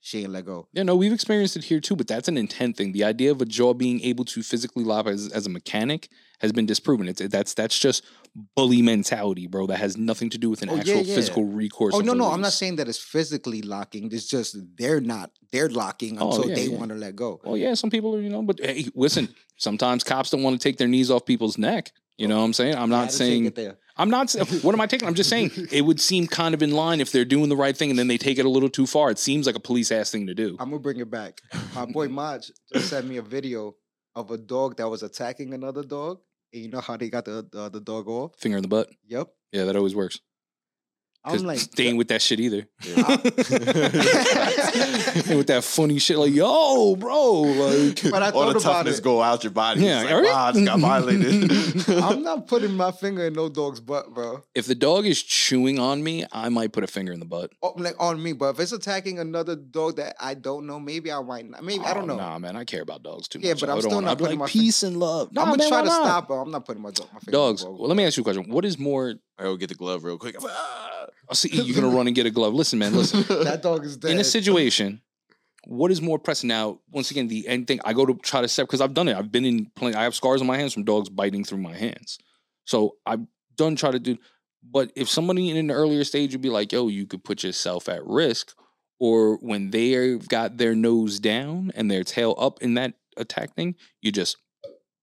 [0.00, 0.66] she ain't let go.
[0.72, 2.90] Yeah, no, we've experienced it here too, but that's an intent thing.
[2.90, 6.08] The idea of a jaw being able to physically lock as, as a mechanic
[6.40, 7.06] has been disproven.
[7.06, 8.02] It's that's that's just
[8.56, 9.68] bully mentality, bro.
[9.68, 11.14] That has nothing to do with an Oh, actual yeah.
[11.14, 11.94] physical recourse.
[11.94, 14.10] Oh no, no, I'm not saying that it's physically locking.
[14.10, 15.30] It's just they're not.
[15.52, 16.78] They're locking Oh, until yeah, they yeah.
[16.78, 17.40] want to let go.
[17.44, 20.68] Well, yeah, some people are, you know, but hey, listen, sometimes cops don't want to
[20.68, 21.92] take their knees off people's neck.
[22.18, 22.76] You know what I'm saying?
[22.76, 23.52] I'm not saying.
[23.96, 25.06] I'm not saying what am I taking?
[25.06, 27.76] I'm just saying it would seem kind of in line if they're doing the right
[27.76, 29.10] thing and then they take it a little too far.
[29.10, 30.56] It seems like a police ass thing to do.
[30.58, 31.40] I'm gonna bring it back.
[31.74, 33.74] My boy Maj just sent me a video
[34.14, 36.20] of a dog that was attacking another dog.
[36.52, 38.38] And you know how they got the the, the dog off?
[38.38, 38.88] Finger in the butt.
[39.08, 39.28] Yep.
[39.52, 40.20] Yeah, that always works.
[41.24, 42.66] 'Cause I'm like, they ain't with that shit either.
[42.82, 42.96] Yeah.
[45.36, 48.98] With that funny shit like, yo, bro, like but I all the thought about toughness
[48.98, 49.04] it.
[49.04, 49.82] go out your body.
[49.82, 51.88] Yeah, Yeah, are like, wow, I just got violated.
[52.02, 54.44] I'm not putting my finger in no dog's butt, bro.
[54.54, 57.52] if the dog is chewing on me, I might put a finger in the butt.
[57.62, 61.12] Oh, like on me, but if it's attacking another dog that I don't know, maybe
[61.12, 61.48] I might.
[61.48, 61.64] Not.
[61.64, 62.16] Maybe I don't Oh, know.
[62.16, 63.60] Nah, man, I care about dogs too Yeah, much.
[63.60, 65.32] but I I'm don't still wanna- not I'd putting like, my fin- peace and love.
[65.32, 66.04] Nah, I'm gonna man, try to not?
[66.06, 67.08] stop, but I'm not putting my dog.
[67.12, 67.62] My finger Dogs.
[67.62, 67.80] In the dog.
[67.80, 68.50] Well, let me ask you a question.
[68.50, 69.14] What is more?
[69.38, 70.36] I go get the glove real quick.
[70.40, 71.06] Ah.
[71.28, 72.54] I'll see you're gonna run and get a glove.
[72.54, 72.94] Listen, man.
[72.94, 73.22] Listen.
[73.44, 74.12] that dog is dead.
[74.12, 75.00] in a situation,
[75.66, 76.80] what is more pressing now?
[76.90, 79.16] Once again, the end thing I go to try to step because I've done it.
[79.16, 79.96] I've been in plenty.
[79.96, 82.18] I have scars on my hands from dogs biting through my hands.
[82.64, 83.24] So I've
[83.56, 84.18] done try to do.
[84.62, 87.88] But if somebody in an earlier stage would be like, "Yo, you could put yourself
[87.88, 88.54] at risk,"
[88.98, 93.74] or when they've got their nose down and their tail up in that attack thing,
[94.00, 94.36] you just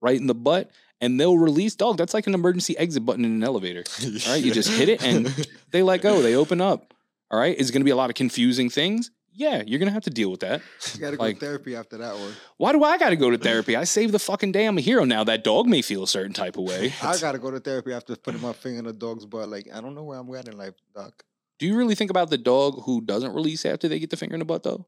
[0.01, 0.71] right in the butt.
[1.01, 1.97] And they'll release dog.
[1.97, 3.83] That's like an emergency exit button in an elevator.
[4.03, 5.27] All right, you just hit it and
[5.71, 6.21] they let go.
[6.21, 6.93] They open up.
[7.31, 7.57] All right.
[7.57, 9.11] Is going to be a lot of confusing things?
[9.31, 10.61] Yeah, you're going to have to deal with that.
[10.95, 12.33] you gotta go to therapy after that one.
[12.57, 13.77] Why do I got to go to therapy?
[13.77, 14.65] I saved the fucking day.
[14.65, 15.23] I'm a hero now.
[15.23, 16.93] That dog may feel a certain type of way.
[17.01, 19.47] I gotta go to therapy after putting my finger in a dog's butt.
[19.47, 21.23] Like I don't know where I'm at in life, doc.
[21.59, 24.35] Do you really think about the dog who doesn't release after they get the finger
[24.35, 24.87] in the butt, though?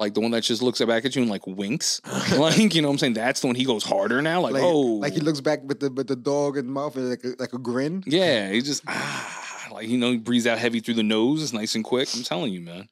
[0.00, 2.00] Like the one that just looks back at you and like winks.
[2.32, 3.12] like, you know what I'm saying?
[3.12, 4.40] That's the one he goes harder now.
[4.40, 4.80] Like, Like, oh.
[4.94, 7.34] like he looks back with the with the dog in the mouth and like a,
[7.38, 8.02] like a grin.
[8.06, 9.68] Yeah, he just, ah.
[9.70, 11.42] Like, you know, he breathes out heavy through the nose.
[11.42, 12.08] It's nice and quick.
[12.14, 12.88] I'm telling you, man.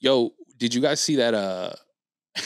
[0.00, 1.34] Yo, did you guys see that?
[1.34, 1.72] Uh,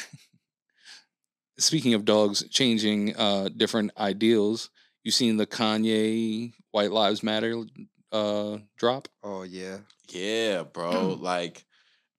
[1.59, 4.69] speaking of dogs changing uh different ideals,
[5.05, 7.63] you seen the Kanye White Lives Matter
[8.11, 9.07] uh drop?
[9.23, 9.79] Oh yeah.
[10.09, 11.15] Yeah, bro.
[11.21, 11.65] like,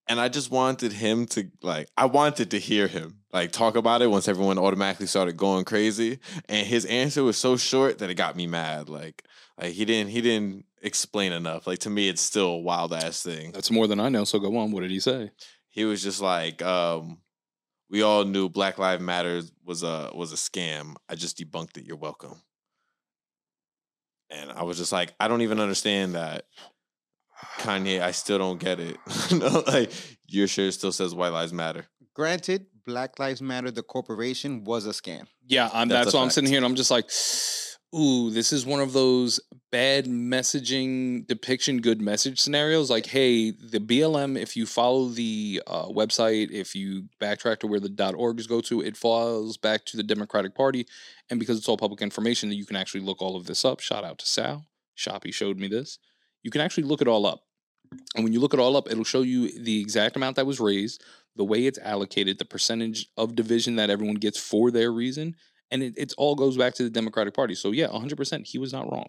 [0.10, 1.88] and I just wanted him to like.
[1.96, 6.20] I wanted to hear him like talk about it once everyone automatically started going crazy.
[6.50, 8.90] And his answer was so short that it got me mad.
[8.90, 9.24] Like,
[9.62, 11.68] like he didn't he didn't explain enough.
[11.68, 13.52] Like to me, it's still a wild ass thing.
[13.52, 14.24] That's more than I know.
[14.24, 14.72] So go on.
[14.72, 15.32] What did he say?
[15.70, 17.20] He was just like, um,
[17.90, 20.96] we all knew Black Lives Matter was a was a scam.
[21.08, 21.86] I just debunked it.
[21.86, 22.42] You're welcome.
[24.32, 26.46] And I was just like, I don't even understand that.
[27.60, 28.98] Kanye, I still don't get it.
[29.32, 29.92] no, like
[30.28, 31.86] your shirt still says White Lives Matter.
[32.14, 35.28] Granted, Black Lives Matter, the corporation, was a scam.
[35.46, 37.10] Yeah, I'm, That's that's, a why I'm sitting here and I'm just like,
[37.96, 39.40] ooh, this is one of those
[39.72, 42.90] bad messaging depiction, good message scenarios.
[42.90, 47.80] Like, hey, the BLM, if you follow the uh, website, if you backtrack to where
[47.80, 50.86] the .orgs go to, it falls back to the Democratic Party.
[51.30, 53.80] And because it's all public information, you can actually look all of this up.
[53.80, 54.66] Shout out to Sal.
[54.96, 56.00] Shoppy showed me this.
[56.50, 57.44] You can actually look it all up.
[58.16, 60.60] And when you look it all up, it'll show you the exact amount that was
[60.60, 61.04] raised,
[61.36, 65.36] the way it's allocated, the percentage of division that everyone gets for their reason,
[65.70, 67.54] and it, it all goes back to the Democratic Party.
[67.54, 69.06] So yeah, 100%, he was not wrong.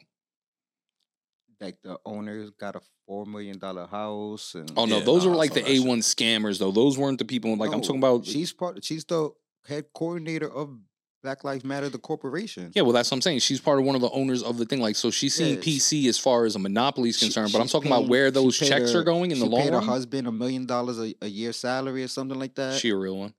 [1.62, 5.32] Like the owners got a four million dollar house and Oh no, Yeah, those no,
[5.32, 5.62] are like the.
[5.62, 6.72] A1 scammers though.
[6.72, 8.84] Those weren't the people like I'm talking about She's part.
[8.84, 9.30] She's the
[9.66, 10.76] head coordinator of
[11.22, 12.72] Black Lives Matter, the corporation.
[12.74, 13.40] Yeah, well that's what I'm saying.
[13.40, 14.80] She's part of one of the owners of the thing.
[14.80, 17.52] Like so she's seeing Yeah, she- PC as far as a monopoly is She- concerned,
[17.52, 19.62] but I'm she's talking about where those checks her- are going in she the long
[19.62, 22.78] paid her husband a million dollars a, a year salary or something like that.
[22.80, 23.34] She a real one.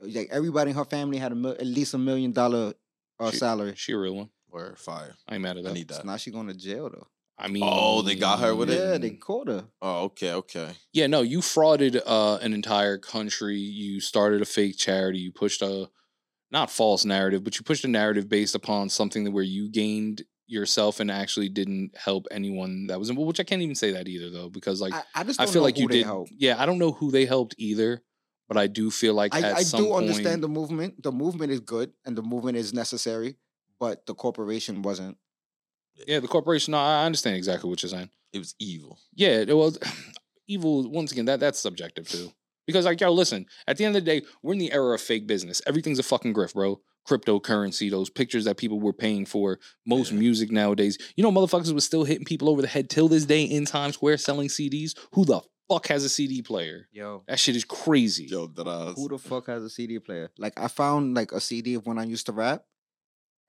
[0.00, 2.74] like everybody in her family had a mil- at least a million dollar
[3.20, 3.74] uh, She- salary.
[3.76, 4.30] She a real one.
[4.50, 5.14] Word fire.
[5.28, 5.74] I ain't mad at I that.
[5.74, 6.06] need So that.
[6.06, 7.06] now she going to jail though.
[7.38, 8.78] I mean Oh, they got her with it?
[8.78, 9.64] Yeah, they caught her.
[9.80, 10.72] Oh, okay, okay.
[10.92, 13.56] Yeah, no, you frauded uh, an entire country.
[13.56, 15.20] You started a fake charity.
[15.20, 15.88] You pushed a
[16.50, 20.22] not false narrative, but you pushed a narrative based upon something that where you gained
[20.46, 23.28] yourself and actually didn't help anyone that was involved.
[23.28, 25.52] Which I can't even say that either, though, because like I, I just I don't
[25.52, 26.04] feel know like who you did.
[26.04, 26.32] helped.
[26.36, 28.02] Yeah, I don't know who they helped either,
[28.48, 31.02] but I do feel like I, at I some do point, understand the movement.
[31.02, 33.36] The movement is good and the movement is necessary,
[33.78, 35.16] but the corporation wasn't.
[36.06, 36.72] Yeah, the corporation.
[36.72, 38.10] No, I understand exactly what you're saying.
[38.32, 38.98] It was evil.
[39.14, 39.78] Yeah, it was
[40.48, 40.90] evil.
[40.90, 42.32] Once again, that that's subjective too.
[42.66, 43.46] Because like, yo, listen.
[43.66, 45.60] At the end of the day, we're in the era of fake business.
[45.66, 46.80] Everything's a fucking grift, bro.
[47.08, 50.18] Cryptocurrency, those pictures that people were paying for, most Yeah.
[50.18, 50.98] music nowadays.
[51.16, 53.94] You know, motherfuckers was still hitting people over the head till this day in Times
[53.94, 54.94] Square selling CDs.
[55.14, 56.88] Who the fuck has a CD player?
[56.92, 58.24] Yo, That shit is crazy.
[58.26, 60.30] Yo, that I who the fuck has a CD player?
[60.38, 62.64] Like I found like a CD of when I used to rap.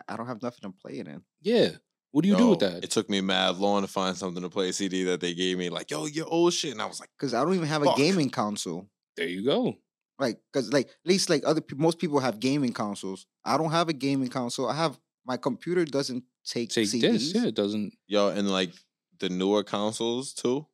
[0.07, 1.21] I don't have nothing to play it in.
[1.41, 1.69] Yeah.
[2.11, 2.83] What do you do with that?
[2.83, 5.57] It took me mad long to find something to play a CD that they gave
[5.57, 5.69] me.
[5.69, 7.95] Like, yo, your old shit, and I was like, Cause I don't even have Fuck.
[7.97, 8.89] a gaming console.
[9.17, 9.75] There you go.
[10.19, 13.25] Like, cause like at least like other people, most people have gaming consoles.
[13.43, 14.69] I don't have a gaming console.
[14.69, 17.01] I have my computer doesn't take, Take CDs.
[17.01, 17.33] this.
[17.33, 17.93] Yeah, it doesn't.
[18.07, 18.71] yo, and like
[19.19, 20.67] the newer consoles too,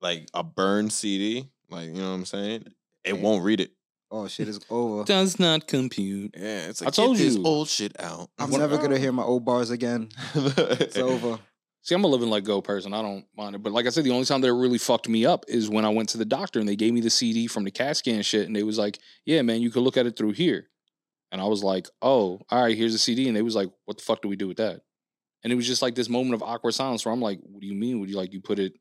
[0.00, 2.64] like a burned CD, like you know what I'm saying?
[3.04, 3.20] It Yeah.
[3.20, 3.72] won't read it.
[4.10, 5.04] Oh shit it's over.
[5.04, 6.34] Does not compute.
[6.38, 7.44] Yeah, it's I told get this you.
[7.44, 8.30] old shit out.
[8.38, 10.08] I'm It's never like, gonna hear my old bars again.
[10.34, 11.38] It's over.
[11.84, 12.94] See, I'm a live and let go person.
[12.94, 13.62] I don't mind it.
[13.62, 15.88] But like I said, the only time that really fucked me up is when I
[15.88, 18.46] went to the doctor and they gave me the CD from the CAT scan shit.
[18.46, 20.68] And they was like, yeah, man, you could look at it through here.
[21.32, 23.26] And I was like, oh, all right, here's the CD.
[23.26, 24.82] And they was like, what the fuck do we do with that?
[25.42, 27.66] And it was just like this moment of awkward silence where I'm like, what do
[27.66, 27.98] you mean?
[27.98, 28.74] Would you like, you put it,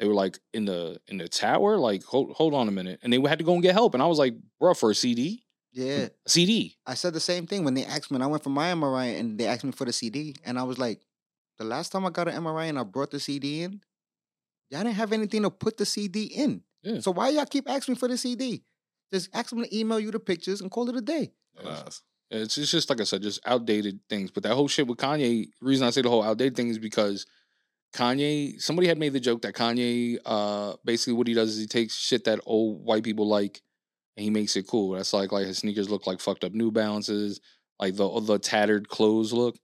[0.00, 1.76] they were like in the in the tower?
[1.78, 2.98] Like, hold, hold on a minute.
[3.04, 3.94] And they had to go and get help.
[3.94, 5.44] And I was like, bro, for a CD?
[5.72, 6.08] Yeah.
[6.26, 6.78] A CD.
[6.84, 9.38] I said the same thing when they asked me I went for my MRI and
[9.38, 10.34] they asked me for the CD.
[10.44, 11.00] And I was like,
[11.58, 13.80] the last time I got an MRI and I brought the CD in,
[14.70, 16.62] y'all didn't have anything to put the CD in.
[16.82, 17.00] Yeah.
[17.00, 18.62] So why y'all keep asking me for the CD?
[19.12, 21.32] Just ask them to email you the pictures and call it a day.
[22.30, 24.30] It's, it's just like I said, just outdated things.
[24.30, 27.26] But that whole shit with Kanye, reason I say the whole outdated thing is because
[27.94, 31.66] Kanye, somebody had made the joke that Kanye, uh, basically what he does is he
[31.66, 33.62] takes shit that old white people like
[34.16, 34.92] and he makes it cool.
[34.92, 37.40] That's like like his sneakers look like fucked up New Balances,
[37.78, 39.56] like the the tattered clothes look.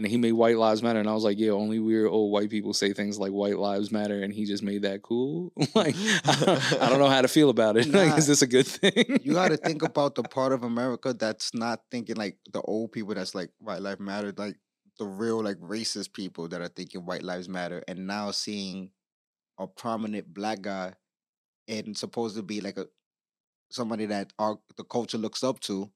[0.00, 2.48] And he made White Lives Matter, and I was like, yeah, only weird old white
[2.48, 5.52] people say things like White Lives Matter, and he just made that cool.
[5.74, 5.94] like,
[6.24, 7.86] I don't know how to feel about it.
[7.92, 9.20] like, is this a good thing?
[9.22, 12.92] You got to think about the part of America that's not thinking like the old
[12.92, 14.56] people that's like white life matter, like
[14.98, 18.92] the real like racist people that are thinking white lives matter, and now seeing
[19.58, 20.94] a prominent black guy
[21.68, 22.86] and supposed to be like a
[23.70, 25.90] somebody that our the culture looks up to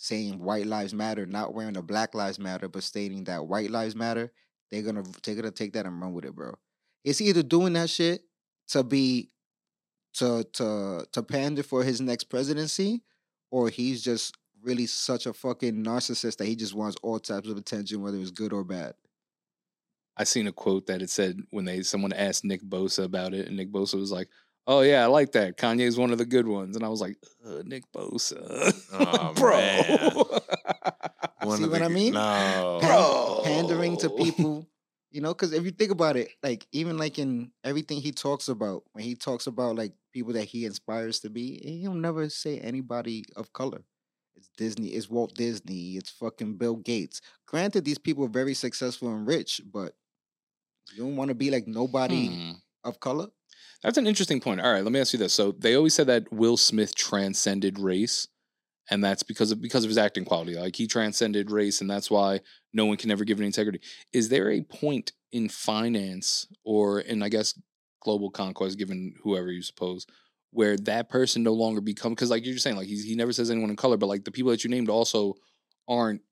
[0.00, 3.96] saying white lives matter, not wearing a black lives matter, but stating that white lives
[3.96, 4.32] matter,
[4.70, 6.54] they're gonna they're gonna take that and run with it, bro.
[7.04, 8.22] It's either doing that shit
[8.68, 9.30] to be
[10.14, 13.02] to to to pander for his next presidency,
[13.50, 17.56] or he's just really such a fucking narcissist that he just wants all types of
[17.56, 18.94] attention, whether it's good or bad.
[20.16, 23.48] I seen a quote that it said when they someone asked Nick Bosa about it,
[23.48, 24.28] and Nick Bosa was like,
[24.68, 25.56] "Oh yeah, I like that.
[25.56, 28.38] Kanye's one of the good ones." And I was like, uh, "Nick Bosa,
[28.92, 30.12] Oh, bro." man.
[31.42, 32.12] One See what the- I mean?
[32.14, 32.78] No.
[32.80, 33.40] Bro.
[33.44, 34.68] pandering to people,
[35.10, 38.48] you know, because if you think about it, like even like in everything he talks
[38.48, 42.58] about, when he talks about like people that he inspires to be, he'll never say
[42.58, 43.82] anybody of color.
[44.36, 47.20] It's Disney, it's Walt Disney, it's fucking Bill Gates.
[47.46, 49.94] Granted, these people are very successful and rich, but
[50.92, 52.50] you don't want to be like nobody Hmm.
[52.84, 53.28] of color.
[53.82, 54.60] That's an interesting point.
[54.60, 55.32] All right, let me ask you this.
[55.32, 58.26] So they always said that Will Smith transcended race,
[58.90, 60.56] and that's because of because of his acting quality.
[60.56, 62.40] Like he transcended race, and that's why
[62.72, 63.80] no one can ever give an integrity.
[64.12, 67.54] Is there a point in finance or in I guess
[68.02, 70.06] global conquest, given whoever you suppose,
[70.50, 73.50] where that person no longer become because like you're saying, like he's, he never says
[73.50, 75.34] anyone in color, but like the people that you named also
[75.88, 76.22] aren't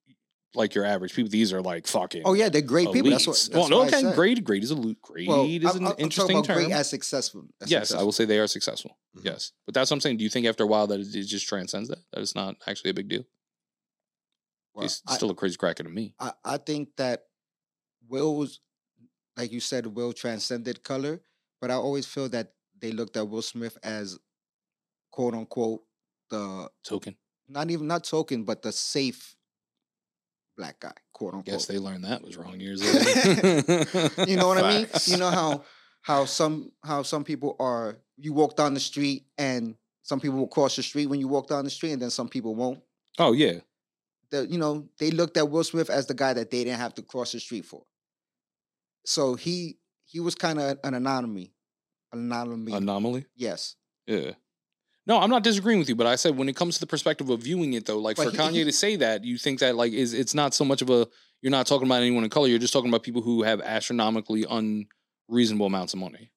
[0.57, 1.31] like your average people.
[1.31, 2.23] These are like fucking.
[2.25, 3.11] Oh yeah, they're great people.
[3.11, 3.37] That's what.
[3.53, 5.95] That's well, I okay, great, great is a lo- great Well, is I'm- an I'm-
[5.99, 6.57] interesting term.
[6.65, 7.45] Great as successful.
[7.61, 8.97] as yes, I will say they are successful.
[9.17, 9.25] Mhm.
[9.25, 10.17] Yes, but that's what I'm saying.
[10.17, 11.99] Do you think after a while that it, just transcends that?
[12.13, 13.25] That it's not actually a big deal.
[14.75, 16.15] Well, it's still a crazy cracker to me.
[16.21, 17.25] I, I think that
[18.09, 18.61] Will was,
[19.37, 21.21] like you said, Will transcended color,
[21.61, 24.19] but I always feel that they looked at Will Smith as
[25.11, 25.83] quote unquote
[26.29, 27.17] the Token.
[27.49, 29.35] not even not token, but the safe
[30.57, 31.47] black guy, quote unquote.
[31.47, 34.25] Guess they learned that was wrong years ago.
[34.27, 34.87] you know what I mean?
[35.07, 35.65] You know how
[36.03, 40.47] how some how some people are you walk down the street and some people will
[40.49, 42.81] cross the street when you walk down the street and then some people won't.
[43.19, 43.59] oh yeah,
[44.31, 46.95] The, you know, they looked at Will Smith as the guy that they didn't have
[46.95, 47.83] to cross the street for.
[49.05, 51.53] So he he was kind of an anomaly.
[52.13, 52.73] An anomaly.
[52.73, 53.27] anomaly.
[53.35, 53.75] yes.
[54.07, 54.33] Yeah.
[55.07, 57.31] No, I'm not disagreeing with you, but I said when it comes to the perspective
[57.31, 59.61] of viewing it though, like But for he- Kanye he- to say that, you think
[59.61, 61.07] that like is it's not so much of a
[61.43, 64.45] you're not talking about anyone in color, you're just talking about people who have astronomically
[64.49, 66.31] unreasonable amounts of money.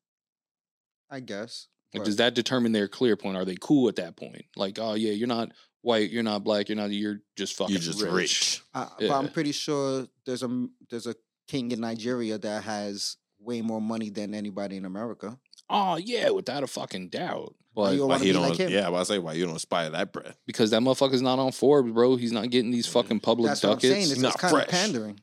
[1.09, 1.67] I guess.
[1.93, 3.35] Like, does that determine their clear point?
[3.35, 4.45] Are they cool at that point?
[4.55, 5.49] Like, oh yeah, you're not
[5.81, 8.61] white, you're not black, you're not, you're just fucking You're just rich.
[8.75, 11.15] I, But I'm pretty sure there's a there's a
[11.47, 15.39] king in Nigeria that has way more money than anybody in America.
[15.69, 17.55] Oh yeah, without a fucking doubt.
[17.73, 18.49] Why But you Why wanna he be don't?
[18.49, 18.71] like him?
[18.71, 20.35] yeah, well, I say why you don't aspire that bread.
[20.47, 22.15] because that motherfucker's not on Forbes, bro.
[22.15, 23.93] He's not getting these fucking public That's what I'm ducats.
[23.93, 24.11] saying.
[24.11, 24.69] It's, not it's kind of fresh.
[24.69, 25.19] pandering.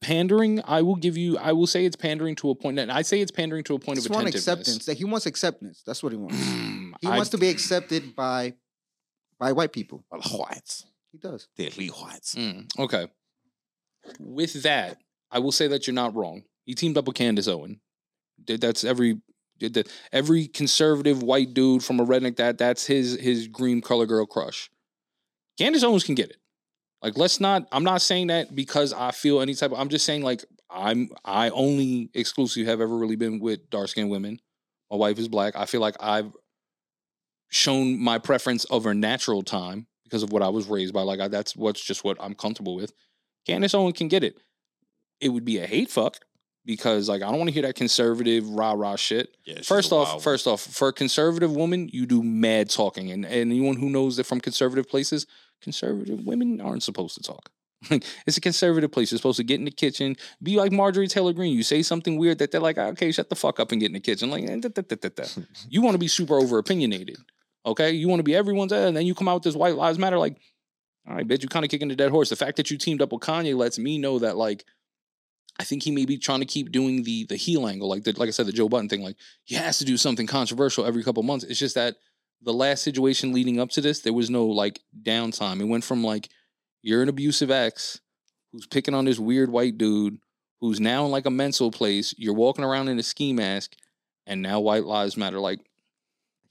[0.00, 1.36] pandering, I will give you.
[1.38, 2.78] I will say it's pandering to a point.
[2.78, 4.46] And I say it's pandering to a point Just of want attentiveness.
[4.58, 4.84] acceptance.
[4.86, 5.82] That he wants acceptance.
[5.84, 6.36] That's what he wants.
[6.36, 8.54] Mm, He I- wants to be accepted by
[9.38, 10.04] by white people.
[10.10, 11.48] Well, whites, He does.
[11.56, 12.34] they're whites.
[12.34, 13.08] Mm, okay.
[14.18, 14.98] With that,
[15.30, 16.44] I will say that you're not wrong.
[16.64, 17.80] He teamed up with Candace Owen.
[18.42, 19.20] Did- That's every
[19.60, 24.26] that- every conservative white dude from a redneck that that's his his green color girl
[24.26, 24.70] crush.
[25.58, 26.36] Candace Owens can get it.
[27.02, 30.04] Like let's not I'm not saying that because I feel any type of I'm just
[30.04, 34.40] saying like I'm I only exclusively have ever really been with dark skinned women.
[34.90, 35.54] My wife is black.
[35.56, 36.32] I feel like I've
[37.50, 41.02] shown my preference over natural time because of what I was raised by.
[41.02, 42.92] Like I, that's what's just what I'm comfortable with.
[43.46, 44.36] Candace Owens can get it.
[45.20, 46.18] It would be a hate fuck
[46.68, 49.34] because like I don't want to hear that conservative rah rah shit.
[49.46, 53.50] Yeah, First off, first off, for a conservative woman, you do mad talking, and, and
[53.50, 55.26] anyone who knows that from conservative places,
[55.62, 57.50] conservative women aren't supposed to talk.
[58.26, 59.10] It's a conservative place.
[59.10, 61.56] You're supposed to get in the kitchen, be like Marjorie Taylor Greene.
[61.56, 63.94] You say something weird that they're like, okay, shut the fuck up and get in
[63.94, 64.28] the kitchen.
[64.30, 65.24] Like, eh, da, da, da, da, da.
[65.70, 67.16] you want to be super over opinionated,
[67.64, 67.92] okay?
[67.92, 69.98] You want to be everyone's, eh, and then you come out with this White Lives
[69.98, 70.18] Matter.
[70.18, 70.36] Like,
[71.08, 72.28] all right, bitch, you kind of kicking the dead horse.
[72.28, 74.66] The fact that you teamed up with Kanye lets me know that like.
[75.58, 78.12] I think he may be trying to keep doing the the heel angle, like the,
[78.12, 79.02] like I said, the Joe Budden thing.
[79.02, 81.44] Like he has to do something controversial every couple months.
[81.44, 81.96] It's just that
[82.42, 85.60] the last situation leading up to this, there was no like downtime.
[85.60, 86.28] It went from like
[86.82, 88.00] you're an abusive ex
[88.52, 90.18] who's picking on this weird white dude
[90.60, 92.14] who's now in like a mental place.
[92.16, 93.74] You're walking around in a ski mask,
[94.26, 95.38] and now white lives matter.
[95.38, 95.60] Like,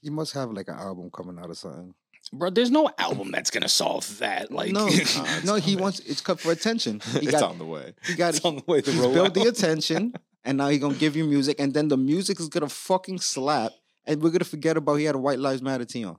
[0.01, 1.93] He must have like an album coming out or something.
[2.29, 4.51] Bro, there's no album that's gonna solve that.
[4.51, 5.79] Like, no, it's uh, no, he coming.
[5.83, 7.01] wants it's cut for attention.
[7.13, 7.93] He it's got on the way.
[8.05, 9.33] he got it's on the way to he's roll built out.
[9.33, 10.13] the attention,
[10.43, 13.71] and now he gonna give you music, and then the music is gonna fucking slap,
[14.05, 16.17] and we're gonna forget about he had a White Lives Matter tee on.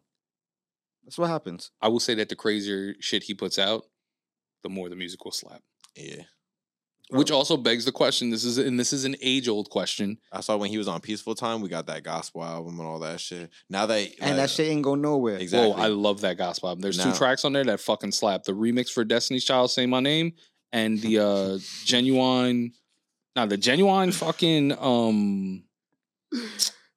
[1.05, 1.71] That's what happens.
[1.81, 3.85] I will say that the crazier shit he puts out,
[4.63, 5.63] the more the music will slap.
[5.97, 6.23] Yeah,
[7.11, 8.29] Which also begs the question.
[8.31, 10.19] This is and this is an age old question.
[10.31, 11.63] I saw when he was on Peaceful Time.
[11.63, 13.51] We got that gospel album and all that shit.
[13.71, 15.37] Now that And like, that shit ain't go nowhere.
[15.39, 15.71] exactly.
[15.73, 16.83] Whoa, I love that gospel album.
[16.83, 18.43] There's two tracks on there that fucking slap.
[18.45, 20.35] The remix for Destiny's Child, Say My Name,
[20.73, 22.73] and the uh genuine,
[23.35, 25.65] now the genuine fucking um.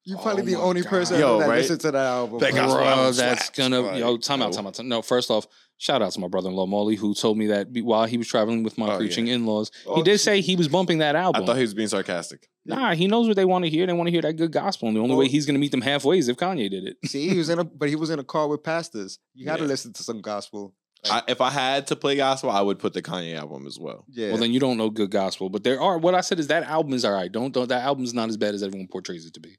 [0.03, 0.89] You Oh probably the only God.
[0.89, 1.57] person Yo, that right?
[1.59, 2.39] listen to that album.
[2.39, 4.73] That gospel Bruh, album that's slaps, gonna like, yo time out, time out.
[4.73, 5.45] time- No, first off,
[5.81, 8.77] shout out to my brother-in-law Molly who told me that while he was traveling with
[8.77, 8.97] my Oh, yeah.
[8.97, 11.41] preaching in-laws, he Oh, did say he was bumping that album.
[11.41, 12.47] I thought he was being sarcastic.
[12.65, 13.87] nah, he knows what they want to hear.
[13.87, 15.81] They want to hear that good gospel, and the only way he's gonna meet them
[15.81, 16.97] halfway is if Kanye did it.
[17.05, 19.17] See, he was in a but he was in a car with pastors.
[19.33, 19.69] You got to Yeah.
[19.69, 20.73] listen to some gospel.
[21.09, 24.05] I, if I had to play gospel, I would put the Kanye album as well.
[24.07, 24.29] Yeah.
[24.29, 25.49] Well, then you don't know good gospel.
[25.49, 27.31] But there are what I said is that album is all right.
[27.31, 29.57] Don't don't that album's not as bad as everyone portrays it to be.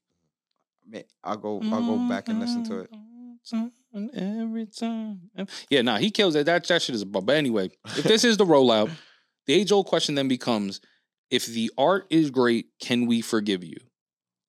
[0.87, 1.61] Man, I'll go.
[1.73, 2.91] I'll go back and listen to it.
[2.93, 3.67] Mm-hmm.
[3.95, 5.31] Every time.
[5.69, 6.47] Yeah, nah, he kills it.
[6.47, 7.27] That that shit is a bum.
[7.27, 8.91] But anyway, if this is the rollout,
[9.47, 10.81] the age old question then becomes:
[11.31, 13.77] If the art is great, can we forgive you?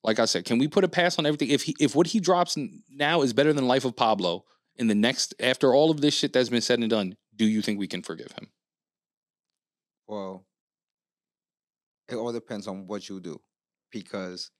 [0.02, 1.50] Like I said, can we put a pass on everything?
[1.50, 2.56] If he if what he drops
[2.90, 4.44] now is better than Life of Pablo,
[4.76, 7.60] in the next after all of this shit that's been said and done, do you
[7.62, 8.48] think we can forgive him?
[10.06, 10.44] Well,
[12.08, 13.40] it all depends on what you do,
[13.90, 14.50] because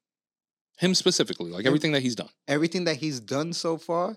[0.78, 2.30] Him specifically, like everything that he's done.
[2.48, 4.16] everything that he's done so far,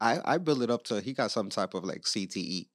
[0.00, 2.02] I I build it up to he got some type of like.
[2.08, 2.66] CTE.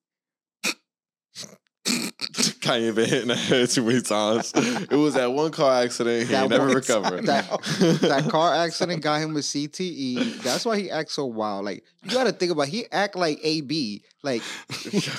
[1.86, 4.54] Kanye been hitting the head too many times.
[4.56, 6.30] It was that one car accident.
[6.30, 7.26] He never recovered.
[7.26, 7.50] That
[8.02, 10.42] that car accident got him with CTE.
[10.42, 11.66] That's why he acts so wild.
[11.66, 12.70] Like you got to think about.
[12.70, 14.04] He act like AB.
[14.24, 14.42] Like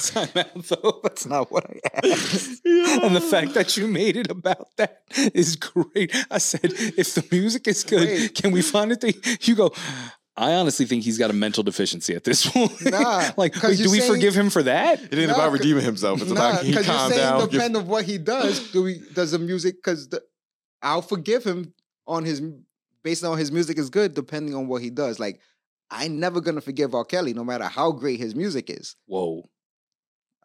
[0.07, 1.01] Time out, though.
[1.03, 2.63] That's not what I asked.
[2.65, 5.03] And the fact that you made it about that
[5.35, 6.15] is great.
[6.31, 8.35] I said, if the music is good, Wait.
[8.35, 9.03] can we find it?
[9.03, 9.15] Thing?
[9.43, 9.75] You go.
[10.37, 12.73] I honestly think he's got a mental deficiency at this point.
[12.87, 15.01] Nah, like, 'cause wait, you're do we saying- forgive him for that?
[15.01, 16.21] It ain't Nah, about redeeming himself.
[16.23, 17.41] It's nah, about he because you're calmed down.
[17.43, 18.73] give- depending on what he does.
[18.73, 19.77] Do we does the music?
[19.77, 20.09] Because
[20.83, 21.73] I'll forgive him
[22.07, 22.43] on his
[23.03, 25.21] based on his music is good, depending on what he does.
[25.21, 25.41] Like
[25.91, 27.05] I never gonna forgive R.
[27.05, 28.97] Kelly, no matter how great his music is.
[29.07, 29.45] Whoa,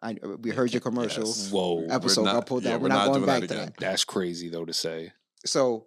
[0.02, 1.24] I we heard your commercial.
[1.24, 1.50] Yes.
[1.50, 3.76] whoa, Episode not- got pulled yeah, we're We're, not, not going back that to that.
[3.78, 5.12] that's crazy though to say.
[5.44, 5.86] So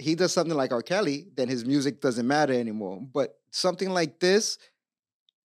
[0.00, 0.82] he does something like R.
[0.82, 3.00] Kelly, then his music doesn't matter anymore.
[3.00, 4.58] But something like this,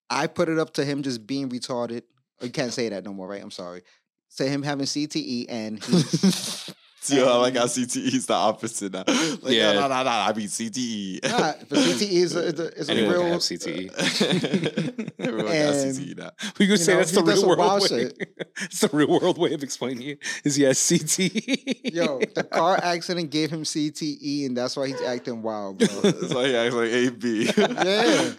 [0.09, 2.03] I put it up to him just being retarded.
[2.41, 3.41] You can't say that no more, right?
[3.41, 3.83] I'm sorry.
[4.29, 5.93] Say him having CTE and he
[7.09, 9.03] See how like how CTE is the opposite now.
[9.07, 9.73] Like, Yeah.
[9.73, 11.23] yeah, no, no, no, I mean CTE.
[11.23, 13.31] Nah, but CTE is a, is a, is a Anyone can real.
[13.33, 15.19] have CTE.
[15.19, 16.31] Everyone got And- CTE now.
[16.59, 18.11] We could You say know, that's the real world way.
[18.63, 20.19] it's the real world way of explaining it.
[20.43, 21.93] Is he has CTE?
[21.93, 25.87] Yo, the car accident gave him CTE, and that's why he's acting wild, bro.
[26.01, 27.51] That's why he acts like AB.
[27.55, 28.31] Yeah.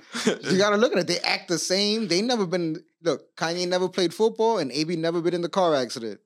[0.51, 1.07] you gotta look at it.
[1.07, 2.09] They act the same.
[2.09, 2.83] They never been.
[3.03, 6.21] Look, Kanye never played football, and AB never been in the car accident.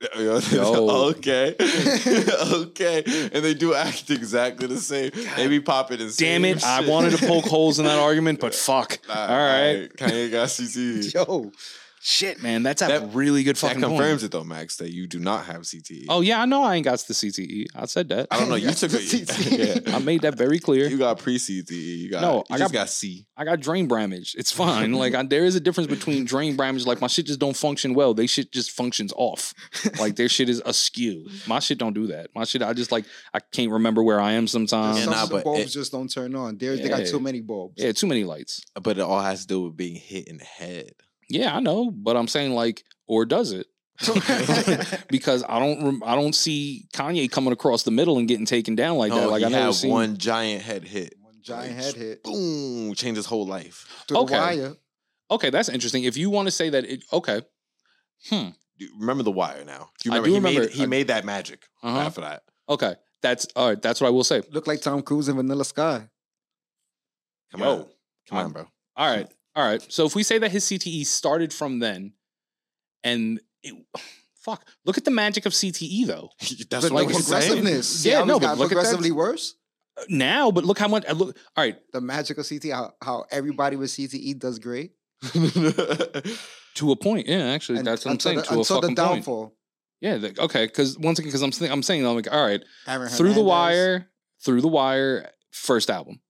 [0.18, 1.56] Okay.
[2.52, 3.02] okay.
[3.32, 5.10] And they do act exactly the same.
[5.36, 6.62] They be popping the Damn it!
[6.64, 8.98] I wanted to poke holes in that argument, but fuck.
[9.08, 9.92] Nah, All right.
[9.96, 11.14] Kanye got CTE.
[11.14, 11.50] Yo,
[12.08, 13.96] shit, man, that's a That- really good That fucking point.
[13.98, 16.06] confirms it though, Max, that you do not have CTE.
[16.08, 17.66] Oh yeah, I know I ain't got the CTE.
[17.74, 18.28] I said that.
[18.30, 18.54] I don't know.
[18.54, 19.00] You took it.
[19.02, 19.92] CTE.
[19.94, 20.88] I made that very clear.
[20.88, 21.70] You got pre CTE.
[21.72, 23.26] You got No, You I just got- got C.
[23.36, 24.34] I got drain bramage.
[24.38, 24.92] It's fine.
[24.94, 26.86] like I, there is a difference between drain bramage.
[26.86, 28.14] Like my shit just don't function well.
[28.14, 29.54] They shit just functions off.
[30.00, 31.28] Like their shit is askew.
[31.46, 32.28] My shit don't do that.
[32.34, 33.04] My shit, I just like
[33.34, 34.98] I can't remember where I am sometimes.
[34.98, 36.56] Yeah, Some nah, of but bulbs it- just don't turn on.
[36.58, 37.06] There's they got Yeah.
[37.06, 37.74] too many bulbs.
[37.76, 38.62] Yeah, too many lights.
[38.80, 40.92] But it all has to do with being hit in the head.
[41.28, 43.66] Yeah, I know, but I'm saying like, or does it?
[45.08, 48.96] because I don't, I don't see Kanye coming across the middle and getting taken down
[48.96, 49.28] like that.
[49.28, 49.90] Like he I never had seen.
[49.90, 51.14] one giant head hit.
[51.20, 52.94] One giant Like, head hit Boom.
[52.94, 54.04] Changed his whole life.
[54.06, 54.34] through Okay.
[54.34, 54.76] the wire.
[55.30, 56.04] Okay, that's interesting.
[56.04, 57.42] If you want to say that, it, okay.
[58.30, 58.48] Hmm.
[58.98, 59.90] Remember the wire now?
[60.00, 61.98] Do you I remember do he remember- made he I- made that magic Uh-huh.
[61.98, 62.44] after that.
[62.68, 63.82] Okay, that's all right.
[63.82, 64.42] That's what I will say.
[64.52, 66.08] Look like Tom Cruise in Vanilla Sky.
[67.50, 67.70] Come Yo.
[67.70, 67.86] on.
[68.28, 68.66] Come on, bro.
[68.96, 69.26] All right.
[69.58, 69.84] All right.
[69.92, 72.12] So if we say that his CTE started from then,
[73.02, 73.74] and it,
[74.36, 76.30] fuck, look at the magic of CTE though.
[76.70, 77.42] That's But what the I'm saying.
[77.50, 78.04] progressiveness.
[78.06, 79.54] Yeah, Yeah, no, no, but got look at that- progressively worse.
[79.98, 81.04] Uh, Now, but look how much.
[81.12, 81.36] Look.
[81.56, 81.76] All right.
[81.92, 84.92] The magic of CTE, how, how everybody with CTE does great.
[86.74, 87.26] To a point.
[87.26, 87.38] Yeah.
[87.46, 88.36] Actually, And that's what I'm saying.
[88.36, 89.52] the, to a until the fucking point.
[90.00, 90.18] Yeah.
[90.18, 90.66] the- okay.
[90.66, 93.42] Because once again, because I'm saying, I'm saying, I'm like, all right, Aaron through the
[93.42, 94.08] wire,
[94.44, 96.20] through the wire, first album.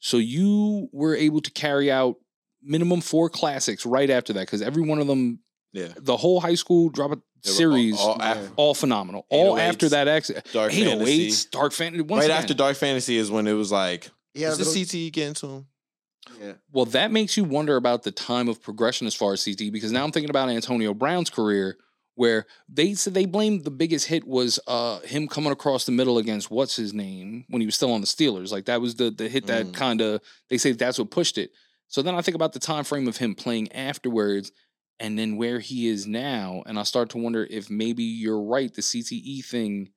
[0.00, 2.16] So you were able to carry out
[2.62, 5.40] minimum four classics right after that because every one of them,
[5.72, 5.88] yeah.
[5.96, 7.98] the whole high school drop a series.
[7.98, 8.24] all, all Yeah.
[8.26, 9.26] after, all phenomenal.
[9.30, 10.46] All oh after that exit.
[10.52, 11.48] Dark 808s, Fantasy.
[11.50, 12.02] Dark Fantasy.
[12.02, 14.70] Right again, after Dark Fantasy is when it was like, yeah, had is a the
[14.70, 15.66] little- CTE getting to him?
[16.42, 16.52] Yeah.
[16.72, 19.92] well, that makes you wonder about the time of progression as far as CT because
[19.92, 21.76] now I'm thinking about Antonio Brown's career
[22.16, 26.18] where they said they blamed the biggest hit was uh him coming across the middle
[26.18, 28.50] against what's his name when he was still on the Steelers.
[28.52, 29.74] Like that was the the hit that Mm.
[29.74, 30.20] kind of
[30.50, 31.50] they say that's what pushed it.
[31.88, 34.50] So then I think about the time frame of him playing afterwards
[34.98, 38.72] and then where he is now and I start to wonder if maybe you're right
[38.74, 39.90] the CTE thing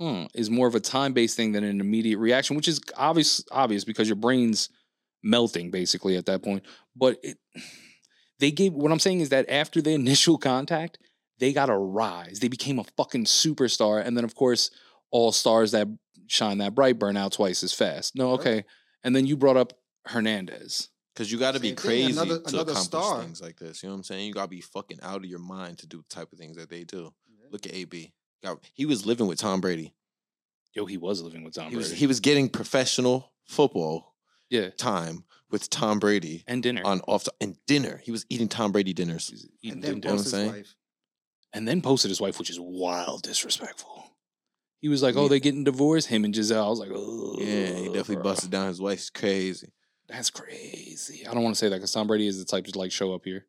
[0.00, 3.84] hmm, is more of a time-based thing than an immediate reaction, which is obvious obvious
[3.84, 4.68] because your brain's
[5.22, 6.64] melting basically at that point.
[6.96, 7.38] But it,
[8.42, 10.98] they gave what I'm saying is that after the initial contact,
[11.38, 12.40] they got a rise.
[12.40, 14.72] They became a fucking superstar, and then of course,
[15.12, 15.86] all stars that
[16.26, 18.16] shine that bright burn out twice as fast.
[18.16, 18.64] No, okay.
[19.04, 19.74] And then you brought up
[20.06, 20.88] Hernandez.
[21.14, 23.22] Because you got to be thing, crazy another- to another accomplish star.
[23.22, 23.82] things like this.
[23.82, 24.26] You know what I'm saying?
[24.26, 26.56] You got to be fucking out of your mind to do the type of things
[26.56, 27.12] that they do.
[27.50, 28.12] Look at AB.
[28.72, 29.94] He was living with Tom Brady.
[30.74, 32.00] Yo, he was living with Tom He was Brady.
[32.00, 34.14] he was getting professional football
[34.48, 36.82] yeah, time with Tom Brady and dinner.
[36.84, 38.00] on off and dinner.
[38.04, 39.28] He was eating Tom Brady dinners.
[39.28, 40.14] He's eating And then dinner.
[40.14, 40.52] what his saying?
[40.52, 40.74] wife.
[41.52, 44.06] and then posted his wife, which is wild disrespectful.
[44.80, 45.28] He was like, "Oh, Yeah.
[45.28, 46.64] they getting divorced." Him and Gisele.
[46.64, 49.68] I was like, "Oh, Yeah, he definitely busted down his wife's crazy.
[50.08, 51.26] That's crazy.
[51.26, 53.14] I don't want to say that because Tom Brady is the type to like show
[53.14, 53.46] up here.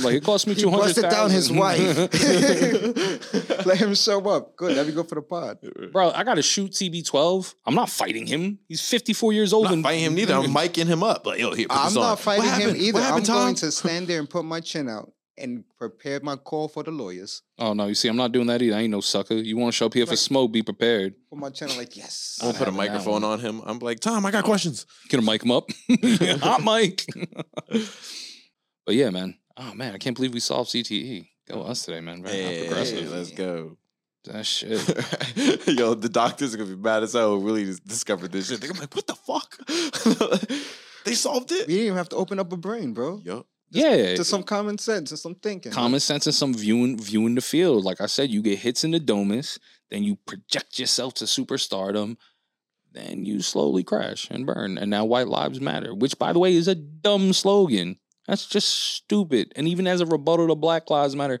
[0.00, 0.82] Like it cost me He two hundred.
[0.96, 1.80] busted down his wife.
[3.66, 4.56] Let him show up.
[4.56, 4.76] Good.
[4.76, 5.58] Let me go for the pod.
[5.92, 7.54] Bro, I got to shoot TB12.
[7.66, 8.58] I'm not fighting him.
[8.68, 9.66] He's 54 years old.
[9.66, 10.34] I'm and not fighting him neither.
[10.34, 11.26] I'm miking him up.
[11.26, 12.10] Like, yo, here, put I'm this not on.
[12.10, 12.76] What fighting him happened?
[12.78, 13.00] either.
[13.00, 13.36] What I'm Tom?
[13.36, 16.90] going to stand there and put my chin out and prepare my call for the
[16.90, 17.42] lawyers.
[17.58, 18.74] Oh no, you see, I'm not doing that either.
[18.76, 19.34] I ain't no sucker.
[19.34, 20.50] You want to show up here for smoke?
[20.50, 21.14] Be prepared.
[21.30, 22.38] Put my chin out like, yes.
[22.40, 23.60] I'm gonna put a microphone on him.
[23.66, 24.86] I'm like, Tom, I got questions.
[25.10, 25.68] Gonna mic him up.
[26.40, 27.04] Hot mic.
[28.86, 29.36] but yeah, man.
[29.56, 31.28] Oh man, I can't believe we solved CTE.
[31.48, 32.22] Go us today, man.
[32.22, 33.10] Very Hey, progressive.
[33.12, 33.76] let's go.
[34.24, 34.80] That shit.
[35.78, 37.36] Yo, the doctors are gonna be mad as hell.
[37.36, 38.60] when Really just discovered this shit.
[38.60, 39.56] They're gonna be like, what the fuck?
[41.04, 41.66] they solved it.
[41.68, 43.20] We didn't even have to open up a brain, bro.
[43.24, 44.16] Yo, yeah.
[44.16, 45.70] Just some common sense and some thinking.
[45.72, 47.84] Common sense and some viewing viewing the field.
[47.84, 49.58] Like I said, you get hits in the domus,
[49.90, 52.16] then you project yourself to superstardom,
[52.92, 54.76] then you slowly crash and burn.
[54.78, 57.98] And now white lives matter, which by the way is a dumb slogan.
[58.26, 59.52] That's just stupid.
[59.56, 61.40] And even as a rebuttal to Black Lives Matter,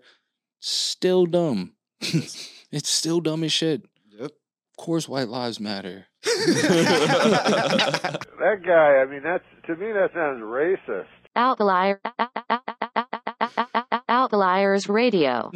[0.60, 1.74] still dumb.
[2.00, 3.82] it's still dumb as shit.
[4.18, 4.30] Yep.
[4.30, 6.06] Of course, white lives matter.
[8.38, 11.06] That guy, I mean, that's to me that sounds racist.
[11.34, 12.00] Out the liar.
[14.08, 15.44] Out liars radio.